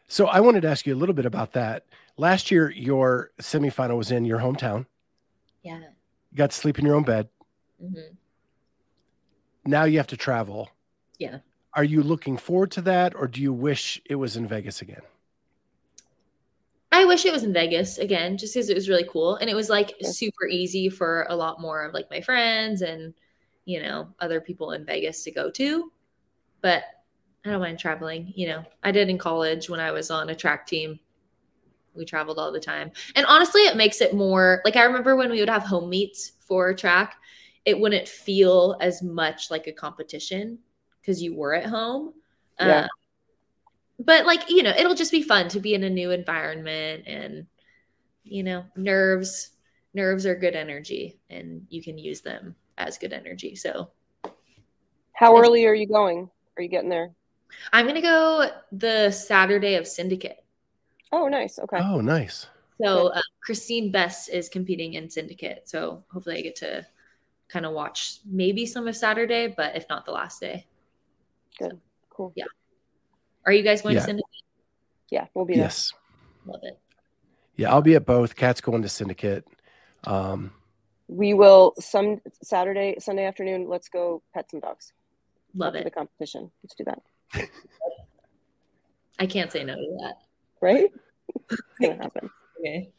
So 0.06 0.26
I 0.26 0.40
wanted 0.40 0.60
to 0.62 0.68
ask 0.68 0.86
you 0.86 0.94
a 0.94 0.96
little 0.96 1.14
bit 1.14 1.24
about 1.26 1.54
that. 1.54 1.86
Last 2.18 2.50
year, 2.50 2.70
your 2.70 3.30
semifinal 3.40 3.96
was 3.96 4.10
in 4.12 4.24
your 4.24 4.38
hometown. 4.38 4.86
Yeah. 5.62 5.78
You 6.30 6.36
got 6.36 6.50
to 6.50 6.56
sleep 6.56 6.78
in 6.78 6.84
your 6.84 6.94
own 6.94 7.02
bed. 7.04 7.28
hmm 7.80 8.12
Now 9.64 9.84
you 9.84 9.96
have 9.96 10.06
to 10.08 10.16
travel. 10.16 10.70
Yeah. 11.18 11.38
Are 11.74 11.84
you 11.84 12.02
looking 12.02 12.36
forward 12.36 12.70
to 12.72 12.82
that, 12.82 13.14
or 13.16 13.26
do 13.26 13.42
you 13.42 13.52
wish 13.52 14.00
it 14.04 14.14
was 14.14 14.36
in 14.36 14.46
Vegas 14.46 14.80
again? 14.80 15.02
I 16.92 17.04
wish 17.04 17.24
it 17.24 17.32
was 17.32 17.42
in 17.42 17.52
Vegas 17.52 17.98
again, 17.98 18.38
just 18.38 18.54
because 18.54 18.70
it 18.70 18.76
was 18.76 18.88
really 18.88 19.06
cool 19.10 19.34
and 19.36 19.50
it 19.50 19.56
was 19.56 19.68
like 19.68 19.94
super 20.02 20.46
easy 20.46 20.88
for 20.88 21.26
a 21.28 21.34
lot 21.34 21.60
more 21.60 21.82
of 21.84 21.92
like 21.92 22.08
my 22.08 22.20
friends 22.20 22.82
and 22.82 23.12
you 23.64 23.82
know 23.82 24.08
other 24.20 24.40
people 24.40 24.70
in 24.70 24.86
Vegas 24.86 25.24
to 25.24 25.32
go 25.32 25.50
to. 25.50 25.90
But 26.60 26.84
I 27.44 27.50
don't 27.50 27.60
mind 27.60 27.80
traveling. 27.80 28.32
You 28.36 28.46
know, 28.46 28.64
I 28.84 28.92
did 28.92 29.08
in 29.08 29.18
college 29.18 29.68
when 29.68 29.80
I 29.80 29.90
was 29.90 30.12
on 30.12 30.30
a 30.30 30.36
track 30.36 30.68
team. 30.68 31.00
We 31.94 32.04
traveled 32.04 32.38
all 32.38 32.52
the 32.52 32.60
time, 32.60 32.92
and 33.16 33.26
honestly, 33.26 33.62
it 33.62 33.76
makes 33.76 34.00
it 34.00 34.14
more 34.14 34.62
like 34.64 34.76
I 34.76 34.84
remember 34.84 35.16
when 35.16 35.30
we 35.30 35.40
would 35.40 35.48
have 35.48 35.64
home 35.64 35.90
meets 35.90 36.32
for 36.38 36.72
track. 36.74 37.16
It 37.64 37.80
wouldn't 37.80 38.06
feel 38.06 38.76
as 38.80 39.02
much 39.02 39.50
like 39.50 39.66
a 39.66 39.72
competition 39.72 40.58
because 41.04 41.22
you 41.22 41.34
were 41.34 41.54
at 41.54 41.66
home. 41.66 42.14
Yeah. 42.58 42.86
Uh, 42.86 42.88
but 43.98 44.26
like 44.26 44.48
you 44.48 44.62
know 44.62 44.70
it'll 44.76 44.94
just 44.94 45.12
be 45.12 45.22
fun 45.22 45.48
to 45.48 45.60
be 45.60 45.74
in 45.74 45.84
a 45.84 45.90
new 45.90 46.10
environment 46.10 47.04
and 47.06 47.46
you 48.24 48.42
know 48.42 48.64
nerves 48.76 49.50
nerves 49.92 50.26
are 50.26 50.34
good 50.34 50.56
energy 50.56 51.20
and 51.30 51.64
you 51.68 51.82
can 51.82 51.96
use 51.96 52.20
them 52.20 52.56
as 52.76 52.98
good 52.98 53.12
energy 53.12 53.54
so 53.54 53.90
How 55.12 55.36
early 55.36 55.64
are 55.66 55.74
you 55.74 55.86
going? 55.86 56.28
Are 56.56 56.62
you 56.62 56.68
getting 56.68 56.88
there? 56.90 57.12
i'm 57.72 57.86
gonna 57.86 58.02
go 58.02 58.50
the 58.72 59.10
saturday 59.12 59.76
of 59.76 59.86
syndicate 59.86 60.38
Oh, 61.12 61.28
nice. 61.28 61.60
Okay. 61.60 61.78
Oh, 61.78 62.00
nice. 62.00 62.48
so 62.82 63.08
uh, 63.08 63.20
christine 63.40 63.92
best 63.92 64.28
is 64.28 64.48
competing 64.48 64.94
in 64.94 65.08
syndicate 65.08 65.62
so 65.68 66.02
hopefully 66.12 66.38
i 66.38 66.40
get 66.40 66.56
to 66.56 66.84
kind 67.48 67.64
of 67.64 67.72
watch 67.72 68.18
maybe 68.26 68.66
some 68.66 68.88
of 68.88 68.96
saturday 68.96 69.46
but 69.56 69.76
if 69.76 69.86
not 69.88 70.04
the 70.04 70.10
last 70.10 70.40
day 70.40 70.66
Good. 71.58 71.80
Cool. 72.10 72.32
Yeah. 72.36 72.44
are 73.46 73.52
you 73.52 73.62
guys 73.62 73.82
going 73.82 73.94
Yeah. 73.94 74.00
to 74.00 74.06
syndicate 74.06 74.42
Yeah, 75.10 75.26
we'll 75.34 75.44
be 75.44 75.54
there. 75.54 75.64
Yes. 75.64 75.92
love 76.46 76.60
it 76.62 76.78
Yeah, 77.56 77.70
I'll 77.72 77.82
be 77.82 77.94
at 77.94 78.04
both. 78.06 78.34
Cat's 78.36 78.60
going 78.60 78.82
to 78.82 78.88
Syndicate. 78.88 79.46
Um, 80.04 80.52
We 81.08 81.34
will 81.34 81.74
some 81.78 82.20
Saturday, 82.42 82.96
Sunday 82.98 83.24
afternoon. 83.26 83.68
Let's 83.68 83.88
go 83.88 84.22
pet 84.32 84.50
some 84.50 84.60
dogs. 84.60 84.92
love 85.54 85.68
After 85.74 85.80
it 85.80 85.84
The 85.84 85.90
competition. 85.90 86.50
Let's 86.62 86.74
do 86.74 86.84
that. 86.84 87.02
i 89.20 89.26
can't 89.26 89.52
say 89.52 89.62
no 89.62 89.74
to 89.76 89.96
that 90.00 90.14
Right? 90.60 90.90
it's 91.50 91.62
gonna 91.80 91.94
happen. 92.02 92.30
okay 92.58 92.90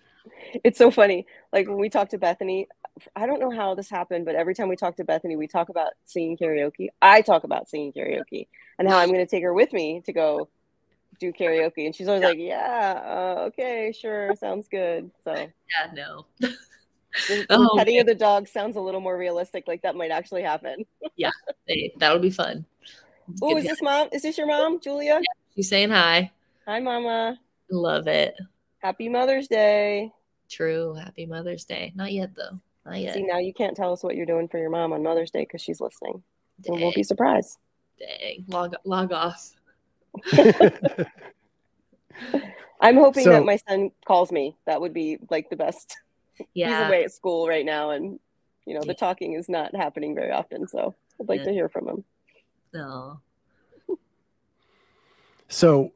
It's 0.63 0.77
so 0.77 0.89
funny. 0.91 1.25
Like 1.51 1.67
when 1.67 1.77
we 1.77 1.89
talked 1.89 2.11
to 2.11 2.17
Bethany, 2.17 2.67
I 3.15 3.25
don't 3.25 3.39
know 3.39 3.51
how 3.51 3.75
this 3.75 3.89
happened, 3.89 4.25
but 4.25 4.35
every 4.35 4.55
time 4.55 4.69
we 4.69 4.75
talk 4.75 4.95
to 4.97 5.03
Bethany, 5.03 5.35
we 5.35 5.47
talk 5.47 5.69
about 5.69 5.93
singing 6.05 6.37
karaoke. 6.37 6.87
I 7.01 7.21
talk 7.21 7.43
about 7.43 7.67
singing 7.67 7.91
karaoke 7.91 8.47
and 8.79 8.87
how 8.87 8.97
I'm 8.97 9.09
going 9.09 9.25
to 9.25 9.29
take 9.29 9.43
her 9.43 9.53
with 9.53 9.73
me 9.73 10.01
to 10.05 10.13
go 10.13 10.47
do 11.19 11.33
karaoke. 11.33 11.85
And 11.85 11.95
she's 11.95 12.07
always 12.07 12.23
like, 12.23 12.37
"Yeah, 12.39 13.01
uh, 13.05 13.41
okay, 13.47 13.93
sure, 13.97 14.33
sounds 14.35 14.67
good." 14.67 15.11
So 15.23 15.33
yeah 15.33 15.91
no 15.93 16.25
the, 16.39 17.45
Oh, 17.49 17.75
petting 17.77 17.99
of 17.99 18.05
the 18.05 18.15
dog 18.15 18.47
sounds 18.47 18.75
a 18.75 18.81
little 18.81 19.01
more 19.01 19.17
realistic. 19.17 19.67
Like 19.67 19.81
that 19.81 19.95
might 19.95 20.11
actually 20.11 20.43
happen. 20.43 20.85
Hey, 21.67 21.91
that'll 21.97 22.19
be 22.19 22.29
fun 22.29 22.65
Oh, 23.41 23.57
is 23.57 23.65
this 23.65 23.81
mom? 23.81 24.09
Is 24.11 24.21
this 24.21 24.37
your 24.37 24.47
mom, 24.47 24.79
Julia? 24.79 25.19
She's 25.55 25.69
saying 25.69 25.89
hi. 25.89 26.31
Hi, 26.67 26.79
Mama. 26.79 27.39
Love 27.71 28.07
it. 28.07 28.35
Happy 28.79 29.09
Mother's 29.09 29.47
Day. 29.47 30.11
True. 30.49 30.93
Happy 30.93 31.25
Mother's 31.25 31.65
Day. 31.65 31.91
Not 31.95 32.11
yet 32.11 32.35
though. 32.35 32.59
Not 32.85 32.99
yet. 32.99 33.13
See, 33.15 33.23
now 33.23 33.39
you 33.39 33.53
can't 33.53 33.75
tell 33.75 33.91
us 33.91 34.03
what 34.03 34.15
you're 34.15 34.25
doing 34.25 34.47
for 34.47 34.57
your 34.59 34.69
mom 34.69 34.93
on 34.93 35.01
Mother's 35.03 35.31
Day 35.31 35.41
because 35.41 35.61
she's 35.61 35.81
listening. 35.81 36.21
Dang, 36.61 36.75
We 36.75 36.83
won't 36.83 36.95
be 36.95 37.03
surprised. 37.03 37.57
dang. 37.99 38.45
Log 38.47 38.75
log 38.85 39.11
off. 39.11 39.51
I'm 42.81 42.95
hoping 42.97 43.23
So- 43.23 43.31
that 43.31 43.45
my 43.45 43.57
son 43.67 43.91
calls 44.05 44.31
me. 44.31 44.55
That 44.65 44.81
would 44.81 44.93
be 44.93 45.17
like 45.29 45.49
the 45.49 45.55
best. 45.55 45.97
Yeah. 46.53 46.79
He's 46.81 46.87
away 46.89 47.03
at 47.05 47.13
school 47.13 47.47
right 47.47 47.65
now, 47.65 47.91
and 47.91 48.19
you 48.65 48.73
know 48.73 48.81
the 48.81 48.93
talking 48.93 49.35
is 49.35 49.47
not 49.47 49.73
happening 49.73 50.13
very 50.13 50.31
often. 50.31 50.67
So 50.67 50.93
I'd 51.17 51.29
like 51.29 51.39
Yeah. 51.39 51.45
to 51.45 51.51
hear 51.53 51.69
from 51.69 51.87
him. 51.87 52.03
No. 52.73 53.21
so, 55.47 55.93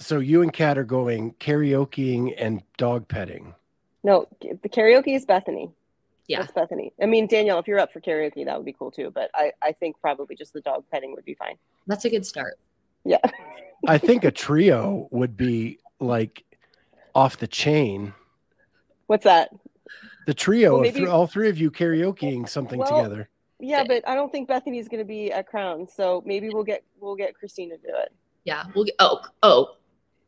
so 0.00 0.18
you 0.18 0.42
and 0.42 0.52
Cat 0.52 0.78
are 0.78 0.82
going 0.84 1.34
karaokeing 1.34 2.34
and 2.36 2.64
dog 2.76 3.06
petting. 3.06 3.54
No, 4.02 4.26
the 4.40 4.68
karaoke 4.68 5.14
is 5.14 5.24
Bethany. 5.24 5.70
Yeah. 6.28 6.40
That's 6.40 6.52
Bethany. 6.52 6.92
I 7.02 7.06
mean, 7.06 7.26
Danielle, 7.26 7.58
if 7.58 7.66
you're 7.66 7.80
up 7.80 7.92
for 7.92 8.00
karaoke, 8.00 8.44
that 8.44 8.56
would 8.56 8.64
be 8.64 8.72
cool 8.72 8.90
too. 8.90 9.10
But 9.12 9.30
I, 9.34 9.52
I 9.62 9.72
think 9.72 9.96
probably 10.00 10.36
just 10.36 10.52
the 10.52 10.60
dog 10.60 10.84
petting 10.90 11.12
would 11.14 11.24
be 11.24 11.34
fine. 11.34 11.56
That's 11.86 12.04
a 12.04 12.10
good 12.10 12.24
start. 12.24 12.58
Yeah. 13.04 13.18
I 13.88 13.98
think 13.98 14.24
a 14.24 14.30
trio 14.30 15.08
would 15.10 15.36
be 15.36 15.78
like 16.00 16.44
off 17.14 17.38
the 17.38 17.48
chain. 17.48 18.14
What's 19.08 19.24
that? 19.24 19.50
The 20.26 20.34
trio 20.34 20.78
Well, 20.78 20.88
of 20.88 20.94
th- 20.94 21.08
all 21.08 21.26
three 21.26 21.48
of 21.48 21.58
you 21.58 21.70
karaokeing 21.70 22.48
something 22.48 22.78
Well, 22.78 22.88
together. 22.96 23.28
Yeah, 23.58 23.84
but 23.84 24.08
I 24.08 24.14
don't 24.14 24.30
think 24.30 24.48
Bethany's 24.48 24.88
going 24.88 25.00
to 25.00 25.04
be 25.04 25.32
at 25.32 25.46
Crown, 25.48 25.86
so 25.88 26.22
maybe 26.24 26.48
we'll 26.50 26.64
get 26.64 26.84
we'll 27.00 27.16
get 27.16 27.34
Christina 27.34 27.76
to 27.76 27.82
do 27.82 27.92
it. 27.96 28.12
Yeah. 28.44 28.64
We'll 28.74 28.84
get 28.84 28.94
oh 29.00 29.20
oh 29.42 29.76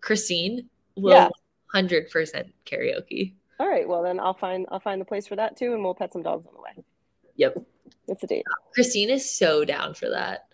Christine 0.01 0.69
will 0.97 1.11
Yeah. 1.13 1.29
hundred 1.73 2.11
percent 2.11 2.53
karaoke. 2.67 3.35
All 3.61 3.69
right, 3.69 3.89
well 3.89 4.03
then 4.03 4.19
I'll 4.21 4.35
find 4.35 4.67
I'll 4.71 4.81
find 4.81 5.01
the 5.01 5.05
place 5.05 5.27
for 5.27 5.37
that 5.37 5.57
too, 5.57 5.73
and 5.75 5.83
we'll 5.85 5.95
pet 5.95 6.13
some 6.13 6.23
dogs 6.23 6.47
on 6.47 6.55
the 6.55 6.61
way. 6.61 6.85
Yep. 7.37 7.59
It's 8.09 8.23
a 8.23 8.27
date. 8.27 8.45
Christine 8.75 9.11
is 9.11 9.29
so 9.31 9.65
down 9.65 9.95
for 9.95 10.09
that. 10.11 10.49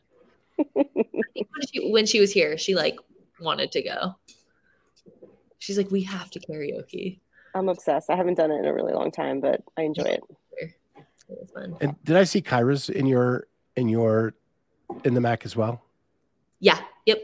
When 0.74 1.66
she, 1.72 1.90
when 1.90 2.07
she 2.07 2.20
was 2.20 2.32
here, 2.32 2.57
she 2.59 2.74
like 2.74 2.96
wanted 3.40 3.72
to 3.72 3.82
go. 3.82 4.14
She's 5.59 5.76
like, 5.78 5.90
we 5.90 6.03
have 6.03 6.30
to 6.30 6.40
karaoke. 6.40 7.18
I'm 7.55 7.68
obsessed. 7.68 8.09
I 8.11 8.16
haven't 8.16 8.34
done 8.34 8.51
it 8.51 8.59
in 8.59 8.64
a 8.66 8.72
really 8.72 8.92
long 8.92 9.11
time, 9.11 9.40
but 9.40 9.62
I 9.76 9.82
enjoy 9.82 10.03
it. 10.05 10.20
It 10.59 11.05
was 11.28 11.51
fun. 11.53 11.76
And 11.80 11.96
did 12.05 12.16
I 12.16 12.24
see 12.24 12.40
Kyra's 12.42 12.88
in 12.88 13.07
your 13.07 13.46
in 13.76 13.88
your 13.88 14.34
in 15.05 15.14
the 15.14 15.20
Mac 15.20 15.44
as 15.44 15.57
well? 15.57 15.82
Yeah. 16.61 16.78
Yep. 17.07 17.22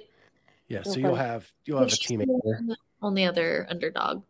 Yeah. 0.69 0.83
So 0.83 0.93
Okay. 0.93 1.01
you'll 1.03 1.15
have 1.15 1.51
you'll 1.65 1.79
have 1.79 1.89
a 1.89 1.91
She's 1.91 2.07
teammate 2.19 2.41
there. 2.45 2.61
the 2.67 2.77
only 3.03 3.25
other 3.25 3.67
underdog. 3.71 4.23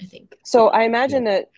I 0.00 0.06
think. 0.06 0.34
So 0.44 0.68
I 0.68 0.82
imagine 0.82 1.24
that 1.24 1.50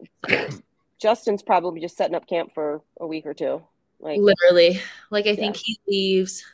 Justin's 0.99 1.43
probably 1.43 1.81
just 1.81 1.97
setting 1.97 2.15
up 2.15 2.27
camp 2.27 2.53
for 2.55 2.83
a 3.01 3.07
week 3.07 3.27
or 3.27 3.35
two. 3.35 3.63
Like, 3.99 4.21
Literally. 4.21 4.81
Like 5.11 5.27
I 5.27 5.37
think 5.37 5.57
he 5.57 5.79
leaves 5.89 6.45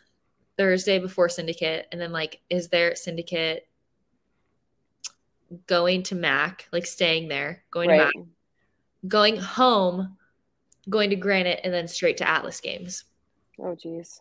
Thursday 0.56 0.98
before 0.98 1.28
syndicate 1.28 1.88
and 1.90 2.00
then 2.00 2.12
like 2.12 2.40
is 2.50 2.68
there 2.68 2.94
syndicate 2.94 3.66
going 5.66 6.02
to 6.04 6.14
Mac, 6.14 6.68
like 6.72 6.86
staying 6.86 7.28
there, 7.28 7.64
going 7.70 7.88
to. 7.88 7.96
Mac, 7.96 8.12
going 9.06 9.36
home, 9.36 10.16
going 10.88 11.10
to 11.10 11.16
Granite, 11.16 11.60
and 11.64 11.72
then 11.72 11.88
straight 11.88 12.16
to 12.18 12.28
Atlas 12.28 12.60
games. 12.60 13.04
Oh, 13.58 13.74
geez. 13.74 14.20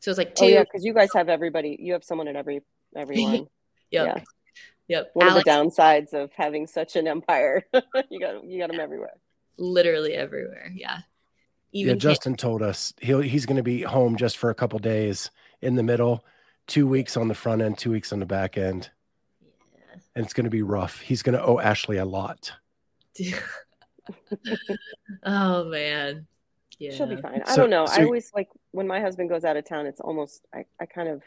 So 0.00 0.10
it's 0.10 0.18
like 0.18 0.34
two 0.34 0.46
Oh, 0.46 0.48
yeah, 0.48 0.62
because 0.62 0.84
you 0.84 0.94
guys 0.94 1.10
have 1.14 1.28
everybody. 1.28 1.76
You 1.78 1.92
have 1.92 2.04
someone 2.04 2.28
in 2.28 2.36
every 2.36 2.62
everyone. 2.96 3.46
Yep. 3.92 4.06
Yeah. 4.06 4.22
Yep. 4.90 5.10
What 5.14 5.28
Alex, 5.28 5.48
are 5.48 5.64
the 5.64 5.70
downsides 5.70 6.12
of 6.14 6.32
having 6.32 6.66
such 6.66 6.96
an 6.96 7.06
empire? 7.06 7.64
you 8.10 8.18
got 8.18 8.44
you 8.44 8.58
got 8.58 8.70
them 8.72 8.80
everywhere. 8.80 9.14
literally 9.56 10.14
everywhere. 10.14 10.72
Yeah. 10.74 10.98
yeah, 11.70 11.94
Justin 11.94 12.34
told 12.34 12.60
us 12.60 12.92
he'll 13.00 13.20
he's 13.20 13.46
going 13.46 13.56
to 13.56 13.62
be 13.62 13.82
home 13.82 14.16
just 14.16 14.36
for 14.36 14.50
a 14.50 14.54
couple 14.54 14.80
days 14.80 15.30
in 15.62 15.76
the 15.76 15.84
middle, 15.84 16.24
two 16.66 16.88
weeks 16.88 17.16
on 17.16 17.28
the 17.28 17.34
front 17.36 17.62
end, 17.62 17.78
two 17.78 17.92
weeks 17.92 18.12
on 18.12 18.18
the 18.18 18.26
back 18.26 18.58
end, 18.58 18.90
Yeah. 19.40 20.00
and 20.16 20.24
it's 20.24 20.34
going 20.34 20.44
to 20.44 20.50
be 20.50 20.62
rough. 20.62 20.98
He's 21.00 21.22
going 21.22 21.38
to 21.38 21.44
owe 21.44 21.60
Ashley 21.60 21.98
a 21.98 22.04
lot. 22.04 22.52
oh 25.24 25.64
man. 25.64 26.26
Yeah. 26.80 26.92
She'll 26.92 27.06
be 27.06 27.16
fine. 27.16 27.42
I 27.46 27.54
don't 27.56 27.70
know. 27.70 27.86
so- 27.86 28.00
I 28.00 28.04
always 28.04 28.32
like 28.34 28.48
when 28.72 28.86
my 28.88 29.00
husband 29.00 29.28
goes 29.28 29.44
out 29.44 29.56
of 29.56 29.64
town. 29.64 29.86
It's 29.86 30.00
almost 30.00 30.46
I, 30.52 30.64
I 30.80 30.86
kind 30.86 31.08
of 31.08 31.22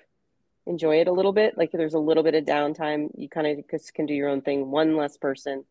enjoy 0.66 1.00
it 1.02 1.08
a 1.08 1.12
little 1.12 1.34
bit. 1.34 1.58
Like 1.58 1.72
there's 1.72 1.94
a 1.94 2.00
little 2.00 2.24
bit 2.24 2.36
of 2.36 2.46
downtime. 2.46 3.10
You 3.18 3.28
kind 3.30 3.48
of 3.48 3.70
just 3.70 3.94
can 3.94 4.06
do 4.06 4.14
your 4.14 4.30
own 4.30 4.42
thing. 4.42 4.72
One 4.72 4.96
less 4.96 5.18
person 5.18 5.64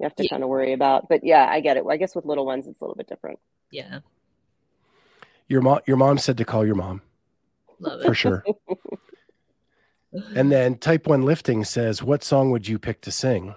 you 0.00 0.04
have 0.04 0.14
to 0.16 0.24
Yeah. 0.24 0.28
kind 0.30 0.42
of 0.42 0.48
worry 0.48 0.72
about. 0.72 1.08
But 1.08 1.22
yeah, 1.24 1.46
I 1.48 1.60
get 1.60 1.76
it. 1.76 1.84
I 1.88 1.96
guess 1.96 2.14
with 2.16 2.24
little 2.24 2.44
ones, 2.46 2.66
it's 2.66 2.80
a 2.80 2.84
little 2.84 2.96
bit 2.96 3.06
different. 3.08 3.38
Yeah. 3.70 4.00
Your 5.48 5.60
mom, 5.62 5.80
your 5.86 5.96
mom 5.96 6.18
said 6.18 6.36
to 6.38 6.44
call 6.44 6.64
your 6.66 6.74
mom 6.74 7.02
Love 7.78 8.00
it. 8.00 8.04
for 8.06 8.14
sure. 8.14 8.44
and 10.34 10.50
then 10.50 10.76
Type 10.78 11.06
One 11.06 11.22
Lifting 11.22 11.64
says, 11.64 12.02
"What 12.02 12.22
song 12.24 12.50
would 12.50 12.66
you 12.68 12.78
pick 12.78 13.00
to 13.02 13.10
sing?" 13.12 13.54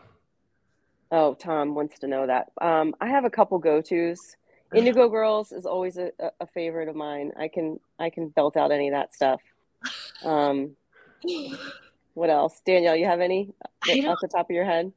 Oh, 1.12 1.34
Tom 1.36 1.74
wants 1.76 2.00
to 2.00 2.08
know 2.08 2.28
that. 2.28 2.52
Um, 2.60 2.94
I 3.00 3.08
have 3.08 3.24
a 3.26 3.30
couple 3.30 3.58
go 3.60 3.82
tos. 3.82 4.36
Indigo 4.76 5.08
Girls 5.08 5.54
is 5.54 5.66
always 5.66 5.98
a, 5.98 6.12
a- 6.20 6.32
a 6.42 6.48
favorite 6.48 6.90
of 6.90 6.96
mine. 6.96 7.32
I 7.38 7.48
can 7.48 7.80
I 8.00 8.10
can 8.10 8.30
belt 8.30 8.58
out 8.58 8.72
any 8.72 8.90
of 8.90 8.94
that 8.94 9.14
stuff. 9.14 9.42
Um, 10.24 10.76
what 12.14 12.30
else, 12.30 12.62
Danielle? 12.66 12.96
You 12.96 13.06
have 13.06 13.20
any 13.22 13.54
off 14.06 14.18
the 14.22 14.28
top 14.28 14.50
of 14.50 14.54
your 14.56 14.66
head? 14.66 14.92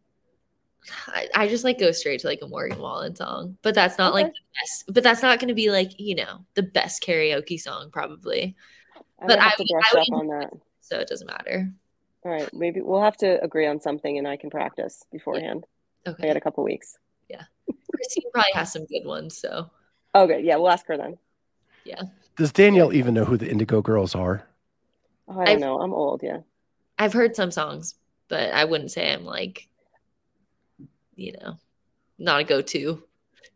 I, 1.08 1.28
I 1.34 1.48
just 1.48 1.62
like 1.64 1.78
go 1.78 1.92
straight 1.92 2.20
to 2.20 2.26
like 2.26 2.38
a 2.42 2.48
Morgan 2.48 2.78
Wallen 2.78 3.14
song, 3.14 3.58
but 3.62 3.74
that's 3.74 3.98
not 3.98 4.14
like 4.14 4.26
the 4.28 4.32
best. 4.60 4.84
But 4.88 5.02
that's 5.04 5.22
not 5.22 5.38
going 5.38 5.48
to 5.48 5.54
be 5.54 5.70
like 5.70 5.92
you 5.98 6.14
know 6.14 6.44
the 6.54 6.62
best 6.62 7.02
karaoke 7.02 7.60
song 7.60 7.90
probably. 7.90 8.56
I 9.20 9.26
But 9.26 9.38
might 9.38 9.42
have 9.42 9.52
I 9.52 9.56
to 9.56 9.62
would- 9.62 9.68
brush 9.80 9.94
I 9.94 9.98
up 10.00 10.06
would- 10.10 10.20
on 10.32 10.40
that. 10.40 10.50
So 10.80 10.98
it 10.98 11.06
doesn't 11.08 11.26
matter. 11.26 11.70
All 12.24 12.32
right, 12.32 12.52
maybe 12.52 12.80
we'll 12.80 13.02
have 13.02 13.16
to 13.18 13.42
agree 13.44 13.66
on 13.66 13.80
something, 13.80 14.18
and 14.18 14.26
I 14.26 14.36
can 14.36 14.50
practice 14.50 15.04
beforehand. 15.12 15.64
I 16.06 16.10
Okay. 16.10 16.24
I 16.24 16.26
got 16.28 16.36
a 16.36 16.40
couple 16.40 16.64
weeks. 16.64 16.96
Yeah, 17.28 17.42
Christine 17.94 18.24
probably 18.32 18.50
has 18.54 18.72
some 18.72 18.86
good 18.86 19.04
ones. 19.04 19.36
So 19.38 19.70
Okay, 20.14 20.40
yeah, 20.42 20.56
we'll 20.56 20.70
ask 20.70 20.86
her 20.86 20.96
then. 20.96 21.18
Yeah. 21.84 22.02
Does 22.36 22.52
Danielle 22.52 22.92
even 22.92 23.14
know 23.14 23.24
who 23.26 23.36
the 23.36 23.48
Indigo 23.50 23.82
Girls 23.82 24.14
are? 24.14 24.46
Oh, 25.30 25.40
I 25.40 25.44
don't 25.44 25.48
I've- 25.54 25.60
know. 25.60 25.80
I'm 25.80 25.94
old. 25.94 26.22
Yeah. 26.22 26.40
I've 26.98 27.12
heard 27.14 27.34
some 27.36 27.50
songs, 27.50 27.94
but 28.28 28.52
I 28.52 28.64
wouldn't 28.64 28.90
say 28.90 29.10
I'm 29.12 29.24
like, 29.24 29.68
you 31.14 31.32
know, 31.32 31.56
not 32.18 32.40
a 32.40 32.44
go-to. 32.44 33.02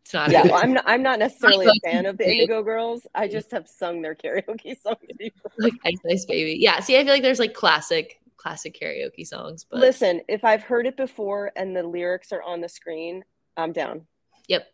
It's 0.01 0.13
not. 0.13 0.31
Yeah, 0.31 0.43
A 0.43 0.51
well, 0.51 0.61
I'm 0.63 0.73
not. 0.73 0.83
I'm 0.87 1.03
not 1.03 1.19
necessarily 1.19 1.65
a 1.67 1.71
fan 1.89 2.05
of 2.05 2.17
the. 2.17 2.27
Indigo 2.29 2.63
Girls. 2.63 3.05
I 3.13 3.27
just 3.27 3.51
have 3.51 3.67
sung 3.67 4.01
their 4.01 4.15
karaoke 4.15 4.79
songs 4.81 4.97
before. 5.17 5.51
like 5.57 5.73
Ice 5.83 5.97
Ice 6.09 6.25
Baby. 6.25 6.57
Yeah. 6.59 6.79
See, 6.79 6.97
I 6.97 7.03
feel 7.03 7.13
like 7.13 7.21
there's 7.23 7.39
like 7.39 7.53
classic, 7.53 8.19
classic 8.37 8.77
karaoke 8.79 9.25
songs, 9.25 9.65
but 9.69 9.79
Listen, 9.79 10.21
if 10.27 10.43
I've 10.43 10.63
heard 10.63 10.85
it 10.87 10.95
before 10.97 11.51
and 11.55 11.75
the 11.75 11.83
lyrics 11.83 12.31
are 12.31 12.41
on 12.43 12.61
the 12.61 12.69
screen, 12.69 13.23
I'm 13.57 13.71
down. 13.73 14.05
yep, 14.47 14.67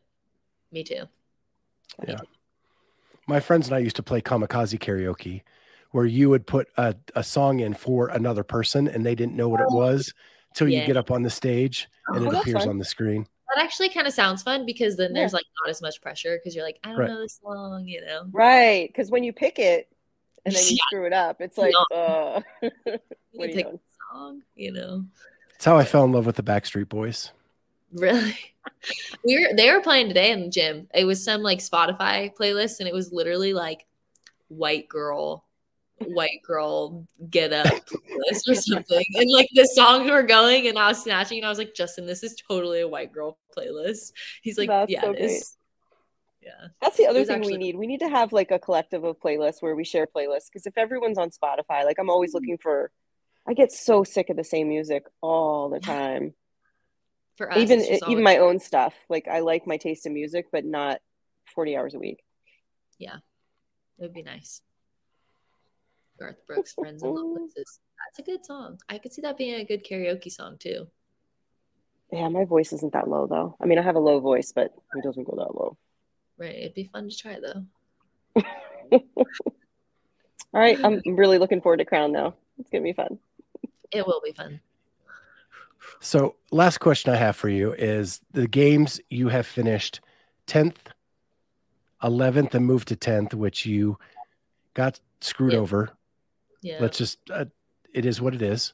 me 0.71 0.83
too. 0.83 1.03
Yeah. 2.07 2.19
My 3.27 3.39
friends 3.39 3.67
and 3.67 3.75
I 3.75 3.79
used 3.79 3.95
to 3.97 4.03
play 4.03 4.21
kamikaze 4.21 4.77
karaoke, 4.79 5.43
where 5.91 6.05
you 6.05 6.29
would 6.29 6.47
put 6.47 6.67
a, 6.77 6.95
a 7.15 7.23
song 7.23 7.59
in 7.59 7.73
for 7.73 8.07
another 8.07 8.43
person 8.43 8.87
and 8.87 9.05
they 9.05 9.15
didn't 9.15 9.35
know 9.35 9.49
what 9.49 9.59
it 9.59 9.71
was 9.71 10.13
till 10.55 10.69
you 10.69 10.81
get 10.85 10.97
up 10.97 11.11
on 11.11 11.23
the 11.23 11.29
stage 11.29 11.87
and 12.07 12.17
Oh, 12.25 12.31
it 12.31 12.33
appears 12.33 12.63
fun. 12.63 12.69
on 12.69 12.77
the 12.77 12.85
screen. 12.85 13.27
That 13.55 13.63
actually 13.63 13.89
kind 13.89 14.07
of 14.07 14.13
sounds 14.13 14.43
fun 14.43 14.65
because 14.65 14.95
then 14.95 15.13
there's 15.13 15.33
like 15.33 15.45
not 15.63 15.69
as 15.69 15.81
much 15.81 16.01
pressure 16.01 16.37
because 16.37 16.55
you're 16.55 16.63
like, 16.65 16.79
I 16.83 16.89
don't 16.89 16.99
Right. 16.99 17.07
know 17.09 17.21
this 17.21 17.39
song, 17.43 17.85
you 17.85 18.01
know. 18.01 18.27
Right, 18.31 18.87
because 18.87 19.11
when 19.11 19.23
you 19.23 19.33
pick 19.33 19.59
it 19.59 19.89
and 20.45 20.55
then 20.55 20.63
you 20.63 20.69
Yeah. 20.75 20.83
screw 20.87 21.05
it 21.05 21.13
up, 21.13 21.41
it's 21.41 21.57
like, 21.57 21.75
uh, 21.93 22.41
You 22.61 22.69
what 23.33 23.47
you 23.49 23.53
pick 23.53 23.65
doing? 23.65 23.79
song, 24.11 24.41
you 24.55 24.71
know. 24.71 25.05
That's 25.53 25.65
how 25.65 25.77
I 25.77 25.83
fell 25.83 26.05
in 26.05 26.11
love 26.11 26.25
with 26.25 26.37
the 26.37 26.43
Backstreet 26.43 26.87
Boys. 26.89 27.31
Really? 27.93 28.35
we 29.25 29.37
were 29.37 29.55
they 29.55 29.71
were 29.71 29.81
playing 29.81 30.07
today 30.07 30.31
in 30.31 30.41
the 30.41 30.49
gym. 30.49 30.87
It 30.93 31.05
was 31.05 31.23
some 31.23 31.41
like 31.41 31.59
Spotify 31.59 32.33
playlist 32.33 32.79
and 32.79 32.87
it 32.87 32.93
was 32.93 33.11
literally 33.11 33.53
like 33.53 33.85
white 34.47 34.87
girl, 34.87 35.45
white 36.07 36.41
girl 36.43 37.05
get 37.29 37.53
up 37.53 37.65
playlist 37.85 38.47
or 38.49 38.55
something. 38.55 39.05
And 39.15 39.29
like 39.31 39.49
the 39.53 39.65
songs 39.65 40.09
were 40.09 40.23
going 40.23 40.67
and 40.67 40.77
I 40.77 40.87
was 40.89 41.03
snatching 41.03 41.37
and 41.39 41.45
I 41.45 41.49
was 41.49 41.57
like, 41.57 41.73
Justin, 41.75 42.05
this 42.05 42.23
is 42.23 42.35
totally 42.47 42.81
a 42.81 42.87
white 42.87 43.11
girl 43.11 43.37
playlist. 43.57 44.11
He's 44.41 44.57
like, 44.57 44.69
That's 44.69 44.91
Yeah, 44.91 45.01
so 45.01 45.11
it 45.11 45.19
is. 45.19 45.57
Yeah. 46.41 46.67
That's 46.81 46.97
the 46.97 47.07
other 47.07 47.23
thing 47.23 47.37
actually- 47.37 47.53
we 47.53 47.57
need. 47.57 47.75
We 47.77 47.87
need 47.87 47.99
to 47.99 48.09
have 48.09 48.33
like 48.33 48.51
a 48.51 48.59
collective 48.59 49.03
of 49.03 49.19
playlists 49.19 49.61
where 49.61 49.75
we 49.75 49.83
share 49.83 50.07
playlists. 50.07 50.47
Because 50.51 50.65
if 50.65 50.77
everyone's 50.77 51.17
on 51.17 51.29
Spotify, 51.29 51.85
like 51.85 51.99
I'm 51.99 52.09
always 52.09 52.33
looking 52.33 52.57
for, 52.57 52.91
I 53.47 53.53
get 53.53 53.71
so 53.71 54.03
sick 54.03 54.29
of 54.29 54.37
the 54.37 54.43
same 54.43 54.67
music 54.69 55.03
all 55.21 55.69
the 55.69 55.79
time. 55.95 56.33
For 57.37 57.51
us, 57.51 57.57
even 57.57 57.79
even 57.81 57.99
always- 58.03 58.23
my 58.23 58.37
own 58.37 58.59
stuff. 58.59 58.93
Like 59.09 59.27
I 59.27 59.39
like 59.39 59.67
my 59.67 59.77
taste 59.77 60.05
in 60.05 60.13
music, 60.13 60.47
but 60.51 60.65
not 60.65 60.99
40 61.55 61.77
hours 61.77 61.93
a 61.93 61.99
week. 61.99 62.23
Yeah. 62.97 63.15
It 63.97 64.01
would 64.03 64.13
be 64.13 64.23
nice. 64.23 64.61
Garth 66.21 66.45
Brooks, 66.45 66.73
Friends 66.73 67.01
in 67.01 67.09
Low 67.09 67.35
Places. 67.35 67.79
That's 67.97 68.19
a 68.19 68.31
good 68.31 68.45
song. 68.45 68.79
I 68.87 68.99
could 68.99 69.11
see 69.11 69.23
that 69.23 69.37
being 69.37 69.55
a 69.55 69.65
good 69.65 69.83
karaoke 69.83 70.31
song 70.31 70.57
too. 70.59 70.85
Yeah, 72.13 72.27
my 72.29 72.45
voice 72.45 72.71
isn't 72.73 72.93
that 72.93 73.07
low 73.07 73.25
though. 73.25 73.55
I 73.59 73.65
mean, 73.65 73.79
I 73.79 73.81
have 73.81 73.95
a 73.95 73.99
low 73.99 74.19
voice, 74.19 74.51
but 74.53 74.71
it 74.95 75.03
doesn't 75.03 75.23
go 75.23 75.35
that 75.37 75.55
low. 75.55 75.77
Right. 76.37 76.55
It'd 76.55 76.75
be 76.75 76.89
fun 76.93 77.09
to 77.09 77.15
try 77.17 77.39
though. 77.39 78.43
All 80.53 80.59
right, 80.59 80.77
I'm 80.83 81.01
really 81.05 81.37
looking 81.39 81.61
forward 81.61 81.77
to 81.77 81.85
Crown 81.85 82.11
now. 82.11 82.35
It's 82.59 82.69
gonna 82.69 82.83
be 82.83 82.93
fun. 82.93 83.17
It 83.91 84.05
will 84.05 84.21
be 84.23 84.33
fun. 84.33 84.59
So, 86.01 86.35
last 86.51 86.79
question 86.79 87.13
I 87.13 87.17
have 87.17 87.35
for 87.35 87.49
you 87.49 87.73
is 87.73 88.21
the 88.31 88.47
games 88.47 88.99
you 89.09 89.29
have 89.29 89.47
finished 89.47 90.01
10th, 90.47 90.75
11th, 92.03 92.53
and 92.53 92.65
moved 92.65 92.89
to 92.89 92.95
10th, 92.95 93.33
which 93.33 93.65
you 93.65 93.97
got 94.73 94.99
screwed 95.21 95.53
Yeah. 95.53 95.59
over. 95.59 95.89
Yeah. 96.61 96.77
Let's 96.79 96.97
just, 96.97 97.17
uh, 97.29 97.45
it 97.93 98.05
is 98.05 98.21
what 98.21 98.33
it 98.35 98.41
is. 98.41 98.73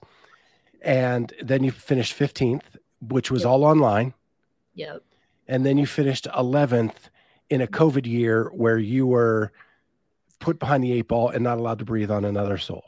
And 0.82 1.34
then 1.42 1.64
you 1.64 1.72
finished 1.72 2.18
15th, 2.18 2.64
which 3.02 3.32
was 3.32 3.42
Yep. 3.44 3.50
all 3.50 3.64
online. 3.64 4.14
Yep. 4.76 5.04
And 5.48 5.66
then 5.66 5.78
you 5.78 5.86
finished 5.86 6.28
11th 6.36 7.10
in 7.50 7.62
a 7.62 7.68
COVID 7.68 8.06
year 8.06 8.50
where 8.54 8.78
you 8.78 9.08
were 9.08 9.52
put 10.40 10.60
behind 10.60 10.84
the 10.84 10.92
eight 10.92 11.08
ball 11.08 11.30
and 11.30 11.44
not 11.44 11.58
allowed 11.58 11.80
to 11.80 11.86
breathe 11.86 12.12
on 12.12 12.26
another 12.26 12.58
soul. 12.58 12.84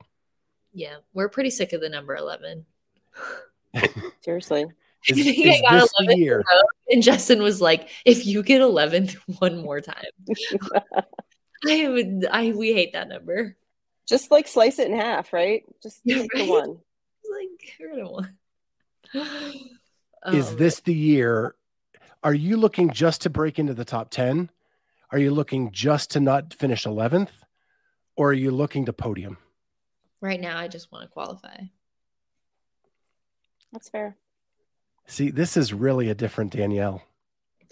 Yeah. 0.73 0.97
We're 1.13 1.29
pretty 1.29 1.49
sick 1.49 1.73
of 1.73 1.81
the 1.81 1.89
number 1.89 2.15
11. 2.15 2.65
Seriously. 4.21 4.65
Is, 5.07 5.17
I 5.17 5.23
think 5.23 5.47
I 5.47 5.61
got 5.61 5.81
this 5.81 5.93
11th 6.01 6.17
year? 6.17 6.43
And 6.89 7.01
Justin 7.01 7.41
was 7.41 7.61
like, 7.61 7.89
if 8.05 8.25
you 8.25 8.43
get 8.43 8.61
11th 8.61 9.13
one 9.39 9.57
more 9.57 9.79
time, 9.81 9.95
I 11.67 11.87
would, 11.87 12.27
I, 12.29 12.51
we 12.51 12.73
hate 12.73 12.93
that 12.93 13.07
number. 13.07 13.55
Just 14.09 14.31
like 14.31 14.47
slice 14.47 14.79
it 14.79 14.89
in 14.89 14.97
half, 14.97 15.31
right? 15.31 15.63
Just 15.83 16.01
Yeah, 16.03 16.21
take 16.21 16.31
the 16.33 16.49
one. 16.49 16.79
Like, 17.31 17.75
we're 17.79 17.95
gonna 17.95 18.29
is 20.33 20.49
Um, 20.49 20.57
this 20.57 20.79
the 20.79 20.93
year? 20.93 21.55
Are 22.23 22.33
you 22.33 22.57
looking 22.57 22.89
just 22.89 23.21
to 23.21 23.29
break 23.29 23.59
into 23.59 23.73
the 23.75 23.85
top 23.85 24.09
10 24.09 24.49
Are 25.11 25.19
you 25.19 25.31
looking 25.31 25.71
just 25.71 26.11
to 26.11 26.19
not 26.19 26.53
finish 26.53 26.85
11th 26.85 27.29
or 28.15 28.31
are 28.31 28.33
you 28.33 28.51
looking 28.51 28.85
to 28.85 28.93
podium? 28.93 29.37
Right 30.21 30.41
now, 30.41 30.57
I 30.57 30.67
just 30.67 30.91
want 30.91 31.03
to 31.03 31.09
qualify. 31.09 31.55
That's 33.71 33.89
fair. 33.89 34.17
See, 35.05 35.29
this 35.29 35.55
is 35.55 35.73
really 35.73 36.09
a 36.09 36.15
different 36.15 36.51
Danielle. 36.51 37.03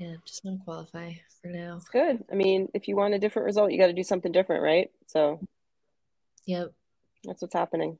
yeah, 0.00 0.14
just 0.24 0.44
want 0.44 0.58
to 0.58 0.64
qualify 0.64 1.12
for 1.42 1.48
now. 1.48 1.76
It's 1.76 1.88
good. 1.88 2.24
I 2.32 2.34
mean, 2.34 2.68
if 2.74 2.88
you 2.88 2.96
want 2.96 3.14
a 3.14 3.18
different 3.18 3.46
result, 3.46 3.70
you 3.70 3.78
got 3.78 3.88
to 3.88 3.92
do 3.92 4.02
something 4.02 4.32
different, 4.32 4.62
right? 4.62 4.90
So 5.06 5.38
Yep. 6.46 6.72
that's 7.24 7.42
what's 7.42 7.54
happening. 7.54 7.98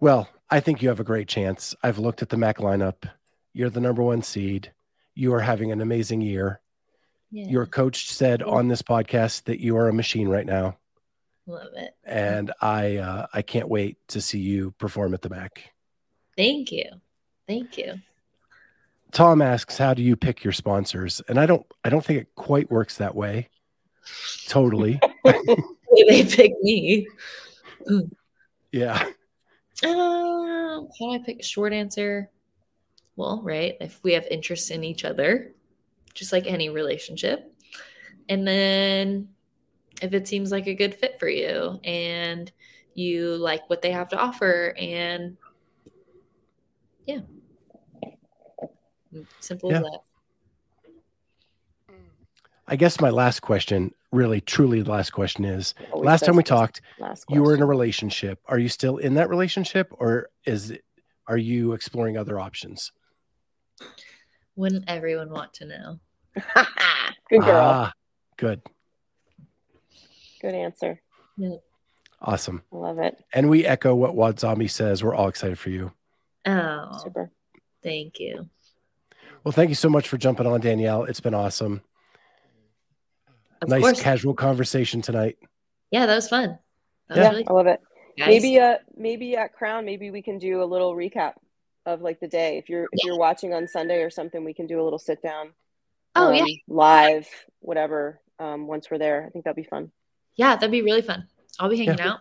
Well, 0.00 0.28
I 0.50 0.60
think 0.60 0.82
you 0.82 0.88
have 0.88 1.00
a 1.00 1.04
great 1.04 1.28
chance. 1.28 1.74
I've 1.82 1.98
looked 1.98 2.20
at 2.22 2.28
the 2.28 2.36
MAC 2.36 2.58
lineup. 2.58 3.08
You're 3.52 3.70
the 3.70 3.80
number 3.80 4.02
one 4.02 4.22
seed. 4.22 4.72
You 5.14 5.32
are 5.34 5.40
having 5.40 5.72
an 5.72 5.80
amazing 5.80 6.20
year. 6.20 6.60
Yeah. 7.30 7.46
Your 7.46 7.66
coach 7.66 8.10
said 8.12 8.42
on 8.42 8.68
this 8.68 8.82
podcast 8.82 9.44
that 9.44 9.60
you 9.60 9.76
are 9.76 9.88
a 9.88 9.92
machine 9.94 10.28
right 10.28 10.46
now, 10.46 10.76
Love 11.46 11.68
it. 11.74 11.94
and 12.04 12.52
I 12.60 12.96
uh, 12.98 13.26
I 13.32 13.42
can't 13.42 13.68
wait 13.68 13.96
to 14.08 14.20
see 14.20 14.38
you 14.38 14.72
perform 14.72 15.14
at 15.14 15.22
the 15.22 15.30
MAC. 15.30 15.70
Thank 16.36 16.70
you. 16.70 16.84
Thank 17.48 17.78
you. 17.78 17.94
Tom 19.14 19.40
asks, 19.40 19.78
"How 19.78 19.94
do 19.94 20.02
you 20.02 20.16
pick 20.16 20.44
your 20.44 20.52
sponsors?" 20.52 21.22
And 21.28 21.38
I 21.38 21.46
don't 21.46 21.64
I 21.84 21.88
don't 21.88 22.04
think 22.04 22.20
it 22.20 22.34
quite 22.34 22.70
works 22.70 22.98
that 22.98 23.14
way. 23.14 23.48
Totally, 24.48 25.00
They 25.24 26.24
pick 26.24 26.52
me. 26.60 27.06
yeah. 28.72 29.08
Uh, 29.82 29.86
how 29.88 30.88
do 31.00 31.12
I 31.12 31.20
pick 31.24 31.40
a 31.40 31.44
short 31.44 31.72
answer? 31.72 32.28
Well, 33.16 33.40
right. 33.42 33.76
If 33.80 34.00
we 34.02 34.12
have 34.12 34.26
interest 34.30 34.70
in 34.70 34.82
each 34.82 35.04
other, 35.04 35.54
just 36.14 36.32
like 36.32 36.46
any 36.46 36.68
relationship. 36.68 37.52
And 38.28 38.46
then 38.46 39.28
if 40.02 40.12
it 40.12 40.26
seems 40.26 40.50
like 40.50 40.66
a 40.66 40.74
good 40.74 40.94
fit 40.94 41.18
for 41.20 41.28
you 41.28 41.78
and 41.84 42.50
you 42.94 43.36
like 43.36 43.68
what 43.70 43.82
they 43.82 43.92
have 43.92 44.08
to 44.10 44.18
offer, 44.18 44.74
and 44.78 45.36
yeah, 47.06 47.20
simple 49.40 49.70
Yeah. 49.70 49.78
as 49.78 49.82
that. 49.84 50.00
I 52.66 52.76
guess 52.76 52.98
my 53.00 53.10
last 53.10 53.40
question, 53.40 53.92
really, 54.10 54.40
truly, 54.40 54.80
the 54.80 54.90
last 54.90 55.10
question 55.10 55.44
is: 55.44 55.74
Always 55.92 56.06
Last 56.06 56.24
time 56.24 56.36
we 56.36 56.42
talked, 56.42 56.80
last 56.98 57.24
you 57.28 57.42
were 57.42 57.54
in 57.54 57.60
a 57.60 57.66
relationship. 57.66 58.40
Are 58.46 58.58
you 58.58 58.68
still 58.70 58.96
in 58.96 59.14
that 59.14 59.28
relationship, 59.28 59.92
or 59.98 60.30
is 60.46 60.70
it, 60.70 60.84
are 61.26 61.36
you 61.36 61.72
exploring 61.74 62.16
other 62.16 62.40
options? 62.40 62.90
Wouldn't 64.56 64.84
everyone 64.88 65.30
want 65.30 65.52
to 65.54 65.66
know? 65.66 66.00
Good 67.28 67.42
girl. 67.42 67.56
Ah, 67.56 67.92
good, 68.38 68.62
Good 70.40 70.54
answer. 70.54 71.00
awesome. 72.22 72.62
Love 72.70 72.98
it. 72.98 73.22
And 73.34 73.50
we 73.50 73.66
echo 73.66 73.94
what 73.94 74.14
Wad 74.14 74.40
Zombie 74.40 74.68
says. 74.68 75.02
We're 75.04 75.14
all 75.14 75.28
excited 75.28 75.58
for 75.58 75.70
you. 75.70 75.92
Oh, 76.46 76.98
Super. 77.02 77.30
thank 77.82 78.18
you. 78.20 78.48
Well, 79.44 79.52
thank 79.52 79.68
you 79.68 79.74
so 79.74 79.88
much 79.90 80.08
for 80.08 80.16
jumping 80.16 80.46
on, 80.46 80.60
Danielle. 80.60 81.04
It's 81.04 81.20
been 81.20 81.34
awesome. 81.34 81.82
Of 83.62 83.68
nice 83.68 83.82
course. 83.82 84.00
casual 84.02 84.34
conversation 84.34 85.00
tonight. 85.02 85.38
yeah, 85.90 86.06
that 86.06 86.14
was 86.16 86.28
fun. 86.28 86.58
That 87.08 87.16
Yeah. 87.16 87.22
was 87.24 87.30
really 87.32 87.46
I 87.48 87.52
love 87.52 87.66
it. 87.66 87.80
guys. 88.18 88.28
Maybe 88.28 88.58
uh 88.58 88.78
maybe 88.96 89.36
at 89.36 89.52
Crown, 89.52 89.84
maybe 89.84 90.10
we 90.10 90.22
can 90.22 90.38
do 90.38 90.62
a 90.62 90.64
little 90.64 90.94
recap 90.94 91.34
of 91.86 92.00
like 92.02 92.20
the 92.20 92.28
day. 92.28 92.58
If 92.58 92.68
you're 92.68 92.84
if 92.92 93.04
you're 93.04 93.18
watching 93.18 93.52
on 93.54 93.66
Sunday 93.68 94.02
or 94.02 94.10
something, 94.10 94.44
we 94.44 94.54
can 94.54 94.66
do 94.66 94.80
a 94.80 94.84
little 94.84 94.98
sit 94.98 95.22
down. 95.22 95.52
Oh, 96.16 96.30
yeah. 96.30 96.42
um, 96.42 96.48
Live, 96.68 97.28
whatever. 97.60 98.20
Um, 98.38 98.66
once 98.66 98.90
we're 98.90 98.98
there. 98.98 99.24
I 99.26 99.30
think 99.30 99.44
that'd 99.44 99.56
be 99.56 99.64
fun. 99.64 99.90
Yeah, 100.36 100.54
that'd 100.54 100.70
be 100.70 100.82
really 100.82 101.02
fun. 101.02 101.26
I'll 101.58 101.68
be 101.68 101.76
hanging 101.76 101.98
Yeah. 101.98 102.12
out. 102.12 102.20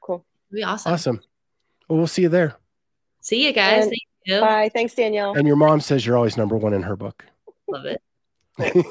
Cool. 0.00 0.24
It'd 0.50 0.56
be 0.56 0.62
awesome. 0.64 0.92
Awesome. 0.92 1.20
Well, 1.88 1.98
we'll 1.98 2.06
see 2.08 2.22
you 2.22 2.28
there. 2.28 2.56
See 3.20 3.44
you 3.46 3.52
guys. 3.52 3.84
And- 3.84 3.90
Thank 3.90 4.02
you. 4.26 4.40
Bye. 4.40 4.70
Thanks, 4.72 4.94
Danielle. 4.94 5.34
And 5.36 5.46
your 5.46 5.56
mom 5.56 5.80
says 5.80 6.04
you're 6.04 6.16
always 6.16 6.36
number 6.36 6.56
one 6.56 6.72
in 6.72 6.82
her 6.82 6.96
book. 6.96 7.24
Love 7.68 7.86
it. 7.86 8.02
the 8.58 8.84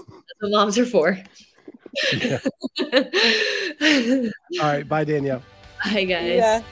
moms 0.44 0.78
are 0.78 0.86
for. 0.86 1.18
Yeah. 2.14 2.40
All 4.60 4.68
right. 4.68 4.88
Bye, 4.88 5.04
Danielle. 5.04 5.44
Bye, 5.84 6.06
guys. 6.06 6.38
Yeah. 6.38 6.64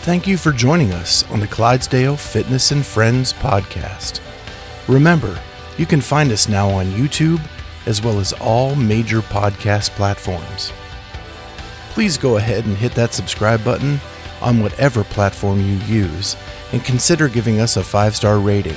Thank 0.00 0.26
you 0.26 0.36
for 0.36 0.52
joining 0.52 0.92
us 0.92 1.28
on 1.30 1.40
the 1.40 1.48
Clydesdale 1.48 2.16
Fitness 2.16 2.70
and 2.70 2.86
Friends 2.86 3.32
podcast. 3.32 4.20
Remember, 4.86 5.40
you 5.78 5.86
can 5.86 6.00
find 6.00 6.30
us 6.30 6.48
now 6.48 6.68
on 6.68 6.86
YouTube 6.86 7.40
as 7.86 8.02
well 8.02 8.20
as 8.20 8.32
all 8.34 8.76
major 8.76 9.20
podcast 9.20 9.90
platforms. 9.90 10.72
Please 11.90 12.18
go 12.18 12.36
ahead 12.36 12.66
and 12.66 12.76
hit 12.76 12.92
that 12.92 13.14
subscribe 13.14 13.64
button 13.64 14.00
on 14.46 14.62
whatever 14.62 15.04
platform 15.04 15.60
you 15.60 15.74
use 15.86 16.36
and 16.72 16.82
consider 16.84 17.28
giving 17.28 17.60
us 17.60 17.76
a 17.76 17.84
five 17.84 18.16
star 18.16 18.38
rating. 18.38 18.76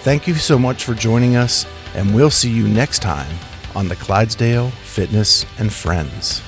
Thank 0.00 0.26
you 0.26 0.34
so 0.34 0.58
much 0.58 0.84
for 0.84 0.94
joining 0.94 1.36
us, 1.36 1.66
and 1.94 2.14
we'll 2.14 2.30
see 2.30 2.50
you 2.50 2.66
next 2.66 3.00
time 3.00 3.32
on 3.74 3.88
the 3.88 3.96
Clydesdale 3.96 4.70
Fitness 4.70 5.44
and 5.58 5.72
Friends. 5.72 6.42